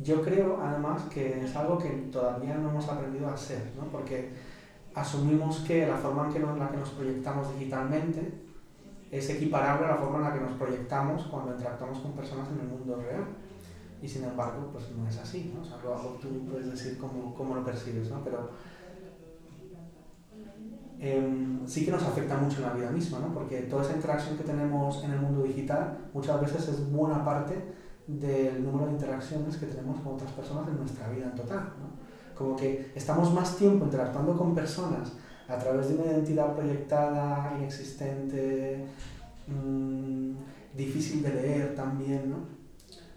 Yo 0.02 0.22
creo 0.22 0.60
además 0.62 1.02
que 1.12 1.44
es 1.44 1.56
algo 1.56 1.78
que 1.78 1.88
todavía 2.12 2.54
no 2.54 2.70
hemos 2.70 2.88
aprendido 2.88 3.28
a 3.28 3.34
hacer, 3.34 3.72
¿no? 3.76 3.86
porque 3.88 4.30
asumimos 4.94 5.58
que 5.60 5.86
la 5.86 5.96
forma 5.96 6.26
en, 6.26 6.32
que 6.32 6.38
nos, 6.38 6.58
la 6.58 6.70
que 6.70 6.76
nos 6.76 6.90
proyectamos 6.90 7.52
digitalmente 7.54 8.32
es 9.10 9.28
equiparable 9.28 9.86
a 9.86 9.90
la 9.90 9.96
forma 9.96 10.18
en 10.18 10.24
la 10.24 10.32
que 10.32 10.40
nos 10.40 10.52
proyectamos 10.52 11.24
cuando 11.24 11.52
interactuamos 11.52 11.98
con 11.98 12.12
personas 12.12 12.48
en 12.50 12.60
el 12.60 12.66
mundo 12.66 12.96
real. 12.96 13.24
Y 14.00 14.08
sin 14.08 14.24
embargo, 14.24 14.70
pues 14.72 14.90
no 14.92 15.06
es 15.06 15.18
así, 15.18 15.52
¿no? 15.54 15.60
O 15.60 15.64
sea, 15.64 15.76
luego 15.82 16.18
tú 16.22 16.46
puedes 16.46 16.70
decir 16.70 16.96
cómo, 16.96 17.34
cómo 17.34 17.56
lo 17.56 17.64
percibes, 17.64 18.08
¿no? 18.08 18.22
Pero 18.24 18.50
eh, 21.02 21.58
sí 21.64 21.86
que 21.86 21.90
nos 21.90 22.02
afecta 22.02 22.36
mucho 22.36 22.58
en 22.58 22.64
la 22.64 22.74
vida 22.74 22.90
misma, 22.90 23.20
¿no? 23.20 23.32
Porque 23.32 23.62
toda 23.62 23.82
esa 23.82 23.94
interacción 23.94 24.36
que 24.36 24.44
tenemos 24.44 25.02
en 25.02 25.12
el 25.12 25.20
mundo 25.20 25.42
digital 25.42 25.96
muchas 26.12 26.38
veces 26.42 26.68
es 26.68 26.92
buena 26.92 27.24
parte 27.24 27.54
del 28.06 28.62
número 28.62 28.86
de 28.86 28.92
interacciones 28.92 29.56
que 29.56 29.66
tenemos 29.66 29.98
con 30.00 30.14
otras 30.14 30.30
personas 30.32 30.68
en 30.68 30.76
nuestra 30.76 31.08
vida 31.08 31.24
en 31.24 31.34
total, 31.34 31.72
¿no? 31.80 32.36
Como 32.36 32.54
que 32.54 32.92
estamos 32.94 33.32
más 33.32 33.56
tiempo 33.56 33.86
interactuando 33.86 34.36
con 34.36 34.54
personas 34.54 35.12
a 35.48 35.56
través 35.56 35.88
de 35.88 35.94
una 35.94 36.12
identidad 36.12 36.54
proyectada, 36.54 37.54
inexistente, 37.58 38.84
mmm, 39.46 40.32
difícil 40.76 41.22
de 41.22 41.32
leer 41.32 41.74
también, 41.74 42.30
¿no? 42.30 42.36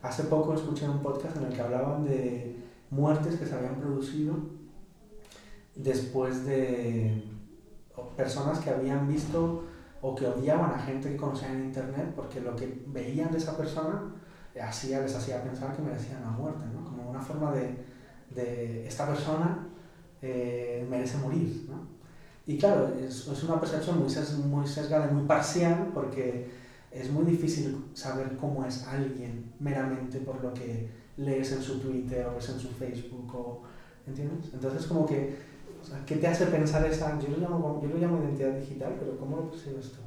Hace 0.02 0.24
poco 0.24 0.54
escuché 0.54 0.88
un 0.88 1.02
podcast 1.02 1.36
en 1.36 1.44
el 1.44 1.54
que 1.54 1.62
hablaban 1.62 2.06
de 2.06 2.56
muertes 2.92 3.36
que 3.36 3.46
se 3.46 3.56
habían 3.56 3.76
producido 3.76 4.36
después 5.76 6.46
de 6.46 7.33
personas 8.16 8.60
que 8.60 8.70
habían 8.70 9.08
visto 9.08 9.64
o 10.02 10.16
que 10.16 10.28
odiaban 10.28 10.72
a 10.72 10.80
gente 10.80 11.10
que 11.12 11.18
conocían 11.18 11.56
en 11.56 11.66
internet 11.66 12.14
porque 12.16 12.42
lo 12.42 12.56
que 12.56 12.84
veían 12.88 13.32
de 13.32 13.38
esa 13.38 13.56
persona 13.56 14.14
hacía, 14.62 15.02
les 15.02 15.16
hacía 15.16 15.44
pensar 15.44 15.76
que 15.76 15.82
merecían 15.82 16.22
la 16.22 16.32
muerte, 16.32 16.66
¿no? 16.74 16.84
como 16.84 17.10
una 17.10 17.22
forma 17.22 17.52
de, 17.52 17.78
de 18.32 18.88
esta 18.88 19.08
persona 19.08 19.68
eh, 20.22 20.86
merece 20.90 21.18
morir. 21.18 21.68
¿no? 21.70 21.88
Y 22.46 22.58
claro, 22.58 22.94
es, 23.00 23.28
es 23.28 23.44
una 23.44 23.60
percepción 23.60 24.00
muy, 24.00 24.10
ses, 24.10 24.38
muy 24.38 24.68
sesgada 24.68 25.10
y 25.10 25.14
muy 25.14 25.26
parcial 25.26 25.92
porque 25.94 26.52
es 26.92 27.10
muy 27.10 27.26
difícil 27.26 27.86
saber 27.94 28.38
cómo 28.38 28.66
es 28.66 28.86
alguien 28.88 29.54
meramente 29.60 30.20
por 30.20 30.44
lo 30.44 30.54
que 30.54 30.90
lees 31.18 31.52
en 31.52 31.62
su 31.62 31.80
Twitter 31.80 32.26
o 32.28 32.36
ves 32.36 32.50
en 32.50 32.60
su 32.60 32.70
Facebook 32.70 33.34
o, 33.36 33.64
¿entiendes? 34.06 34.52
Entonces 34.54 34.86
como 34.86 35.06
que, 35.06 35.53
o 35.84 35.86
sea, 35.86 36.06
¿qué 36.06 36.16
te 36.16 36.28
hace 36.28 36.46
pensar 36.46 36.86
esa, 36.86 37.20
yo 37.20 37.28
lo 37.28 37.38
llamo, 37.38 37.82
yo 37.84 37.90
lo 37.90 37.98
llamo 37.98 38.24
identidad 38.24 38.54
digital, 38.54 38.96
pero 38.98 39.18
¿cómo 39.18 39.36
lo 39.36 39.52
percibes 39.52 39.92
tú? 39.92 40.00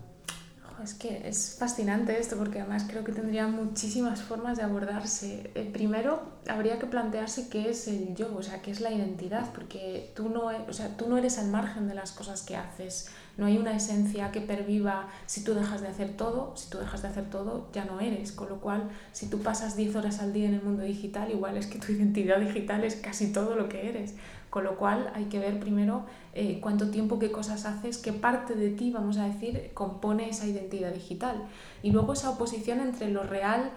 Es 0.82 0.92
que 0.92 1.26
es 1.26 1.56
fascinante 1.58 2.18
esto 2.18 2.36
porque 2.36 2.60
además 2.60 2.84
creo 2.86 3.02
que 3.02 3.12
tendría 3.12 3.46
muchísimas 3.46 4.20
formas 4.20 4.58
de 4.58 4.62
abordarse. 4.62 5.50
Eh, 5.54 5.70
primero, 5.72 6.20
habría 6.48 6.78
que 6.78 6.86
plantearse 6.86 7.48
qué 7.48 7.70
es 7.70 7.88
el 7.88 8.14
yo, 8.14 8.34
o 8.36 8.42
sea, 8.42 8.60
qué 8.60 8.72
es 8.72 8.82
la 8.82 8.92
identidad, 8.92 9.50
porque 9.54 10.12
tú 10.14 10.28
no, 10.28 10.50
o 10.68 10.72
sea, 10.72 10.94
tú 10.96 11.08
no 11.08 11.16
eres 11.16 11.38
al 11.38 11.48
margen 11.48 11.88
de 11.88 11.94
las 11.94 12.12
cosas 12.12 12.42
que 12.42 12.56
haces. 12.56 13.08
No 13.38 13.46
hay 13.46 13.56
una 13.56 13.74
esencia 13.74 14.32
que 14.32 14.40
perviva 14.40 15.08
si 15.26 15.44
tú 15.44 15.54
dejas 15.54 15.80
de 15.80 15.88
hacer 15.88 16.10
todo, 16.16 16.54
si 16.56 16.68
tú 16.68 16.78
dejas 16.78 17.02
de 17.02 17.08
hacer 17.08 17.30
todo 17.30 17.68
ya 17.72 17.84
no 17.84 18.00
eres, 18.00 18.32
con 18.32 18.48
lo 18.48 18.60
cual 18.60 18.90
si 19.12 19.28
tú 19.28 19.40
pasas 19.42 19.76
10 19.76 19.96
horas 19.96 20.20
al 20.20 20.32
día 20.32 20.46
en 20.46 20.54
el 20.54 20.62
mundo 20.62 20.82
digital, 20.82 21.30
igual 21.30 21.56
es 21.56 21.66
que 21.66 21.78
tu 21.78 21.92
identidad 21.92 22.38
digital 22.38 22.84
es 22.84 22.96
casi 22.96 23.32
todo 23.32 23.56
lo 23.56 23.68
que 23.68 23.88
eres, 23.88 24.14
con 24.57 24.64
lo 24.64 24.79
cual 24.79 25.11
hay 25.12 25.27
que 25.27 25.38
ver 25.38 25.61
primero 25.61 26.07
eh, 26.33 26.61
cuánto 26.62 26.88
tiempo, 26.90 27.19
qué 27.19 27.31
cosas 27.31 27.66
haces, 27.66 27.99
qué 27.99 28.14
parte 28.14 28.55
de 28.55 28.71
ti, 28.71 28.90
vamos 28.90 29.19
a 29.19 29.27
decir, 29.27 29.71
compone 29.75 30.31
esa 30.31 30.47
identidad 30.47 30.95
digital. 30.95 31.42
Y 31.83 31.90
luego 31.90 32.14
esa 32.14 32.31
oposición 32.31 32.81
entre 32.81 33.11
lo 33.11 33.23
real 33.23 33.71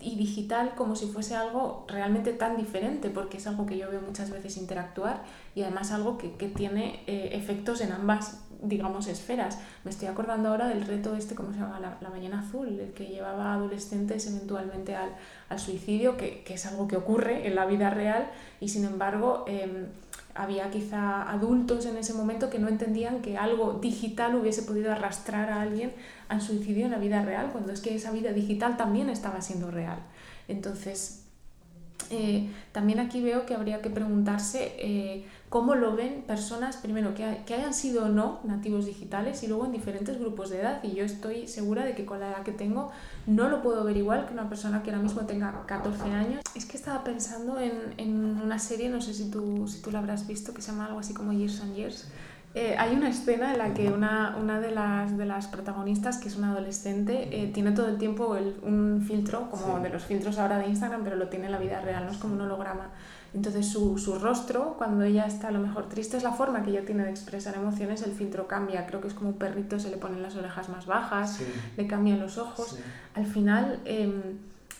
y 0.00 0.16
digital 0.16 0.74
como 0.74 0.96
si 0.96 1.06
fuese 1.06 1.36
algo 1.36 1.84
realmente 1.86 2.32
tan 2.32 2.56
diferente, 2.56 3.08
porque 3.08 3.36
es 3.36 3.46
algo 3.46 3.66
que 3.66 3.78
yo 3.78 3.88
veo 3.88 4.00
muchas 4.00 4.32
veces 4.32 4.56
interactuar 4.56 5.22
y 5.54 5.62
además 5.62 5.92
algo 5.92 6.18
que, 6.18 6.32
que 6.32 6.48
tiene 6.48 7.04
eh, 7.06 7.28
efectos 7.34 7.80
en 7.80 7.92
ambas, 7.92 8.40
digamos, 8.60 9.06
esferas. 9.06 9.60
Me 9.84 9.92
estoy 9.92 10.08
acordando 10.08 10.48
ahora 10.48 10.66
del 10.66 10.84
reto 10.84 11.14
este, 11.14 11.36
¿cómo 11.36 11.52
se 11.52 11.60
llama? 11.60 11.78
La, 11.78 11.98
la 12.00 12.08
ballena 12.08 12.40
azul, 12.40 12.66
el 12.80 12.92
que 12.94 13.06
llevaba 13.06 13.52
a 13.52 13.54
adolescentes 13.54 14.26
eventualmente 14.26 14.96
al, 14.96 15.10
al 15.48 15.60
suicidio, 15.60 16.16
que, 16.16 16.42
que, 16.42 16.54
es 16.54 16.66
algo 16.66 16.88
que 16.88 16.96
ocurre 16.96 17.46
en 17.46 17.54
la 17.54 17.64
vida 17.64 17.90
real 17.90 18.28
y 18.60 18.70
sin 18.70 18.84
embargo... 18.84 19.44
Eh, 19.46 19.86
había 20.36 20.70
quizá 20.70 21.30
adultos 21.30 21.86
en 21.86 21.96
ese 21.96 22.14
momento 22.14 22.50
que 22.50 22.58
no 22.58 22.68
entendían 22.68 23.22
que 23.22 23.38
algo 23.38 23.74
digital 23.74 24.34
hubiese 24.34 24.62
podido 24.62 24.92
arrastrar 24.92 25.50
a 25.50 25.62
alguien 25.62 25.92
al 26.28 26.40
suicidio 26.40 26.86
en 26.86 26.92
la 26.92 26.98
vida 26.98 27.22
real, 27.22 27.50
cuando 27.52 27.72
es 27.72 27.80
que 27.80 27.94
esa 27.94 28.10
vida 28.10 28.32
digital 28.32 28.76
también 28.76 29.08
estaba 29.08 29.40
siendo 29.40 29.70
real. 29.70 29.98
Entonces, 30.48 31.24
eh, 32.10 32.48
también 32.72 33.00
aquí 33.00 33.20
veo 33.20 33.46
que 33.46 33.54
habría 33.54 33.82
que 33.82 33.90
preguntarse 33.90 34.74
eh, 34.78 35.26
cómo 35.56 35.74
lo 35.74 35.96
ven 35.96 36.22
personas, 36.26 36.76
primero, 36.76 37.14
que, 37.14 37.38
que, 37.46 37.54
hayan 37.54 37.72
sido 37.72 38.04
o 38.04 38.08
no 38.10 38.40
nativos 38.44 38.84
digitales 38.84 39.42
y 39.42 39.46
luego 39.46 39.64
en 39.64 39.72
diferentes 39.72 40.20
grupos 40.20 40.50
de 40.50 40.60
edad. 40.60 40.84
Y 40.84 40.92
yo 40.94 41.02
estoy 41.02 41.48
segura 41.48 41.82
de 41.82 41.94
que 41.94 42.04
con 42.04 42.20
la 42.20 42.28
edad 42.28 42.42
que 42.42 42.52
tengo 42.52 42.90
no 43.26 43.48
lo 43.48 43.62
puedo 43.62 43.82
ver 43.82 43.96
igual 43.96 44.26
que 44.26 44.34
una 44.34 44.50
persona 44.50 44.82
que 44.82 44.90
ahora 44.90 45.02
mismo 45.02 45.22
tenga 45.22 45.64
14 45.64 46.10
años. 46.10 46.42
Es 46.54 46.66
que 46.66 46.76
estaba 46.76 47.02
pensando 47.04 47.58
en, 47.58 47.94
en 47.96 48.38
una 48.38 48.58
serie, 48.58 48.90
no 48.90 49.00
sé 49.00 49.14
si 49.14 49.30
tú, 49.30 49.66
si 49.66 49.80
tú 49.80 49.90
la 49.90 50.00
habrás 50.00 50.26
visto, 50.26 50.52
que 50.52 50.60
se 50.60 50.72
llama 50.72 50.88
algo 50.88 50.98
así 50.98 51.14
como 51.14 51.32
Years 51.32 51.62
and 51.62 51.74
Years. 51.74 52.06
Eh, 52.54 52.76
hay 52.78 52.94
una 52.94 53.08
escena 53.08 53.52
en 53.52 53.58
la 53.58 53.72
que 53.72 53.88
una, 53.88 54.36
una 54.38 54.60
de, 54.60 54.72
las, 54.72 55.16
de 55.16 55.24
las 55.24 55.46
protagonistas, 55.46 56.18
que 56.18 56.28
es 56.28 56.36
una 56.36 56.52
adolescente, 56.52 57.28
eh, 57.32 57.50
tiene 57.52 57.72
todo 57.72 57.88
el 57.88 57.96
tiempo 57.96 58.36
el, 58.36 58.56
un 58.62 59.02
filtro, 59.08 59.48
como 59.50 59.78
sí. 59.78 59.82
de 59.82 59.88
los 59.88 60.04
filtros 60.04 60.38
ahora 60.38 60.58
de 60.58 60.66
Instagram, 60.68 61.02
pero 61.02 61.16
lo 61.16 61.28
tiene 61.28 61.46
en 61.46 61.52
la 61.52 61.58
vida 61.58 61.80
real, 61.80 62.04
no 62.04 62.12
es 62.12 62.18
como 62.18 62.34
un 62.34 62.42
holograma. 62.42 62.90
Entonces 63.36 63.68
su, 63.68 63.98
su, 63.98 64.18
rostro, 64.18 64.74
cuando 64.78 65.04
ella 65.04 65.26
está 65.26 65.48
a 65.48 65.50
lo 65.50 65.60
mejor 65.60 65.88
triste, 65.88 66.16
es 66.16 66.22
la 66.22 66.32
forma 66.32 66.62
que 66.62 66.70
ella 66.70 66.84
tiene 66.84 67.04
de 67.04 67.10
expresar 67.10 67.54
emociones, 67.54 68.02
el 68.02 68.12
filtro 68.12 68.48
cambia. 68.48 68.86
Creo 68.86 69.00
que 69.00 69.08
es 69.08 69.14
como 69.14 69.30
un 69.30 69.36
perrito, 69.36 69.78
se 69.78 69.90
le 69.90 69.98
ponen 69.98 70.22
las 70.22 70.36
orejas 70.36 70.68
más 70.70 70.86
bajas, 70.86 71.36
sí. 71.36 71.44
le 71.76 71.86
cambian 71.86 72.18
los 72.18 72.38
ojos. 72.38 72.76
Sí. 72.76 72.82
Al 73.14 73.26
final... 73.26 73.80
Eh, 73.84 74.10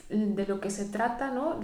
de 0.09 0.47
lo 0.47 0.61
que 0.61 0.71
se 0.71 0.85
trata, 0.85 1.33
¿no? 1.33 1.59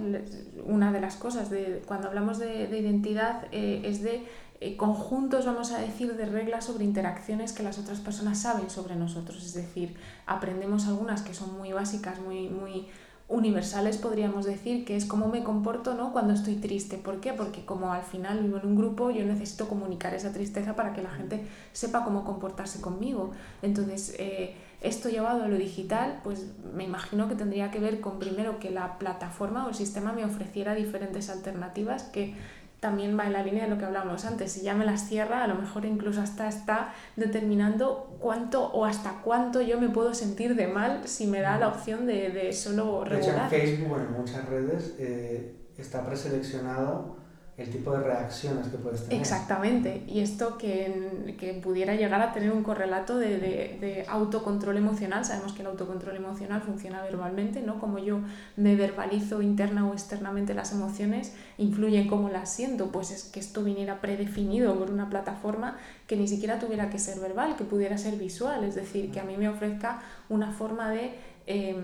una 0.65 0.91
de 0.91 0.99
las 0.99 1.15
cosas 1.15 1.49
de, 1.49 1.81
cuando 1.85 2.09
hablamos 2.09 2.39
de, 2.39 2.67
de 2.67 2.79
identidad 2.79 3.45
eh, 3.53 3.83
es 3.85 4.03
de 4.03 4.27
eh, 4.65 4.77
conjuntos, 4.77 5.45
vamos 5.45 5.73
a 5.73 5.79
decir, 5.79 6.15
de 6.15 6.25
reglas 6.25 6.63
sobre 6.63 6.85
interacciones 6.85 7.51
que 7.51 7.63
las 7.63 7.79
otras 7.79 7.99
personas 7.99 8.39
saben 8.39 8.69
sobre 8.69 8.95
nosotros. 8.95 9.45
Es 9.45 9.53
decir, 9.53 9.93
aprendemos 10.25 10.87
algunas 10.87 11.21
que 11.21 11.33
son 11.33 11.57
muy 11.57 11.73
básicas, 11.73 12.21
muy, 12.21 12.47
muy 12.47 12.87
universales 13.33 13.97
podríamos 13.97 14.45
decir, 14.45 14.85
que 14.85 14.95
es 14.95 15.05
cómo 15.05 15.27
me 15.27 15.43
comporto 15.43 15.95
¿no? 15.95 16.13
cuando 16.13 16.33
estoy 16.33 16.55
triste. 16.55 16.97
¿Por 16.97 17.19
qué? 17.19 17.33
Porque 17.33 17.65
como 17.65 17.91
al 17.91 18.03
final 18.03 18.43
vivo 18.43 18.57
en 18.57 18.67
un 18.67 18.75
grupo, 18.75 19.09
yo 19.09 19.25
necesito 19.25 19.67
comunicar 19.67 20.13
esa 20.13 20.31
tristeza 20.31 20.75
para 20.75 20.93
que 20.93 21.01
la 21.01 21.09
gente 21.09 21.43
sepa 21.73 22.03
cómo 22.03 22.23
comportarse 22.23 22.79
conmigo. 22.79 23.31
Entonces, 23.61 24.15
eh, 24.19 24.55
esto 24.81 25.09
llevado 25.09 25.43
a 25.43 25.47
lo 25.47 25.57
digital, 25.57 26.19
pues 26.23 26.45
me 26.73 26.83
imagino 26.83 27.27
que 27.27 27.35
tendría 27.35 27.71
que 27.71 27.79
ver 27.79 28.01
con 28.01 28.19
primero 28.19 28.59
que 28.59 28.69
la 28.69 28.99
plataforma 28.99 29.65
o 29.65 29.69
el 29.69 29.75
sistema 29.75 30.13
me 30.13 30.25
ofreciera 30.25 30.75
diferentes 30.75 31.29
alternativas 31.29 32.03
que 32.03 32.35
también 32.83 33.17
va 33.17 33.25
en 33.25 33.31
la 33.31 33.41
línea 33.41 33.63
de 33.63 33.69
lo 33.69 33.77
que 33.77 33.85
hablábamos 33.85 34.25
antes. 34.25 34.51
Si 34.51 34.61
ya 34.61 34.75
me 34.75 34.83
las 34.83 35.07
cierra, 35.07 35.45
a 35.45 35.47
lo 35.47 35.55
mejor 35.55 35.85
incluso 35.85 36.19
hasta 36.19 36.49
está 36.49 36.93
determinando 37.15 38.17
cuánto 38.19 38.67
o 38.73 38.83
hasta 38.83 39.21
cuánto 39.23 39.61
yo 39.61 39.79
me 39.79 39.87
puedo 39.87 40.13
sentir 40.13 40.55
de 40.55 40.67
mal 40.67 41.07
si 41.07 41.25
me 41.25 41.39
da 41.39 41.57
la 41.57 41.69
opción 41.69 42.05
de, 42.05 42.29
de 42.29 42.51
solo 42.51 43.05
regular. 43.05 43.49
De 43.49 43.55
hecho, 43.57 43.71
en 43.71 43.77
Facebook, 43.77 43.97
en 43.99 44.11
muchas 44.11 44.45
redes, 44.49 44.95
eh, 44.99 45.55
está 45.77 46.05
preseleccionado 46.05 47.22
el 47.55 47.69
tipo 47.69 47.91
de 47.91 47.99
reacciones 47.99 48.67
que 48.67 48.77
puedes 48.77 49.03
tener. 49.03 49.19
Exactamente, 49.19 50.03
y 50.07 50.21
esto 50.21 50.57
que, 50.57 51.35
que 51.37 51.53
pudiera 51.53 51.93
llegar 51.93 52.19
a 52.21 52.33
tener 52.33 52.51
un 52.51 52.63
correlato 52.63 53.17
de, 53.17 53.37
de, 53.37 54.05
autocontrol 54.07 54.75
emocional, 54.77 55.23
sabemos 55.23 55.53
que 55.53 55.61
el 55.61 55.67
autocontrol 55.67 56.15
emocional 56.15 56.61
funciona 56.63 57.03
verbalmente, 57.03 57.61
¿no? 57.61 57.79
Como 57.79 57.99
yo 57.99 58.21
me 58.55 58.75
verbalizo 58.75 59.43
interna 59.43 59.87
o 59.87 59.93
externamente 59.93 60.55
las 60.55 60.71
emociones, 60.71 61.33
influye 61.59 61.99
en 61.99 62.07
cómo 62.07 62.29
las 62.29 62.51
siento, 62.51 62.91
pues 62.91 63.11
es 63.11 63.25
que 63.25 63.39
esto 63.39 63.63
viniera 63.63 64.01
predefinido 64.01 64.77
por 64.77 64.89
una 64.89 65.09
plataforma 65.09 65.77
que 66.07 66.17
ni 66.17 66.27
siquiera 66.27 66.57
tuviera 66.57 66.89
que 66.89 66.97
ser 66.97 67.19
verbal, 67.19 67.55
que 67.55 67.65
pudiera 67.65 67.99
ser 67.99 68.15
visual, 68.15 68.63
es 68.63 68.73
decir, 68.73 69.11
que 69.11 69.19
a 69.19 69.23
mí 69.23 69.37
me 69.37 69.47
ofrezca 69.47 70.01
una 70.27 70.51
forma 70.51 70.89
de... 70.89 71.11
Eh, 71.45 71.75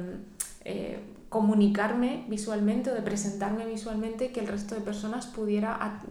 eh, 0.66 1.00
comunicarme 1.30 2.26
visualmente 2.28 2.90
o 2.90 2.96
de 2.96 3.02
presentarme 3.02 3.66
visualmente 3.66 4.32
que 4.32 4.40
el 4.40 4.48
resto 4.48 4.74
de 4.74 4.82
personas 4.82 5.28
pudiera, 5.28 6.02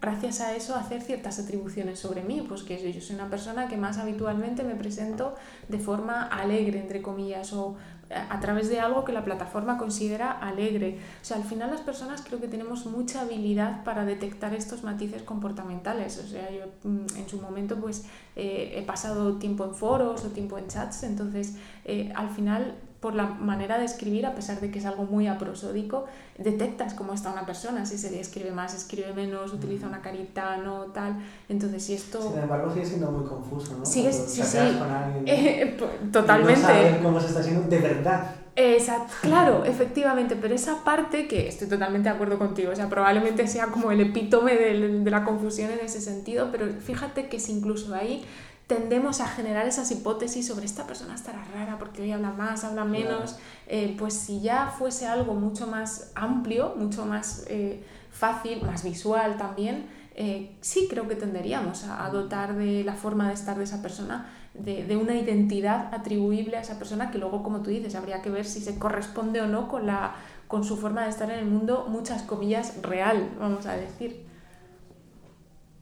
gracias 0.00 0.42
a 0.42 0.54
eso, 0.54 0.76
hacer 0.76 1.00
ciertas 1.00 1.38
atribuciones 1.38 1.98
sobre 1.98 2.22
mí. 2.22 2.44
Pues 2.46 2.62
que 2.62 2.92
yo 2.92 3.00
soy 3.00 3.16
una 3.16 3.30
persona 3.30 3.68
que 3.68 3.78
más 3.78 3.96
habitualmente 3.96 4.62
me 4.62 4.74
presento 4.74 5.34
de 5.68 5.78
forma 5.78 6.24
alegre, 6.24 6.78
entre 6.78 7.00
comillas, 7.00 7.54
o 7.54 7.76
a 8.10 8.40
través 8.40 8.68
de 8.68 8.80
algo 8.80 9.04
que 9.04 9.12
la 9.12 9.24
plataforma 9.24 9.78
considera 9.78 10.32
alegre. 10.32 10.98
O 11.22 11.24
sea, 11.24 11.36
al 11.36 11.44
final 11.44 11.70
las 11.70 11.80
personas 11.80 12.22
creo 12.22 12.40
que 12.40 12.48
tenemos 12.48 12.84
mucha 12.86 13.22
habilidad 13.22 13.84
para 13.84 14.04
detectar 14.04 14.52
estos 14.52 14.82
matices 14.82 15.22
comportamentales. 15.22 16.18
O 16.18 16.26
sea, 16.26 16.50
yo 16.50 16.66
mm, 16.82 17.16
en 17.16 17.28
su 17.28 17.40
momento 17.40 17.76
pues 17.80 18.04
eh, 18.36 18.74
he 18.76 18.82
pasado 18.82 19.36
tiempo 19.36 19.64
en 19.64 19.74
foros 19.74 20.24
o 20.24 20.28
tiempo 20.28 20.58
en 20.58 20.66
chats, 20.66 21.04
entonces 21.04 21.56
eh, 21.84 22.12
al 22.14 22.30
final 22.30 22.74
por 23.00 23.14
la 23.14 23.26
manera 23.26 23.78
de 23.78 23.86
escribir, 23.86 24.26
a 24.26 24.34
pesar 24.34 24.60
de 24.60 24.70
que 24.70 24.78
es 24.78 24.84
algo 24.84 25.04
muy 25.04 25.26
aprosódico, 25.26 26.04
detectas 26.36 26.92
cómo 26.92 27.14
está 27.14 27.32
una 27.32 27.46
persona, 27.46 27.86
si 27.86 27.96
se 27.96 28.10
le 28.10 28.20
escribe 28.20 28.50
más, 28.50 28.74
escribe 28.74 29.14
menos, 29.14 29.54
utiliza 29.54 29.86
una 29.86 30.02
carita, 30.02 30.58
no 30.58 30.84
tal. 30.92 31.16
Entonces, 31.48 31.82
si 31.82 31.94
esto... 31.94 32.20
Sin 32.20 32.38
embargo, 32.38 32.70
sigue 32.70 32.84
siendo 32.84 33.10
muy 33.10 33.26
confuso, 33.26 33.78
¿no? 33.78 33.86
Sigue, 33.86 34.12
sí, 34.12 34.42
sí. 34.42 34.58
Con 34.78 34.90
alguien, 34.90 35.24
eh, 35.26 35.78
totalmente. 36.12 36.60
Y 36.60 36.62
no 36.62 36.68
saber 36.68 37.02
cómo 37.02 37.20
se 37.20 37.28
está 37.28 37.40
haciendo 37.40 37.68
de 37.68 37.78
verdad. 37.78 38.34
Exacto, 38.56 39.14
claro, 39.22 39.64
efectivamente, 39.64 40.36
pero 40.36 40.54
esa 40.54 40.84
parte 40.84 41.26
que 41.26 41.48
estoy 41.48 41.68
totalmente 41.68 42.10
de 42.10 42.14
acuerdo 42.14 42.36
contigo, 42.36 42.72
o 42.72 42.76
sea, 42.76 42.90
probablemente 42.90 43.46
sea 43.46 43.68
como 43.68 43.90
el 43.90 44.00
epítome 44.00 44.56
de, 44.56 45.00
de 45.00 45.10
la 45.10 45.24
confusión 45.24 45.70
en 45.70 45.78
ese 45.78 46.00
sentido, 46.00 46.48
pero 46.50 46.66
fíjate 46.66 47.28
que 47.28 47.40
si 47.40 47.52
incluso 47.52 47.94
ahí 47.94 48.22
tendemos 48.70 49.20
a 49.20 49.26
generar 49.26 49.66
esas 49.66 49.90
hipótesis 49.90 50.46
sobre 50.46 50.64
esta 50.64 50.86
persona 50.86 51.16
estará 51.16 51.44
rara 51.52 51.76
porque 51.76 52.02
hoy 52.02 52.12
habla 52.12 52.30
más, 52.30 52.62
habla 52.62 52.84
menos, 52.84 53.36
eh, 53.66 53.96
pues 53.98 54.14
si 54.14 54.40
ya 54.40 54.68
fuese 54.68 55.08
algo 55.08 55.34
mucho 55.34 55.66
más 55.66 56.12
amplio, 56.14 56.74
mucho 56.76 57.04
más 57.04 57.46
eh, 57.48 57.82
fácil, 58.12 58.62
más 58.62 58.84
visual 58.84 59.36
también, 59.38 59.88
eh, 60.14 60.56
sí 60.60 60.86
creo 60.88 61.08
que 61.08 61.16
tenderíamos 61.16 61.82
a, 61.82 62.08
dotar 62.10 62.54
de 62.54 62.84
la 62.84 62.94
forma 62.94 63.26
de 63.26 63.34
estar 63.34 63.58
de 63.58 63.64
esa 63.64 63.82
persona 63.82 64.30
de, 64.54 64.84
de, 64.84 64.96
una 64.96 65.16
identidad 65.16 65.92
atribuible 65.92 66.56
a 66.56 66.60
esa 66.60 66.78
persona 66.78 67.10
que 67.10 67.18
luego, 67.18 67.42
como 67.42 67.62
tú 67.62 67.70
dices, 67.70 67.96
habría 67.96 68.22
que 68.22 68.30
ver 68.30 68.44
si 68.46 68.60
se 68.60 68.78
corresponde 68.78 69.40
o 69.40 69.48
no 69.48 69.66
con, 69.66 69.88
la, 69.88 70.14
con 70.46 70.62
su 70.62 70.76
forma 70.76 71.02
de 71.02 71.10
estar 71.10 71.28
en 71.28 71.40
el 71.40 71.46
mundo, 71.46 71.86
muchas 71.88 72.22
comillas, 72.22 72.80
real, 72.82 73.30
vamos 73.40 73.66
a 73.66 73.72
decir. 73.72 74.26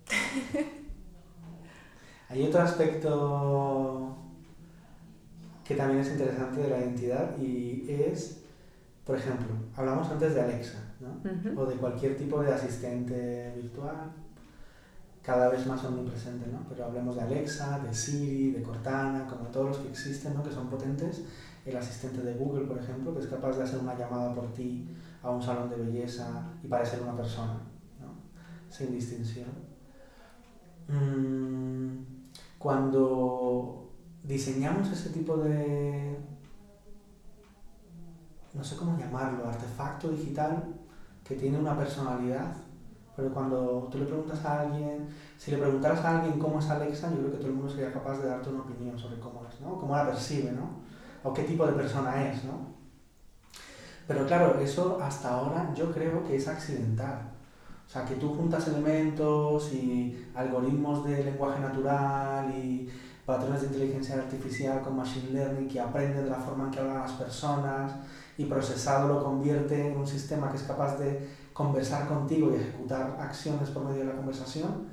Hay 2.28 2.46
otro 2.46 2.60
aspecto 2.60 4.16
que 5.64 5.74
también 5.74 6.00
es 6.00 6.10
interesante 6.10 6.60
de 6.60 6.68
la 6.68 6.78
identidad 6.78 7.38
y 7.38 7.86
es, 7.88 8.42
por 9.04 9.16
ejemplo, 9.16 9.48
hablamos 9.74 10.08
antes 10.10 10.34
de 10.34 10.40
Alexa, 10.42 10.78
¿no? 11.00 11.62
O 11.62 11.66
de 11.66 11.76
cualquier 11.76 12.16
tipo 12.16 12.42
de 12.42 12.52
asistente 12.52 13.52
virtual, 13.56 14.12
cada 15.22 15.48
vez 15.48 15.66
más 15.66 15.82
omnipresente, 15.84 16.46
¿no? 16.50 16.66
Pero 16.68 16.84
hablemos 16.86 17.16
de 17.16 17.22
Alexa, 17.22 17.78
de 17.80 17.94
Siri, 17.94 18.50
de 18.52 18.62
Cortana, 18.62 19.26
como 19.26 19.48
todos 19.48 19.68
los 19.68 19.78
que 19.78 19.88
existen, 19.88 20.34
¿no? 20.34 20.42
Que 20.42 20.50
son 20.50 20.68
potentes. 20.68 21.22
El 21.64 21.76
asistente 21.76 22.22
de 22.22 22.34
Google, 22.34 22.66
por 22.66 22.78
ejemplo, 22.78 23.14
que 23.14 23.20
es 23.20 23.26
capaz 23.26 23.56
de 23.56 23.62
hacer 23.62 23.78
una 23.78 23.96
llamada 23.96 24.34
por 24.34 24.52
ti 24.54 24.88
a 25.22 25.30
un 25.30 25.42
salón 25.42 25.68
de 25.68 25.76
belleza 25.76 26.46
y 26.62 26.66
parecer 26.66 27.02
una 27.02 27.14
persona, 27.14 27.60
¿no? 28.00 28.14
Sin 28.70 28.92
distinción. 28.92 29.48
Mm 30.88 32.17
cuando 32.58 33.90
diseñamos 34.22 34.90
ese 34.90 35.10
tipo 35.10 35.36
de, 35.36 36.18
no 38.54 38.64
sé 38.64 38.76
cómo 38.76 38.98
llamarlo, 38.98 39.48
artefacto 39.48 40.08
digital 40.08 40.64
que 41.24 41.36
tiene 41.36 41.58
una 41.58 41.76
personalidad, 41.76 42.52
pero 43.14 43.32
cuando 43.32 43.88
tú 43.90 43.98
le 43.98 44.06
preguntas 44.06 44.44
a 44.44 44.60
alguien, 44.60 45.08
si 45.36 45.50
le 45.50 45.58
preguntaras 45.58 46.04
a 46.04 46.18
alguien 46.18 46.38
cómo 46.38 46.58
es 46.58 46.68
Alexa, 46.68 47.10
yo 47.10 47.18
creo 47.18 47.32
que 47.32 47.38
todo 47.38 47.48
el 47.48 47.54
mundo 47.54 47.70
sería 47.70 47.92
capaz 47.92 48.18
de 48.18 48.28
darte 48.28 48.48
una 48.50 48.60
opinión 48.60 48.98
sobre 48.98 49.18
cómo 49.18 49.44
es, 49.48 49.60
¿no? 49.60 49.78
Cómo 49.78 49.96
la 49.96 50.06
percibe, 50.06 50.52
¿no? 50.52 50.70
O 51.22 51.32
qué 51.32 51.42
tipo 51.42 51.66
de 51.66 51.72
persona 51.72 52.28
es, 52.28 52.44
¿no? 52.44 52.78
Pero 54.06 54.26
claro, 54.26 54.58
eso 54.60 54.98
hasta 55.02 55.34
ahora 55.34 55.72
yo 55.74 55.92
creo 55.92 56.24
que 56.24 56.36
es 56.36 56.48
accidental. 56.48 57.37
O 57.88 57.90
sea, 57.90 58.04
que 58.04 58.16
tú 58.16 58.34
juntas 58.34 58.68
elementos 58.68 59.72
y 59.72 60.28
algoritmos 60.34 61.06
de 61.06 61.24
lenguaje 61.24 61.58
natural 61.58 62.54
y 62.54 62.86
patrones 63.24 63.62
de 63.62 63.68
inteligencia 63.68 64.16
artificial 64.16 64.82
con 64.82 64.94
machine 64.94 65.30
learning 65.30 65.66
que 65.66 65.80
aprenden 65.80 66.24
de 66.24 66.30
la 66.30 66.36
forma 66.36 66.64
en 66.64 66.70
que 66.70 66.80
hablan 66.80 66.98
las 66.98 67.12
personas 67.12 67.92
y 68.36 68.44
procesado 68.44 69.08
lo 69.08 69.24
convierte 69.24 69.88
en 69.88 69.96
un 69.96 70.06
sistema 70.06 70.50
que 70.50 70.58
es 70.58 70.64
capaz 70.64 70.98
de 70.98 71.30
conversar 71.54 72.06
contigo 72.06 72.50
y 72.52 72.56
ejecutar 72.56 73.16
acciones 73.18 73.70
por 73.70 73.86
medio 73.86 74.00
de 74.00 74.12
la 74.12 74.16
conversación, 74.16 74.88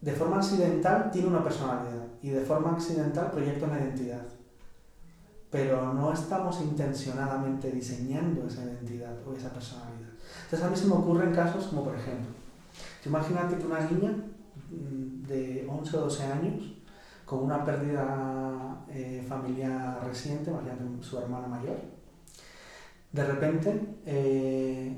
de 0.00 0.12
forma 0.12 0.38
accidental 0.38 1.10
tiene 1.10 1.28
una 1.28 1.44
personalidad 1.44 2.06
y 2.22 2.30
de 2.30 2.40
forma 2.40 2.72
accidental 2.72 3.30
proyecta 3.30 3.66
una 3.66 3.78
identidad. 3.78 4.24
Pero 5.50 5.92
no 5.92 6.14
estamos 6.14 6.62
intencionadamente 6.62 7.70
diseñando 7.70 8.46
esa 8.46 8.64
identidad 8.64 9.16
o 9.26 9.34
esa 9.34 9.50
personalidad. 9.50 10.13
Entonces 10.44 10.62
a 10.62 10.70
mí 10.70 10.76
se 10.76 10.86
me 10.86 10.94
ocurren 10.94 11.34
casos 11.34 11.66
como 11.66 11.84
por 11.84 11.94
ejemplo, 11.94 12.30
imagínate 13.04 13.56
que 13.56 13.66
una 13.66 13.80
niña 13.80 14.12
mm, 14.70 15.26
de 15.26 15.66
11 15.68 15.96
o 15.96 16.00
12 16.02 16.24
años 16.24 16.74
con 17.24 17.40
una 17.40 17.64
pérdida 17.64 18.84
eh, 18.88 19.24
familiar 19.26 20.00
reciente, 20.06 20.50
imagínate 20.50 20.84
su 21.02 21.18
hermana 21.18 21.46
mayor, 21.46 21.76
de 23.12 23.24
repente 23.24 23.80
eh, 24.04 24.96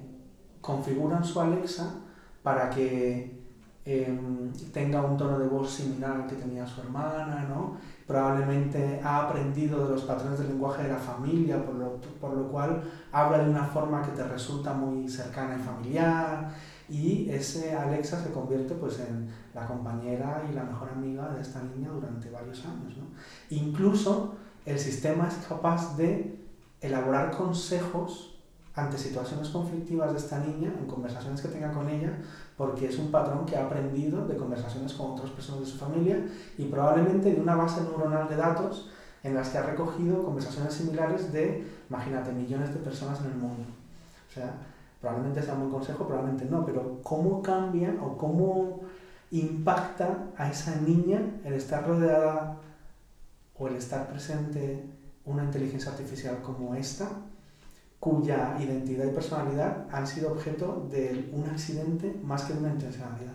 configuran 0.60 1.24
su 1.24 1.40
Alexa 1.40 1.94
para 2.42 2.70
que 2.70 3.36
em, 3.84 4.52
tenga 4.72 5.02
un 5.02 5.16
tono 5.16 5.38
de 5.38 5.46
voz 5.46 5.70
similar 5.70 6.22
al 6.22 6.26
que 6.26 6.36
tenía 6.36 6.66
su 6.66 6.80
hermana, 6.80 7.46
¿no? 7.48 7.76
Probablemente 8.06 9.00
ha 9.02 9.22
aprendido 9.22 9.84
de 9.84 9.94
los 9.94 10.02
patrones 10.02 10.38
del 10.38 10.48
lenguaje 10.48 10.84
de 10.84 10.90
la 10.90 10.98
familia, 10.98 11.64
por 11.64 11.74
lo, 11.74 12.00
por 12.20 12.34
lo 12.34 12.48
cual 12.48 12.82
habla 13.10 13.38
de 13.38 13.50
una 13.50 13.64
forma 13.64 14.02
que 14.02 14.12
te 14.12 14.22
resulta 14.22 14.72
muy 14.72 15.08
cercana 15.08 15.56
y 15.56 15.62
familiar, 15.62 16.50
y 16.88 17.28
ese 17.30 17.74
Alexa 17.74 18.22
se 18.22 18.30
convierte 18.30 18.74
pues, 18.74 19.00
en 19.00 19.28
la 19.54 19.66
compañera 19.66 20.44
y 20.48 20.54
la 20.54 20.62
mejor 20.62 20.90
amiga 20.90 21.28
de 21.30 21.40
esta 21.40 21.60
niña 21.62 21.90
durante 21.90 22.30
varios 22.30 22.64
años. 22.64 22.96
¿no? 22.96 23.06
Incluso 23.50 24.36
el 24.64 24.78
sistema 24.78 25.26
es 25.26 25.34
capaz 25.46 25.96
de 25.96 26.38
elaborar 26.80 27.32
consejos 27.36 28.38
ante 28.74 28.98
situaciones 28.98 29.48
conflictivas 29.48 30.12
de 30.12 30.18
esta 30.18 30.38
niña, 30.38 30.72
en 30.78 30.86
conversaciones 30.86 31.40
que 31.40 31.48
tenga 31.48 31.72
con 31.72 31.88
ella, 31.88 32.12
porque 32.56 32.88
es 32.88 32.98
un 32.98 33.10
patrón 33.10 33.44
que 33.44 33.56
ha 33.56 33.66
aprendido 33.66 34.26
de 34.26 34.36
conversaciones 34.36 34.94
con 34.94 35.12
otras 35.12 35.30
personas 35.30 35.60
de 35.60 35.66
su 35.66 35.76
familia 35.76 36.18
y 36.56 36.64
probablemente 36.64 37.32
de 37.32 37.40
una 37.40 37.54
base 37.54 37.82
neuronal 37.82 38.28
de 38.28 38.36
datos 38.36 38.90
en 39.22 39.34
las 39.34 39.48
que 39.48 39.58
ha 39.58 39.62
recogido 39.62 40.24
conversaciones 40.24 40.72
similares 40.72 41.32
de, 41.32 41.66
imagínate, 41.90 42.32
millones 42.32 42.72
de 42.72 42.80
personas 42.80 43.20
en 43.20 43.26
el 43.26 43.36
mundo. 43.36 43.64
O 44.30 44.32
sea, 44.32 44.54
probablemente 45.00 45.42
sea 45.42 45.54
un 45.54 45.60
buen 45.60 45.72
consejo, 45.72 46.06
probablemente 46.06 46.46
no, 46.46 46.64
pero 46.64 47.00
¿cómo 47.02 47.42
cambia 47.42 47.94
o 48.00 48.16
cómo 48.16 48.80
impacta 49.30 50.18
a 50.36 50.48
esa 50.48 50.76
niña 50.76 51.20
el 51.44 51.54
estar 51.54 51.86
rodeada 51.86 52.56
o 53.58 53.68
el 53.68 53.76
estar 53.76 54.08
presente 54.08 54.84
una 55.24 55.44
inteligencia 55.44 55.90
artificial 55.90 56.40
como 56.40 56.74
esta, 56.74 57.08
cuya 58.06 58.56
identidad 58.60 59.04
y 59.04 59.10
personalidad 59.10 59.84
han 59.90 60.06
sido 60.06 60.30
objeto 60.30 60.86
de 60.92 61.28
un 61.32 61.50
accidente 61.50 62.14
más 62.22 62.44
que 62.44 62.52
de 62.52 62.60
una 62.60 62.68
intencionalidad. 62.68 63.32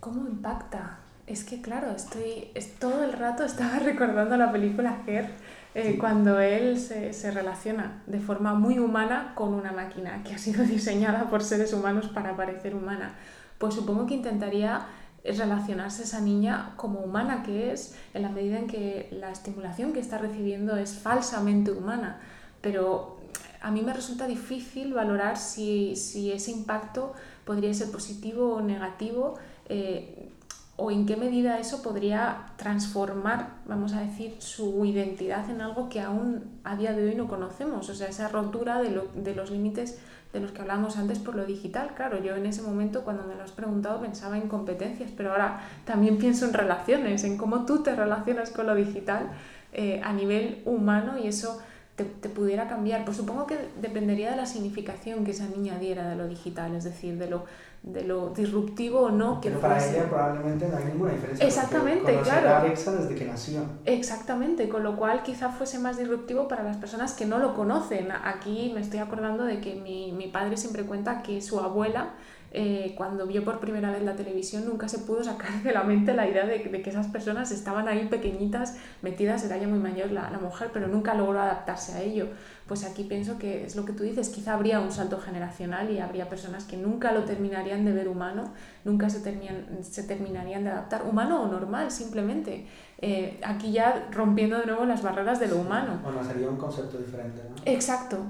¿Cómo 0.00 0.26
impacta? 0.26 0.98
Es 1.28 1.44
que 1.44 1.62
claro, 1.62 1.92
estoy 1.92 2.50
es, 2.52 2.74
todo 2.74 3.04
el 3.04 3.12
rato 3.12 3.44
estaba 3.44 3.78
recordando 3.84 4.36
la 4.36 4.50
película 4.50 5.02
Her 5.06 5.30
eh, 5.76 5.92
Sí. 5.92 5.98
cuando 5.98 6.40
él 6.40 6.76
se, 6.80 7.12
se 7.12 7.30
relaciona 7.30 8.02
de 8.08 8.18
forma 8.18 8.54
muy 8.54 8.80
humana 8.80 9.34
con 9.36 9.54
una 9.54 9.70
máquina 9.70 10.24
que 10.24 10.34
ha 10.34 10.38
sido 10.38 10.64
diseñada 10.76 11.30
por 11.30 11.44
seres 11.44 11.72
humanos 11.72 12.08
para 12.08 12.36
parecer 12.36 12.74
humana. 12.74 13.14
Pues 13.58 13.74
supongo 13.74 14.06
que 14.06 14.14
intentaría 14.14 14.84
relacionarse 15.24 16.02
esa 16.02 16.20
niña 16.20 16.72
como 16.76 16.98
humana 16.98 17.44
que 17.44 17.72
es 17.72 17.94
en 18.14 18.22
la 18.22 18.30
medida 18.30 18.58
en 18.58 18.66
que 18.66 19.08
la 19.12 19.30
estimulación 19.30 19.92
que 19.92 20.00
está 20.00 20.18
recibiendo 20.18 20.76
es 20.76 20.98
falsamente 20.98 21.70
humana. 21.70 22.18
Pero 22.64 23.18
a 23.62 23.70
mí 23.70 23.82
me 23.82 23.92
resulta 23.92 24.26
difícil 24.26 24.92
valorar 24.92 25.36
si, 25.36 25.94
si 25.96 26.32
ese 26.32 26.50
impacto 26.50 27.12
podría 27.44 27.72
ser 27.74 27.90
positivo 27.92 28.54
o 28.54 28.60
negativo 28.60 29.34
eh, 29.68 30.30
o 30.76 30.90
en 30.90 31.06
qué 31.06 31.16
medida 31.16 31.60
eso 31.60 31.82
podría 31.82 32.46
transformar, 32.56 33.50
vamos 33.66 33.92
a 33.92 34.00
decir, 34.00 34.34
su 34.40 34.84
identidad 34.84 35.48
en 35.48 35.60
algo 35.60 35.88
que 35.88 36.00
aún 36.00 36.42
a 36.64 36.74
día 36.76 36.92
de 36.92 37.06
hoy 37.08 37.14
no 37.14 37.28
conocemos. 37.28 37.88
O 37.88 37.94
sea, 37.94 38.08
esa 38.08 38.26
rotura 38.28 38.82
de, 38.82 38.90
lo- 38.90 39.06
de 39.14 39.34
los 39.36 39.50
límites 39.52 39.98
de 40.32 40.40
los 40.40 40.50
que 40.50 40.62
hablábamos 40.62 40.96
antes 40.96 41.20
por 41.20 41.36
lo 41.36 41.44
digital. 41.46 41.92
Claro, 41.94 42.20
yo 42.20 42.34
en 42.34 42.46
ese 42.46 42.60
momento 42.62 43.02
cuando 43.04 43.22
me 43.22 43.36
lo 43.36 43.44
has 43.44 43.52
preguntado 43.52 44.00
pensaba 44.00 44.36
en 44.36 44.48
competencias, 44.48 45.12
pero 45.16 45.30
ahora 45.30 45.60
también 45.84 46.18
pienso 46.18 46.44
en 46.46 46.52
relaciones, 46.54 47.22
en 47.22 47.36
cómo 47.38 47.66
tú 47.66 47.84
te 47.84 47.94
relacionas 47.94 48.50
con 48.50 48.66
lo 48.66 48.74
digital 48.74 49.28
eh, 49.72 50.00
a 50.02 50.12
nivel 50.12 50.60
humano 50.66 51.18
y 51.22 51.28
eso 51.28 51.62
te, 51.96 52.04
te 52.04 52.28
pudiera 52.28 52.68
cambiar. 52.68 53.04
Pues 53.04 53.16
supongo 53.16 53.46
que 53.46 53.56
dependería 53.80 54.30
de 54.30 54.36
la 54.36 54.46
significación 54.46 55.24
que 55.24 55.30
esa 55.30 55.46
niña 55.48 55.78
diera 55.78 56.08
de 56.08 56.16
lo 56.16 56.26
digital, 56.26 56.74
es 56.74 56.84
decir, 56.84 57.18
de 57.18 57.30
lo, 57.30 57.44
de 57.82 58.02
lo 58.04 58.30
disruptivo 58.30 59.00
o 59.02 59.10
no 59.10 59.40
que 59.40 59.50
Pero 59.50 59.60
para 59.60 59.76
fuese. 59.76 59.96
ella 59.98 60.08
probablemente 60.08 60.68
no 60.68 60.76
hay 60.76 60.84
ninguna 60.86 61.12
diferencia. 61.12 61.46
Exactamente, 61.46 62.20
claro. 62.22 62.48
a 62.48 62.60
Alexa 62.60 62.92
desde 62.92 63.14
que 63.14 63.24
nació. 63.26 63.60
Exactamente, 63.84 64.68
con 64.68 64.82
lo 64.82 64.96
cual 64.96 65.22
quizá 65.22 65.50
fuese 65.50 65.78
más 65.78 65.96
disruptivo 65.98 66.48
para 66.48 66.64
las 66.64 66.76
personas 66.78 67.12
que 67.12 67.26
no 67.26 67.38
lo 67.38 67.54
conocen. 67.54 68.08
Aquí 68.10 68.72
me 68.74 68.80
estoy 68.80 68.98
acordando 68.98 69.44
de 69.44 69.60
que 69.60 69.76
mi, 69.76 70.12
mi 70.12 70.28
padre 70.28 70.56
siempre 70.56 70.84
cuenta 70.84 71.22
que 71.22 71.40
su 71.42 71.60
abuela, 71.60 72.10
eh, 72.56 72.94
cuando 72.96 73.26
vio 73.26 73.44
por 73.44 73.58
primera 73.58 73.90
vez 73.90 74.04
la 74.04 74.14
televisión, 74.14 74.64
nunca 74.64 74.88
se 74.88 75.00
pudo 75.00 75.24
sacar 75.24 75.62
de 75.64 75.72
la 75.72 75.82
mente 75.82 76.14
la 76.14 76.28
idea 76.28 76.46
de, 76.46 76.60
de 76.60 76.82
que 76.82 76.90
esas 76.90 77.08
personas 77.08 77.50
estaban 77.50 77.88
ahí 77.88 78.06
pequeñitas, 78.06 78.76
metidas, 79.02 79.44
era 79.44 79.56
ya 79.56 79.66
muy 79.66 79.80
mayor 79.80 80.12
la, 80.12 80.30
la 80.30 80.38
mujer, 80.38 80.70
pero 80.72 80.86
nunca 80.86 81.14
logró 81.14 81.40
adaptarse 81.40 81.94
a 81.94 82.02
ello. 82.02 82.28
Pues 82.68 82.84
aquí 82.84 83.04
pienso 83.04 83.38
que 83.38 83.64
es 83.64 83.74
lo 83.74 83.84
que 83.84 83.92
tú 83.92 84.04
dices, 84.04 84.28
quizá 84.28 84.54
habría 84.54 84.78
un 84.78 84.92
salto 84.92 85.18
generacional 85.18 85.90
y 85.90 85.98
habría 85.98 86.28
personas 86.28 86.64
que 86.64 86.76
nunca 86.76 87.10
lo 87.10 87.24
terminarían 87.24 87.84
de 87.84 87.92
ver 87.92 88.08
humano, 88.08 88.44
nunca 88.84 89.10
se, 89.10 89.20
terminan, 89.20 89.66
se 89.82 90.04
terminarían 90.04 90.62
de 90.62 90.70
adaptar, 90.70 91.02
humano 91.02 91.42
o 91.42 91.48
normal 91.48 91.90
simplemente. 91.90 92.66
Eh, 92.98 93.40
aquí 93.44 93.72
ya 93.72 94.08
rompiendo 94.12 94.58
de 94.58 94.66
nuevo 94.66 94.84
las 94.86 95.02
barreras 95.02 95.40
de 95.40 95.48
lo 95.48 95.56
humano. 95.56 95.98
Bueno, 96.02 96.22
sería 96.22 96.48
un 96.48 96.56
concepto 96.56 96.98
diferente, 96.98 97.42
¿no? 97.50 97.56
Exacto, 97.66 98.24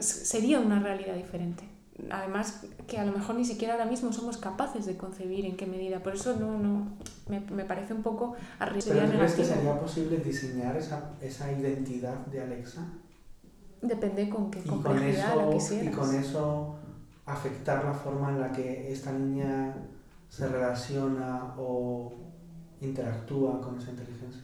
sería 0.00 0.58
una 0.58 0.80
realidad 0.80 1.14
diferente. 1.14 1.75
Además, 2.10 2.64
que 2.86 2.98
a 2.98 3.04
lo 3.04 3.12
mejor 3.12 3.34
ni 3.36 3.44
siquiera 3.44 3.74
ahora 3.74 3.86
mismo 3.86 4.12
somos 4.12 4.36
capaces 4.38 4.86
de 4.86 4.96
concebir 4.96 5.44
en 5.46 5.56
qué 5.56 5.66
medida. 5.66 6.02
Por 6.02 6.14
eso 6.14 6.36
no, 6.36 6.58
no 6.58 6.86
me, 7.28 7.40
me 7.40 7.64
parece 7.64 7.94
un 7.94 8.02
poco 8.02 8.34
Pero 8.58 8.70
arriesgado. 8.70 9.10
¿tú 9.10 9.16
crees 9.18 9.34
que 9.34 9.44
sería 9.44 9.80
posible 9.80 10.18
diseñar 10.18 10.76
esa, 10.76 11.10
esa 11.20 11.50
identidad 11.52 12.16
de 12.26 12.40
Alexa? 12.42 12.86
Depende 13.82 14.28
con 14.28 14.50
qué 14.50 14.60
con, 14.62 14.82
complejidad 14.82 15.36
la 15.36 15.42
eso, 15.42 15.50
y 15.50 15.54
quisieras. 15.54 15.94
con 15.96 16.14
eso 16.14 16.76
afectar 17.26 17.84
la 17.84 17.92
forma 17.92 18.30
en 18.30 18.40
la 18.40 18.52
que 18.52 18.90
esta 18.92 19.12
niña 19.12 19.74
se 20.28 20.48
relaciona 20.48 21.54
o 21.58 22.12
interactúa 22.80 23.60
con 23.60 23.78
esa 23.78 23.90
inteligencia. 23.90 24.42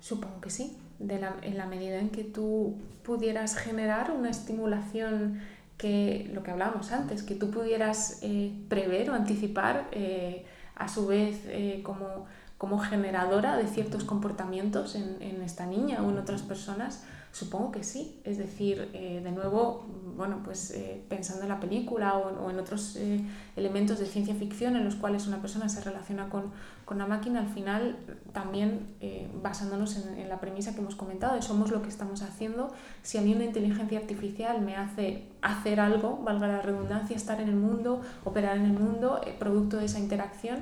Supongo 0.00 0.40
que 0.40 0.50
sí, 0.50 0.76
de 0.98 1.18
la- 1.18 1.36
en 1.42 1.56
la 1.56 1.66
medida 1.66 1.98
en 1.98 2.10
que 2.10 2.24
tú 2.24 2.76
pudieras 3.02 3.56
generar 3.56 4.10
una 4.10 4.30
estimulación 4.30 5.40
que, 5.76 6.30
lo 6.32 6.42
que 6.42 6.50
hablábamos 6.50 6.92
antes, 6.92 7.22
que 7.22 7.34
tú 7.34 7.50
pudieras 7.50 8.20
eh, 8.22 8.52
prever 8.68 9.10
o 9.10 9.14
anticipar, 9.14 9.88
eh, 9.92 10.44
a 10.76 10.88
su 10.88 11.06
vez 11.06 11.40
eh, 11.46 11.82
como, 11.84 12.26
como 12.58 12.78
generadora 12.78 13.56
de 13.56 13.66
ciertos 13.68 14.04
comportamientos 14.04 14.94
en, 14.94 15.20
en 15.20 15.42
esta 15.42 15.66
niña 15.66 16.02
o 16.02 16.10
en 16.10 16.18
otras 16.18 16.42
personas, 16.42 17.04
supongo 17.34 17.72
que 17.72 17.82
sí. 17.82 18.20
Es 18.22 18.38
decir, 18.38 18.90
eh, 18.92 19.20
de 19.22 19.32
nuevo, 19.32 19.84
bueno, 20.16 20.40
pues 20.44 20.70
eh, 20.70 21.02
pensando 21.08 21.42
en 21.42 21.48
la 21.48 21.58
película 21.58 22.16
o, 22.16 22.48
en 22.48 22.58
otros 22.60 22.94
eh, 22.94 23.20
elementos 23.56 23.98
de 23.98 24.06
ciencia 24.06 24.36
ficción 24.36 24.76
en 24.76 24.84
los 24.84 24.94
cuales 24.94 25.26
una 25.26 25.40
persona 25.40 25.68
se 25.68 25.80
relaciona 25.80 26.28
con, 26.28 26.52
con 26.84 26.96
la 26.98 27.06
máquina, 27.06 27.40
al 27.40 27.48
final 27.48 27.96
también 28.32 28.94
eh, 29.00 29.28
basándonos 29.42 29.96
en, 29.96 30.28
la 30.28 30.38
premisa 30.38 30.74
que 30.74 30.80
hemos 30.80 30.94
comentado 30.94 31.34
de 31.34 31.42
somos 31.42 31.72
lo 31.72 31.82
que 31.82 31.88
estamos 31.88 32.22
haciendo, 32.22 32.72
si 33.02 33.18
a 33.18 33.22
mí 33.22 33.34
una 33.34 33.44
inteligencia 33.44 33.98
artificial 33.98 34.60
me 34.60 34.76
hace 34.76 35.24
hacer 35.42 35.80
algo, 35.80 36.20
valga 36.22 36.46
la 36.46 36.62
redundancia, 36.62 37.16
estar 37.16 37.40
en 37.40 37.48
el 37.48 37.56
mundo, 37.56 38.00
operar 38.24 38.56
en 38.58 38.66
el 38.66 38.72
mundo, 38.72 39.20
producto 39.40 39.78
de 39.78 39.86
esa 39.86 39.98
interacción, 39.98 40.60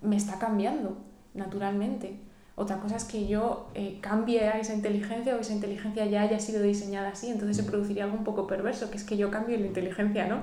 me 0.00 0.16
está 0.16 0.38
cambiando 0.38 0.96
naturalmente. 1.34 2.18
Otra 2.56 2.78
cosa 2.78 2.96
es 2.96 3.04
que 3.04 3.26
yo 3.26 3.68
eh, 3.74 3.98
cambie 4.00 4.48
a 4.48 4.60
esa 4.60 4.74
inteligencia 4.74 5.34
o 5.34 5.40
esa 5.40 5.52
inteligencia 5.52 6.06
ya 6.06 6.22
haya 6.22 6.38
sido 6.38 6.62
diseñada 6.62 7.08
así, 7.08 7.28
entonces 7.28 7.56
se 7.56 7.64
produciría 7.64 8.04
algo 8.04 8.16
un 8.16 8.22
poco 8.22 8.46
perverso, 8.46 8.90
que 8.90 8.96
es 8.96 9.02
que 9.02 9.16
yo 9.16 9.28
cambio 9.28 9.56
y 9.56 9.58
la 9.58 9.66
inteligencia 9.66 10.28
no. 10.28 10.42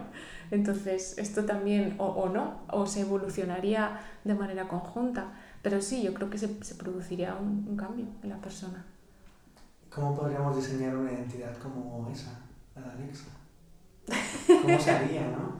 Entonces 0.51 1.17
esto 1.17 1.45
también, 1.45 1.95
o, 1.99 2.07
o 2.07 2.27
no, 2.27 2.63
o 2.69 2.85
se 2.85 3.01
evolucionaría 3.01 4.01
de 4.25 4.33
manera 4.33 4.67
conjunta. 4.67 5.31
Pero 5.61 5.81
sí, 5.81 6.03
yo 6.03 6.13
creo 6.13 6.29
que 6.29 6.37
se, 6.37 6.61
se 6.63 6.75
produciría 6.75 7.35
un, 7.35 7.65
un 7.69 7.77
cambio 7.77 8.05
en 8.23 8.29
la 8.29 8.37
persona. 8.37 8.83
¿Cómo 9.89 10.13
podríamos 10.13 10.55
diseñar 10.55 10.97
una 10.97 11.13
identidad 11.13 11.55
como 11.59 12.09
esa, 12.11 12.39
la 12.75 12.81
de 12.81 13.03
Alexa? 13.03 13.29
¿Cómo 14.61 14.79
se 14.79 14.91
haría, 14.91 15.21
no? 15.29 15.59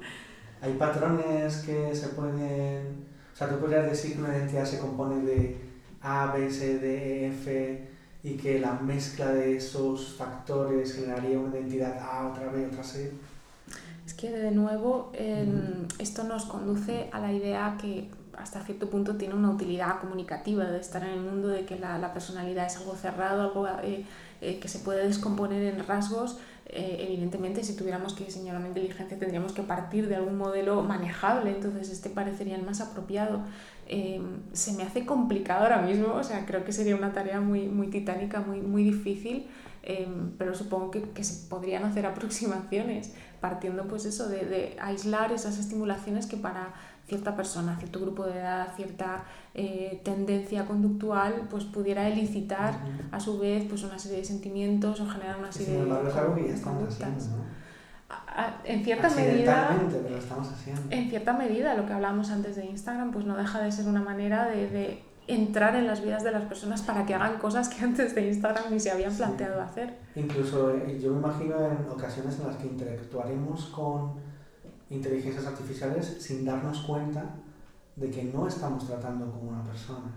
Hay 0.61 0.73
patrones 0.73 1.57
que 1.59 1.95
se 1.95 2.09
pueden... 2.09 3.05
O 3.33 3.35
sea, 3.35 3.47
tú 3.47 3.59
podrías 3.59 3.89
decir 3.89 4.13
que 4.13 4.19
una 4.19 4.35
identidad 4.35 4.65
se 4.65 4.79
compone 4.79 5.23
de 5.23 5.70
A, 6.01 6.33
B, 6.33 6.49
C, 6.49 6.79
D, 6.79 7.25
E, 7.25 7.27
F 7.27 7.87
y 8.23 8.33
que 8.37 8.59
la 8.59 8.73
mezcla 8.73 9.31
de 9.31 9.57
esos 9.57 10.13
factores 10.15 10.93
generaría 10.95 11.39
una 11.39 11.57
identidad 11.57 11.97
A, 11.99 12.27
otra 12.29 12.49
B, 12.49 12.67
otra 12.67 12.83
C. 12.83 13.11
Es 14.05 14.13
que 14.13 14.31
de 14.31 14.51
nuevo 14.51 15.11
eh, 15.13 15.47
esto 15.99 16.23
nos 16.23 16.45
conduce 16.45 17.09
a 17.11 17.19
la 17.19 17.31
idea 17.31 17.77
que 17.79 18.09
hasta 18.37 18.63
cierto 18.63 18.89
punto 18.89 19.15
tiene 19.15 19.35
una 19.35 19.49
utilidad 19.49 19.99
comunicativa 19.99 20.65
de 20.65 20.79
estar 20.79 21.03
en 21.03 21.11
el 21.11 21.21
mundo, 21.21 21.47
de 21.47 21.65
que 21.65 21.77
la, 21.77 21.97
la 21.97 22.13
personalidad 22.13 22.65
es 22.65 22.77
algo 22.77 22.95
cerrado, 22.95 23.41
algo 23.41 23.67
eh, 23.83 24.05
eh, 24.41 24.59
que 24.59 24.67
se 24.67 24.79
puede 24.79 25.07
descomponer 25.07 25.73
en 25.73 25.85
rasgos. 25.85 26.39
Eh, 26.65 27.05
evidentemente, 27.07 27.63
si 27.63 27.75
tuviéramos 27.75 28.13
que 28.13 28.25
diseñar 28.25 28.55
una 28.55 28.67
inteligencia, 28.67 29.19
tendríamos 29.19 29.51
que 29.51 29.61
partir 29.61 30.07
de 30.07 30.15
algún 30.15 30.37
modelo 30.37 30.81
manejable, 30.83 31.51
entonces 31.51 31.89
este 31.89 32.09
parecería 32.09 32.55
el 32.55 32.63
más 32.63 32.79
apropiado. 32.81 33.41
Eh, 33.93 34.21
se 34.53 34.71
me 34.71 34.83
hace 34.83 35.05
complicado 35.05 35.63
ahora 35.63 35.81
mismo, 35.81 36.13
o 36.13 36.23
sea, 36.23 36.45
creo 36.45 36.63
que 36.63 36.71
sería 36.71 36.95
una 36.95 37.11
tarea 37.11 37.41
muy, 37.41 37.67
muy 37.67 37.87
titánica, 37.87 38.39
muy, 38.39 38.61
muy 38.61 38.85
difícil, 38.85 39.47
eh, 39.83 40.07
pero 40.37 40.55
supongo 40.55 40.91
que, 40.91 41.01
que 41.09 41.25
se 41.25 41.49
podrían 41.49 41.83
hacer 41.83 42.05
aproximaciones 42.07 43.13
partiendo 43.41 43.87
pues 43.87 44.05
eso 44.05 44.29
de, 44.29 44.45
de 44.45 44.77
aislar 44.79 45.33
esas 45.33 45.57
estimulaciones 45.57 46.25
que 46.25 46.37
para 46.37 46.73
cierta 47.05 47.35
persona, 47.35 47.75
cierto 47.77 47.99
grupo 47.99 48.25
de 48.25 48.39
edad, 48.39 48.73
cierta 48.77 49.25
eh, 49.55 49.99
tendencia 50.05 50.65
conductual, 50.65 51.47
pues 51.49 51.65
pudiera 51.65 52.07
elicitar 52.07 52.79
a 53.11 53.19
su 53.19 53.39
vez 53.39 53.65
pues 53.67 53.83
una 53.83 53.99
serie 53.99 54.19
de 54.19 54.23
sentimientos 54.23 55.01
o 55.01 55.09
generar 55.09 55.37
una 55.37 55.51
serie 55.51 55.73
de 55.73 55.81
embargo 55.81 56.07
es 56.07 56.15
algo 56.15 56.35
que 56.35 56.47
ya 56.47 56.53
estamos 56.53 56.83
conductas. 56.83 57.09
haciendo, 57.09 57.37
¿no? 57.37 57.60
En 58.63 58.83
cierta 58.83 59.09
medida, 59.09 59.75
pero 59.91 60.09
lo 60.09 60.17
estamos 60.17 60.49
haciendo. 60.51 60.81
en 60.89 61.09
cierta 61.09 61.33
medida, 61.33 61.73
lo 61.75 61.85
que 61.85 61.93
hablábamos 61.93 62.29
antes 62.31 62.55
de 62.55 62.65
Instagram, 62.65 63.11
pues 63.11 63.25
no 63.25 63.35
deja 63.37 63.59
de 63.61 63.71
ser 63.71 63.87
una 63.87 64.01
manera 64.01 64.45
de, 64.47 64.67
de 64.69 65.03
entrar 65.27 65.75
en 65.75 65.85
las 65.87 66.01
vidas 66.01 66.23
de 66.23 66.31
las 66.31 66.43
personas 66.45 66.81
para 66.81 67.05
que 67.05 67.13
hagan 67.13 67.37
cosas 67.39 67.69
que 67.69 67.83
antes 67.85 68.15
de 68.15 68.27
Instagram 68.27 68.65
ni 68.71 68.79
se 68.79 68.91
habían 68.91 69.11
Sí. 69.11 69.17
planteado 69.17 69.61
hacer. 69.61 69.97
Incluso 70.15 70.71
eh, 70.75 70.99
yo 71.01 71.11
me 71.11 71.19
imagino 71.19 71.55
en 71.65 71.89
ocasiones 71.89 72.39
en 72.39 72.47
las 72.47 72.55
que 72.57 72.67
interactuaremos 72.67 73.65
con 73.67 74.13
inteligencias 74.89 75.45
artificiales 75.45 76.17
sin 76.19 76.43
darnos 76.45 76.81
cuenta 76.81 77.23
de 77.95 78.09
que 78.09 78.23
no 78.23 78.47
estamos 78.47 78.85
tratando 78.87 79.29
con 79.31 79.47
una 79.49 79.63
persona. 79.63 80.11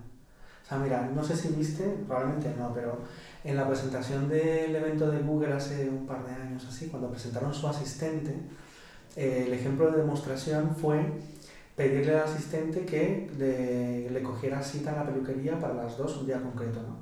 O 0.65 0.67
sea, 0.67 0.79
mira, 0.79 1.11
no 1.15 1.23
sé 1.23 1.37
si 1.37 1.49
viste, 1.49 1.85
probablemente 2.07 2.55
no, 2.59 2.73
pero 2.73 2.99
en 3.45 3.57
la 3.57 3.69
presentación 3.69 4.29
del 4.31 4.75
evento 4.75 5.11
de 5.11 5.19
Google 5.19 5.53
hace 5.53 5.89
un 5.91 6.07
par 6.07 6.25
de 6.25 6.33
años 6.33 6.67
así, 6.67 6.89
cuando 6.89 7.11
presentaron 7.11 7.53
su 7.53 7.69
asistente, 7.69 8.35
eh, 9.15 9.45
el 9.47 9.53
ejemplo 9.53 9.91
de 9.91 9.99
demostración 9.99 10.75
fue 10.75 11.05
pedirle 11.77 12.15
al 12.15 12.25
asistente 12.25 12.87
que 12.87 13.31
le, 14.11 14.23
cogiera 14.23 14.63
cita 14.63 14.91
en 14.91 14.97
la 14.97 15.07
peluquería 15.07 15.59
para 15.59 15.75
las 15.75 15.99
dos 15.99 16.17
un 16.17 16.27
día 16.27 16.41
concreto, 16.41 16.81
¿no? 16.81 16.97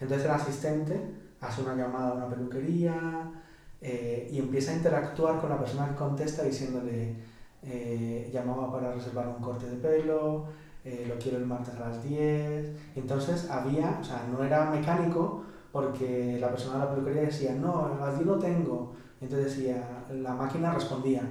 Entonces 0.00 0.26
el 0.26 0.32
asistente 0.32 1.00
hace 1.40 1.62
una 1.62 1.74
llamada 1.74 2.10
a 2.10 2.14
una 2.14 2.28
peluquería 2.28 3.32
eh, 3.80 4.28
y 4.30 4.38
empieza 4.38 4.72
a 4.72 4.76
interactuar 4.76 5.40
con 5.40 5.50
la 5.50 5.58
persona 5.58 5.88
que 5.88 5.96
contesta 5.96 6.44
diciéndole, 6.44 7.16
eh, 7.62 8.30
llamaba 8.32 8.70
para 8.72 8.92
reservar 8.92 9.28
un 9.28 9.42
corte 9.42 9.66
de 9.66 9.76
pelo, 9.76 10.46
eh, 10.84 11.06
lo 11.08 11.18
quiero 11.18 11.38
el 11.38 11.46
martes 11.46 11.74
a 11.74 11.88
las 11.88 12.02
10. 12.02 12.72
Entonces 12.96 13.50
había, 13.50 13.98
o 14.00 14.04
sea, 14.04 14.26
no 14.30 14.42
era 14.42 14.70
mecánico 14.70 15.44
porque 15.72 16.38
la 16.40 16.50
persona 16.50 16.78
de 16.78 16.84
la 16.84 16.90
peluquería 16.90 17.22
decía, 17.22 17.54
no, 17.54 17.86
a 18.00 18.06
las 18.06 18.16
10 18.16 18.26
lo 18.26 18.38
tengo. 18.38 18.92
Entonces 19.20 19.56
decía, 19.56 20.04
la 20.10 20.34
máquina 20.34 20.72
respondía, 20.72 21.22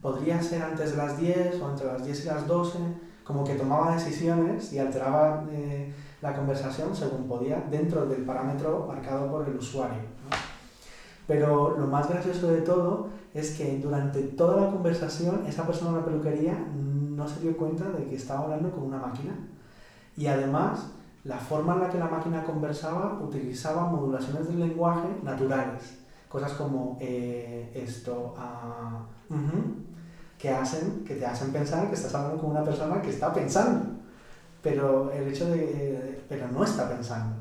podría 0.00 0.42
ser 0.42 0.62
antes 0.62 0.92
de 0.92 0.96
las 0.96 1.18
10 1.18 1.60
o 1.60 1.70
entre 1.70 1.86
las 1.86 2.04
10 2.04 2.24
y 2.24 2.28
las 2.28 2.46
12, 2.46 2.78
como 3.24 3.44
que 3.44 3.54
tomaba 3.54 3.94
decisiones 3.94 4.72
y 4.72 4.78
alteraba 4.78 5.44
eh, 5.50 5.92
la 6.20 6.34
conversación 6.34 6.94
según 6.94 7.26
podía 7.26 7.64
dentro 7.70 8.06
del 8.06 8.24
parámetro 8.24 8.86
marcado 8.86 9.30
por 9.30 9.48
el 9.48 9.56
usuario. 9.56 9.98
¿no? 9.98 10.36
Pero 11.26 11.76
lo 11.78 11.86
más 11.86 12.08
gracioso 12.08 12.48
de 12.48 12.62
todo 12.62 13.08
es 13.34 13.56
que 13.56 13.78
durante 13.78 14.22
toda 14.22 14.60
la 14.60 14.70
conversación 14.70 15.44
esa 15.46 15.66
persona 15.66 15.92
de 15.92 15.98
la 15.98 16.04
peluquería 16.04 16.52
no 17.22 17.28
se 17.28 17.40
dio 17.40 17.56
cuenta 17.56 17.88
de 17.90 18.06
que 18.06 18.16
estaba 18.16 18.40
hablando 18.40 18.70
con 18.70 18.84
una 18.84 18.98
máquina. 18.98 19.32
Y 20.16 20.26
además, 20.26 20.90
la 21.24 21.38
forma 21.38 21.74
en 21.74 21.80
la 21.80 21.90
que 21.90 21.98
la 21.98 22.08
máquina 22.08 22.44
conversaba 22.44 23.20
utilizaba 23.22 23.86
modulaciones 23.86 24.48
del 24.48 24.60
lenguaje 24.60 25.08
naturales. 25.22 25.98
Cosas 26.28 26.52
como 26.52 26.98
eh, 27.00 27.70
esto, 27.74 28.34
ah, 28.36 29.04
ujú, 29.28 29.74
que, 30.38 30.50
hacen, 30.50 31.04
que 31.04 31.14
te 31.14 31.26
hacen 31.26 31.52
pensar 31.52 31.88
que 31.88 31.94
estás 31.94 32.14
hablando 32.14 32.40
con 32.40 32.50
una 32.50 32.64
persona 32.64 33.00
que 33.00 33.10
está 33.10 33.32
pensando. 33.32 34.00
Pero 34.62 35.10
el 35.12 35.28
hecho 35.28 35.48
de... 35.50 36.24
pero 36.28 36.48
no 36.48 36.64
está 36.64 36.88
pensando. 36.88 37.36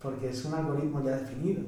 Porque 0.00 0.30
es 0.30 0.44
un 0.44 0.54
algoritmo 0.54 1.02
ya 1.02 1.16
definido. 1.16 1.62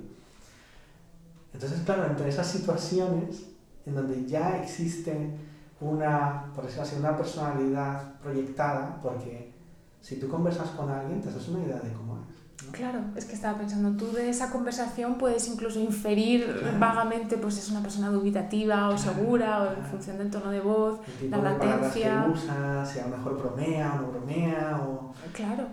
Entonces, 1.52 1.80
claro, 1.84 2.06
entre 2.06 2.28
esas 2.28 2.46
situaciones 2.46 3.46
en 3.86 3.94
donde 3.94 4.24
ya 4.26 4.62
existe 4.62 5.36
una, 5.80 6.44
por 6.54 6.64
decirlo 6.64 6.82
así, 6.84 6.96
una 6.98 7.16
personalidad 7.16 8.14
proyectada, 8.22 8.98
porque 9.02 9.52
si 10.00 10.18
tú 10.20 10.28
conversas 10.28 10.68
con 10.70 10.90
alguien, 10.90 11.20
te 11.20 11.28
haces 11.28 11.48
una 11.48 11.64
idea 11.64 11.78
de 11.80 11.92
cómo 11.92 12.14
es. 12.18 12.66
¿no? 12.66 12.72
Claro, 12.72 13.00
es 13.16 13.24
que 13.24 13.32
estaba 13.34 13.56
pensando, 13.58 13.96
tú 13.96 14.12
de 14.12 14.28
esa 14.28 14.50
conversación 14.50 15.16
puedes 15.16 15.48
incluso 15.48 15.80
inferir 15.80 16.44
Claro. 16.60 16.78
vagamente, 16.78 17.38
pues 17.38 17.56
es 17.56 17.70
una 17.70 17.80
persona 17.80 18.10
dubitativa 18.10 18.88
o 18.90 18.98
segura, 18.98 19.62
o 19.62 19.72
en 19.78 19.84
función 19.86 20.18
del 20.18 20.30
tono 20.30 20.50
de 20.50 20.60
voz, 20.60 21.00
El 21.06 21.14
tipo 21.30 21.36
la 21.38 21.54
de 21.54 21.66
latencia. 21.66 22.24
que 22.26 22.30
usa, 22.30 22.84
si 22.84 22.98
a 22.98 23.06
lo 23.08 23.16
mejor 23.16 23.38
bromea 23.38 23.94
o 23.94 24.02
no 24.02 24.08
bromea, 24.08 24.80
o... 24.86 25.12
Claro. 25.32 25.64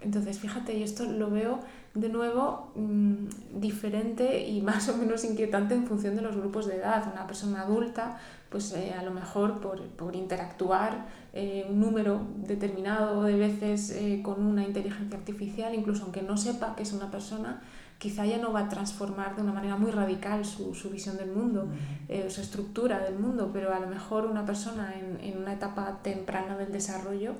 Entonces, 0.00 0.38
fíjate, 0.38 0.74
y 0.76 0.82
esto 0.82 1.04
lo 1.04 1.30
veo 1.30 1.58
de 1.94 2.08
nuevo 2.08 2.72
mm, 2.74 3.60
diferente 3.60 4.46
y 4.46 4.60
más 4.70 4.88
o 4.88 4.96
menos 4.96 5.24
inquietante 5.24 5.74
en 5.74 5.86
función 5.86 6.16
de 6.16 6.22
los 6.22 6.36
grupos 6.36 6.66
de 6.66 6.76
edad. 6.76 7.10
Una 7.12 7.26
persona 7.26 7.62
adulta, 7.62 8.18
pues 8.50 8.72
eh, 8.72 8.94
a 8.98 9.02
lo 9.02 9.12
mejor 9.12 9.60
por, 9.60 9.80
por 9.88 10.14
interactuar 10.16 11.06
eh, 11.32 11.66
un 11.68 11.80
número 11.80 12.20
determinado 12.36 13.24
de 13.24 13.34
veces 13.34 13.90
eh, 13.90 14.20
con 14.22 14.44
una 14.44 14.64
inteligencia 14.64 15.18
artificial, 15.18 15.74
incluso 15.74 16.04
aunque 16.04 16.22
no 16.22 16.36
sepa 16.36 16.76
que 16.76 16.84
es 16.84 16.92
una 16.92 17.10
persona, 17.10 17.60
quizá 17.98 18.26
ya 18.26 18.38
no 18.38 18.52
va 18.52 18.60
a 18.60 18.68
transformar 18.68 19.34
de 19.34 19.42
una 19.42 19.52
manera 19.52 19.76
muy 19.76 19.90
radical 19.90 20.44
su, 20.44 20.74
su 20.74 20.90
visión 20.90 21.16
del 21.16 21.30
mundo, 21.30 21.68
eh, 22.08 22.28
su 22.30 22.40
estructura 22.40 23.00
del 23.00 23.18
mundo, 23.18 23.50
pero 23.52 23.74
a 23.74 23.80
lo 23.80 23.88
mejor 23.88 24.26
una 24.26 24.44
persona 24.44 24.94
en, 24.94 25.18
en 25.28 25.38
una 25.38 25.54
etapa 25.54 26.00
temprana 26.02 26.56
del 26.56 26.70
desarrollo, 26.70 27.34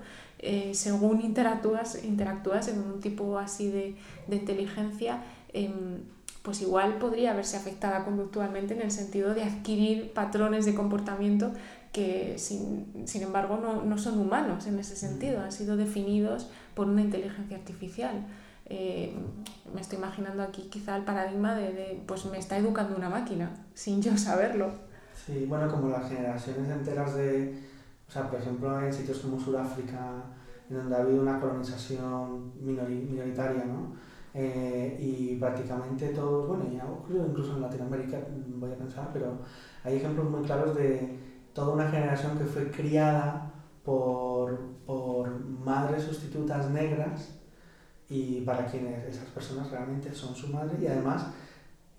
eh, 0.46 0.74
según 0.74 1.22
interactúas, 1.22 2.04
interactúas 2.04 2.68
en 2.68 2.78
un 2.78 3.00
tipo 3.00 3.38
así 3.38 3.70
de, 3.70 3.96
de 4.26 4.36
inteligencia, 4.36 5.22
em, 5.54 6.02
pues 6.42 6.60
igual 6.60 6.98
podría 6.98 7.32
verse 7.32 7.56
afectada 7.56 8.04
conductualmente 8.04 8.74
en 8.74 8.82
el 8.82 8.90
sentido 8.90 9.32
de 9.32 9.42
adquirir 9.42 10.12
patrones 10.12 10.66
de 10.66 10.74
comportamiento 10.74 11.50
que 11.92 12.34
sin, 12.36 13.06
sin 13.06 13.22
embargo 13.22 13.56
no, 13.56 13.84
no 13.84 13.96
son 13.96 14.18
humanos 14.18 14.66
en 14.66 14.78
ese 14.78 14.96
sentido, 14.96 15.40
han 15.40 15.52
sido 15.52 15.78
definidos 15.78 16.50
por 16.74 16.88
una 16.88 17.00
inteligencia 17.00 17.56
artificial. 17.56 18.26
Eh, 18.66 19.14
me 19.74 19.80
estoy 19.80 19.96
imaginando 19.96 20.42
aquí 20.42 20.68
quizá 20.70 20.96
el 20.96 21.04
paradigma 21.04 21.54
de, 21.54 21.72
de, 21.72 22.02
pues 22.06 22.26
me 22.26 22.36
está 22.38 22.58
educando 22.58 22.96
una 22.96 23.08
máquina 23.08 23.50
sin 23.72 24.02
yo 24.02 24.16
saberlo. 24.18 24.72
Sí, 25.24 25.46
bueno, 25.48 25.70
como 25.70 25.88
las 25.88 26.06
generaciones 26.10 26.68
enteras 26.68 27.14
de, 27.14 27.54
o 28.08 28.10
sea, 28.10 28.28
por 28.30 28.38
ejemplo, 28.40 28.80
en 28.80 28.92
sitios 28.92 29.18
como 29.20 29.38
Sudáfrica, 29.40 30.22
en 30.70 30.76
donde 30.76 30.96
ha 30.96 31.00
habido 31.00 31.22
una 31.22 31.40
colonización 31.40 32.52
minori- 32.62 33.08
minoritaria, 33.08 33.64
¿no? 33.64 33.94
Eh, 34.32 34.96
y 35.00 35.36
prácticamente 35.36 36.08
todos, 36.08 36.48
bueno, 36.48 36.64
ya 36.72 36.84
incluso 37.24 37.54
en 37.56 37.62
Latinoamérica, 37.62 38.18
voy 38.58 38.72
a 38.72 38.76
pensar, 38.76 39.10
pero 39.12 39.38
hay 39.84 39.96
ejemplos 39.96 40.28
muy 40.28 40.42
claros 40.42 40.74
de 40.74 41.18
toda 41.52 41.74
una 41.74 41.88
generación 41.88 42.36
que 42.36 42.44
fue 42.44 42.70
criada 42.70 43.52
por, 43.84 44.58
por 44.86 45.28
madres 45.44 46.02
sustitutas 46.02 46.68
negras 46.70 47.38
y 48.08 48.40
para 48.42 48.66
quienes 48.66 49.04
esas 49.06 49.28
personas 49.28 49.70
realmente 49.70 50.12
son 50.12 50.34
su 50.34 50.48
madre 50.48 50.78
y 50.80 50.86
además 50.86 51.26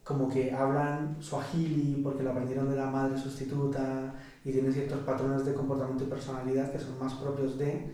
como 0.04 0.30
que 0.30 0.54
hablan 0.54 1.18
suajili 1.20 2.02
porque 2.04 2.24
lo 2.24 2.32
aprendieron 2.32 2.70
de 2.70 2.76
la 2.76 2.88
madre 2.88 3.18
sustituta 3.18 4.14
y 4.46 4.52
tienen 4.52 4.72
ciertos 4.74 5.00
patrones 5.00 5.46
de 5.46 5.54
comportamiento 5.54 6.06
y 6.06 6.08
personalidad 6.08 6.72
que 6.72 6.80
son 6.80 6.98
más 7.00 7.14
propios 7.16 7.58
de 7.58 7.94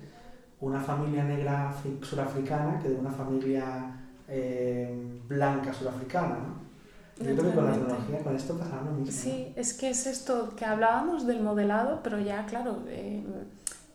una 0.59 0.79
familia 0.79 1.23
negra 1.23 1.71
afri- 1.73 2.03
surafricana 2.03 2.79
que 2.81 2.89
de 2.89 2.95
una 2.95 3.11
familia 3.11 3.95
eh, 4.27 5.19
blanca 5.27 5.73
surafricana, 5.73 6.35
¿no? 6.37 6.61
Yo 7.19 7.35
creo 7.35 7.49
que 7.51 7.55
con 7.55 7.65
la 7.65 7.73
tecnología, 7.73 8.23
con 8.23 8.35
esto 8.35 8.57
pasará 8.57 8.81
lo 8.83 8.91
mismo. 8.91 9.11
Sí, 9.11 9.53
es 9.55 9.73
que 9.73 9.89
es 9.91 10.07
esto 10.07 10.53
que 10.55 10.65
hablábamos 10.65 11.27
del 11.27 11.41
modelado, 11.41 12.01
pero 12.03 12.19
ya, 12.19 12.45
claro, 12.47 12.83
eh, 12.87 13.23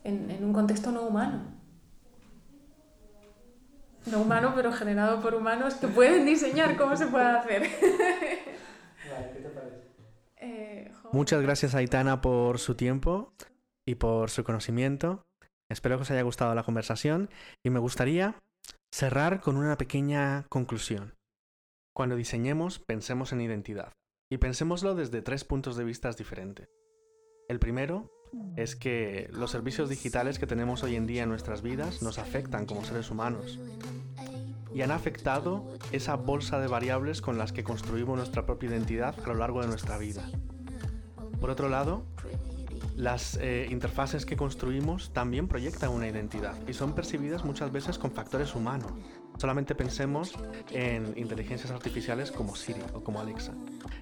en, 0.03 0.31
en 0.31 0.45
un 0.45 0.53
contexto 0.53 0.91
no 0.91 1.01
humano. 1.03 1.41
No 4.11 4.21
humano, 4.21 4.53
pero 4.55 4.71
generado 4.71 5.21
por 5.21 5.35
humanos 5.35 5.73
que 5.75 5.87
pueden 5.87 6.25
diseñar 6.25 6.77
cómo 6.77 6.95
se 6.95 7.07
puede 7.07 7.25
hacer. 7.25 7.63
Vale, 9.11 9.31
¿qué 9.33 9.39
te 9.41 9.49
parece? 9.49 9.75
Eh, 10.36 10.36
jo. 10.36 10.36
Muchas 11.13 11.41
gracias 11.41 11.73
Aitana 11.73 12.21
por 12.21 12.59
su 12.59 12.75
tiempo 12.75 13.33
y 13.85 13.95
por 13.95 14.29
su 14.29 14.43
conocimiento. 14.43 15.25
Espero 15.69 15.97
que 15.97 16.03
os 16.03 16.11
haya 16.11 16.21
gustado 16.21 16.53
la 16.55 16.63
conversación 16.63 17.29
y 17.63 17.69
me 17.69 17.79
gustaría 17.79 18.35
cerrar 18.93 19.41
con 19.41 19.57
una 19.57 19.77
pequeña 19.77 20.45
conclusión. 20.49 21.15
Cuando 21.95 22.15
diseñemos, 22.15 22.79
pensemos 22.79 23.31
en 23.31 23.41
identidad 23.41 23.93
y 24.29 24.37
pensémoslo 24.37 24.95
desde 24.95 25.21
tres 25.21 25.43
puntos 25.43 25.77
de 25.77 25.83
vista 25.83 26.11
diferentes. 26.11 26.67
El 27.47 27.59
primero 27.59 28.11
es 28.55 28.75
que 28.75 29.29
los 29.31 29.51
servicios 29.51 29.89
digitales 29.89 30.37
que 30.37 30.47
tenemos 30.47 30.83
hoy 30.83 30.95
en 30.95 31.07
día 31.07 31.23
en 31.23 31.29
nuestras 31.29 31.61
vidas 31.61 32.01
nos 32.01 32.19
afectan 32.19 32.65
como 32.65 32.83
seres 32.83 33.09
humanos 33.09 33.59
y 34.77 34.83
han 34.83 34.91
afectado 34.91 35.65
esa 35.91 36.15
bolsa 36.17 36.59
de 36.59 36.67
variables 36.67 37.19
con 37.19 37.39
las 37.39 37.51
que 37.51 37.63
construimos 37.63 38.15
nuestra 38.15 38.45
propia 38.45 38.69
identidad 38.69 39.15
a 39.25 39.27
lo 39.27 39.33
largo 39.33 39.61
de 39.61 39.67
nuestra 39.67 39.97
vida. 39.97 40.29
Por 41.41 41.49
otro 41.49 41.67
lado, 41.67 42.03
las 42.95 43.39
eh, 43.41 43.67
interfaces 43.71 44.23
que 44.23 44.37
construimos 44.37 45.11
también 45.13 45.47
proyectan 45.47 45.89
una 45.89 46.07
identidad 46.07 46.55
y 46.67 46.73
son 46.73 46.93
percibidas 46.93 47.43
muchas 47.43 47.71
veces 47.71 47.97
con 47.97 48.11
factores 48.11 48.53
humanos. 48.53 48.91
Solamente 49.39 49.73
pensemos 49.73 50.35
en 50.69 51.11
inteligencias 51.17 51.71
artificiales 51.71 52.31
como 52.31 52.55
Siri 52.55 52.81
o 52.93 53.03
como 53.03 53.19
Alexa. 53.19 53.53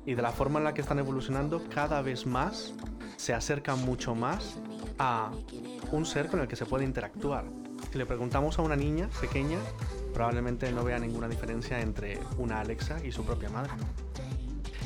Y 0.06 0.14
de 0.16 0.22
la 0.22 0.34
forma 0.34 0.60
en 0.60 0.66
la 0.66 0.74
que 0.74 0.82
están 0.82 1.00
evolucionando, 1.00 1.64
cada 1.74 2.02
vez 2.02 2.26
más 2.26 2.74
se 3.16 3.34
acercan 3.34 3.82
mucho 3.86 4.14
más 4.14 4.58
a 5.00 5.32
un 5.94 6.06
ser 6.06 6.28
con 6.28 6.42
el 6.42 6.50
que 6.50 6.58
se 6.58 6.66
puede 6.66 6.84
interactuar. 6.84 7.46
Si 7.94 7.98
le 7.98 8.06
preguntamos 8.06 8.60
a 8.60 8.62
una 8.62 8.76
niña 8.76 9.10
pequeña, 9.22 9.60
probablemente 10.16 10.72
no 10.72 10.86
vea 10.86 10.98
ninguna 10.98 11.28
diferencia 11.28 11.82
entre 11.82 12.20
una 12.38 12.62
Alexa 12.62 13.06
y 13.06 13.12
su 13.12 13.26
propia 13.26 13.50
madre. 13.50 13.72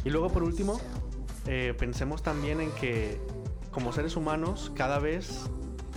Y 0.04 0.10
luego, 0.10 0.30
por 0.30 0.42
último, 0.42 0.82
eh, 1.46 1.76
pensemos 1.78 2.24
también 2.24 2.60
en 2.60 2.72
que 2.72 3.22
como 3.70 3.94
seres 3.94 4.16
humanos 4.16 4.72
cada 4.76 4.98
vez 4.98 5.48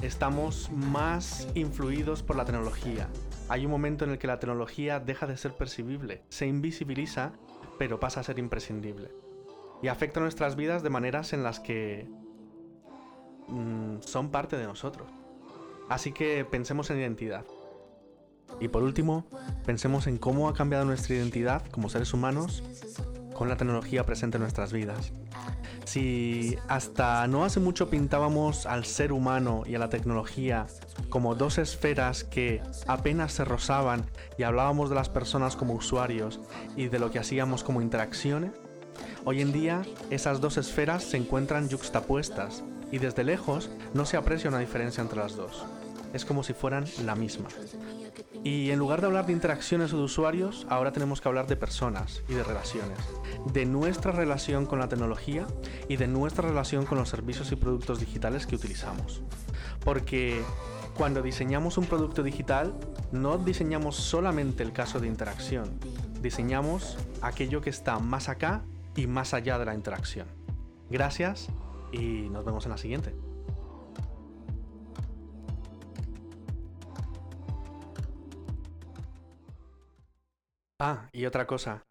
estamos 0.02 0.70
más 0.70 1.48
influidos 1.54 2.22
por 2.22 2.36
la 2.36 2.44
tecnología. 2.44 3.08
Hay 3.48 3.64
un 3.64 3.70
momento 3.70 4.04
en 4.04 4.10
el 4.10 4.18
que 4.18 4.26
la 4.26 4.38
tecnología 4.38 5.00
deja 5.00 5.26
de 5.26 5.38
ser 5.38 5.54
percibible, 5.54 6.22
se 6.28 6.46
invisibiliza, 6.46 7.32
pero 7.78 7.98
pasa 7.98 8.20
a 8.20 8.24
ser 8.24 8.38
imprescindible. 8.38 9.12
Y 9.82 9.88
afecta 9.88 10.20
nuestras 10.20 10.56
vidas 10.56 10.82
de 10.82 10.90
maneras 10.90 11.32
en 11.32 11.42
las 11.42 11.58
que 11.58 12.06
mm, 13.48 14.00
son 14.00 14.30
parte 14.30 14.58
de 14.58 14.66
nosotros. 14.66 15.10
Así 15.88 16.12
que 16.12 16.44
pensemos 16.44 16.90
en 16.90 16.98
identidad. 16.98 17.46
Y 18.60 18.68
por 18.68 18.82
último, 18.82 19.26
pensemos 19.66 20.06
en 20.06 20.18
cómo 20.18 20.48
ha 20.48 20.54
cambiado 20.54 20.84
nuestra 20.84 21.14
identidad 21.14 21.62
como 21.70 21.88
seres 21.88 22.14
humanos 22.14 22.62
con 23.34 23.48
la 23.48 23.56
tecnología 23.56 24.06
presente 24.06 24.36
en 24.36 24.42
nuestras 24.42 24.72
vidas. 24.72 25.12
Si 25.84 26.56
hasta 26.68 27.26
no 27.26 27.44
hace 27.44 27.58
mucho 27.58 27.90
pintábamos 27.90 28.66
al 28.66 28.84
ser 28.84 29.12
humano 29.12 29.64
y 29.66 29.74
a 29.74 29.78
la 29.78 29.88
tecnología 29.88 30.66
como 31.08 31.34
dos 31.34 31.58
esferas 31.58 32.24
que 32.24 32.62
apenas 32.86 33.32
se 33.32 33.44
rozaban 33.44 34.06
y 34.38 34.44
hablábamos 34.44 34.90
de 34.90 34.94
las 34.94 35.08
personas 35.08 35.56
como 35.56 35.74
usuarios 35.74 36.40
y 36.76 36.86
de 36.86 36.98
lo 36.98 37.10
que 37.10 37.18
hacíamos 37.18 37.64
como 37.64 37.82
interacciones, 37.82 38.52
hoy 39.24 39.40
en 39.40 39.52
día 39.52 39.82
esas 40.10 40.40
dos 40.40 40.56
esferas 40.56 41.02
se 41.02 41.16
encuentran 41.16 41.68
yuxtapuestas 41.68 42.62
y 42.92 42.98
desde 42.98 43.24
lejos 43.24 43.70
no 43.94 44.06
se 44.06 44.16
aprecia 44.16 44.50
una 44.50 44.60
diferencia 44.60 45.02
entre 45.02 45.18
las 45.18 45.34
dos. 45.34 45.64
Es 46.12 46.24
como 46.24 46.42
si 46.44 46.52
fueran 46.52 46.84
la 47.04 47.14
misma. 47.14 47.48
Y 48.44 48.70
en 48.70 48.78
lugar 48.78 49.00
de 49.00 49.06
hablar 49.06 49.26
de 49.26 49.32
interacciones 49.32 49.92
o 49.92 49.98
de 49.98 50.02
usuarios, 50.02 50.66
ahora 50.68 50.92
tenemos 50.92 51.20
que 51.20 51.28
hablar 51.28 51.46
de 51.46 51.56
personas 51.56 52.22
y 52.28 52.34
de 52.34 52.42
relaciones. 52.42 52.98
De 53.52 53.66
nuestra 53.66 54.10
relación 54.10 54.66
con 54.66 54.80
la 54.80 54.88
tecnología 54.88 55.46
y 55.88 55.96
de 55.96 56.08
nuestra 56.08 56.48
relación 56.48 56.84
con 56.84 56.98
los 56.98 57.08
servicios 57.08 57.52
y 57.52 57.56
productos 57.56 58.00
digitales 58.00 58.46
que 58.46 58.56
utilizamos. 58.56 59.22
Porque 59.84 60.42
cuando 60.94 61.22
diseñamos 61.22 61.78
un 61.78 61.86
producto 61.86 62.24
digital, 62.24 62.74
no 63.12 63.38
diseñamos 63.38 63.96
solamente 63.96 64.64
el 64.64 64.72
caso 64.72 64.98
de 64.98 65.06
interacción, 65.06 65.78
diseñamos 66.20 66.98
aquello 67.20 67.60
que 67.60 67.70
está 67.70 68.00
más 68.00 68.28
acá 68.28 68.62
y 68.96 69.06
más 69.06 69.34
allá 69.34 69.58
de 69.58 69.66
la 69.66 69.74
interacción. 69.74 70.26
Gracias 70.90 71.48
y 71.92 72.28
nos 72.30 72.44
vemos 72.44 72.64
en 72.66 72.72
la 72.72 72.78
siguiente. 72.78 73.14
Ah, 80.84 81.08
y 81.12 81.26
otra 81.26 81.46
cosa, 81.46 81.84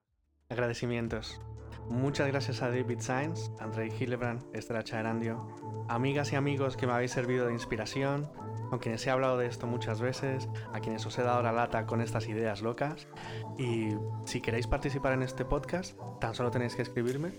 agradecimientos. 0.50 1.40
Muchas 1.88 2.28
gracias 2.28 2.62
a 2.62 2.70
David 2.70 3.00
Sainz, 3.00 3.50
Andrei 3.62 3.90
Hillebrand, 3.90 4.54
Esther 4.54 4.84
Charandio, 4.84 5.48
amigas 5.88 6.34
y 6.34 6.36
amigos 6.36 6.76
que 6.76 6.88
me 6.88 6.92
habéis 6.92 7.12
servido 7.12 7.46
de 7.48 7.54
inspiración, 7.54 8.30
con 8.70 8.80
quienes 8.80 9.08
he 9.08 9.10
hablado 9.10 9.38
de 9.38 9.46
esto 9.48 9.66
muchas 9.66 10.02
veces, 10.02 10.50
a 10.74 10.82
quienes 10.82 11.06
os 11.06 11.18
he 11.18 11.24
dado 11.24 11.42
la 11.42 11.54
lata 11.54 11.86
con 11.86 12.02
estas 12.02 12.28
ideas 12.28 12.62
locas. 12.62 13.08
Y 13.58 13.92
si 14.26 14.42
queréis 14.42 14.68
participar 14.68 15.14
en 15.14 15.24
este 15.24 15.46
podcast, 15.46 15.98
tan 16.20 16.36
solo 16.36 16.52
tenéis 16.52 16.76
que 16.76 16.82
escribirme. 16.82 17.32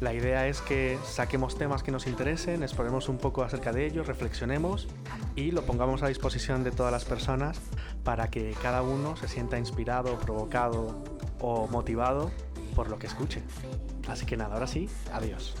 La 0.00 0.12
idea 0.12 0.46
es 0.46 0.60
que 0.60 0.98
saquemos 1.04 1.56
temas 1.56 1.82
que 1.82 1.90
nos 1.90 2.06
interesen, 2.06 2.62
exploremos 2.62 3.08
un 3.08 3.16
poco 3.16 3.42
acerca 3.42 3.72
de 3.72 3.86
ellos, 3.86 4.06
reflexionemos 4.06 4.88
y 5.36 5.52
lo 5.52 5.62
pongamos 5.62 6.02
a 6.02 6.08
disposición 6.08 6.64
de 6.64 6.70
todas 6.70 6.92
las 6.92 7.06
personas 7.06 7.58
para 8.04 8.28
que 8.28 8.54
cada 8.62 8.82
uno 8.82 9.16
se 9.16 9.26
sienta 9.26 9.58
inspirado, 9.58 10.18
provocado 10.18 11.02
o 11.40 11.66
motivado 11.68 12.30
por 12.74 12.90
lo 12.90 12.98
que 12.98 13.06
escuche. 13.06 13.42
Así 14.06 14.26
que 14.26 14.36
nada, 14.36 14.54
ahora 14.54 14.66
sí, 14.66 14.88
adiós. 15.12 15.54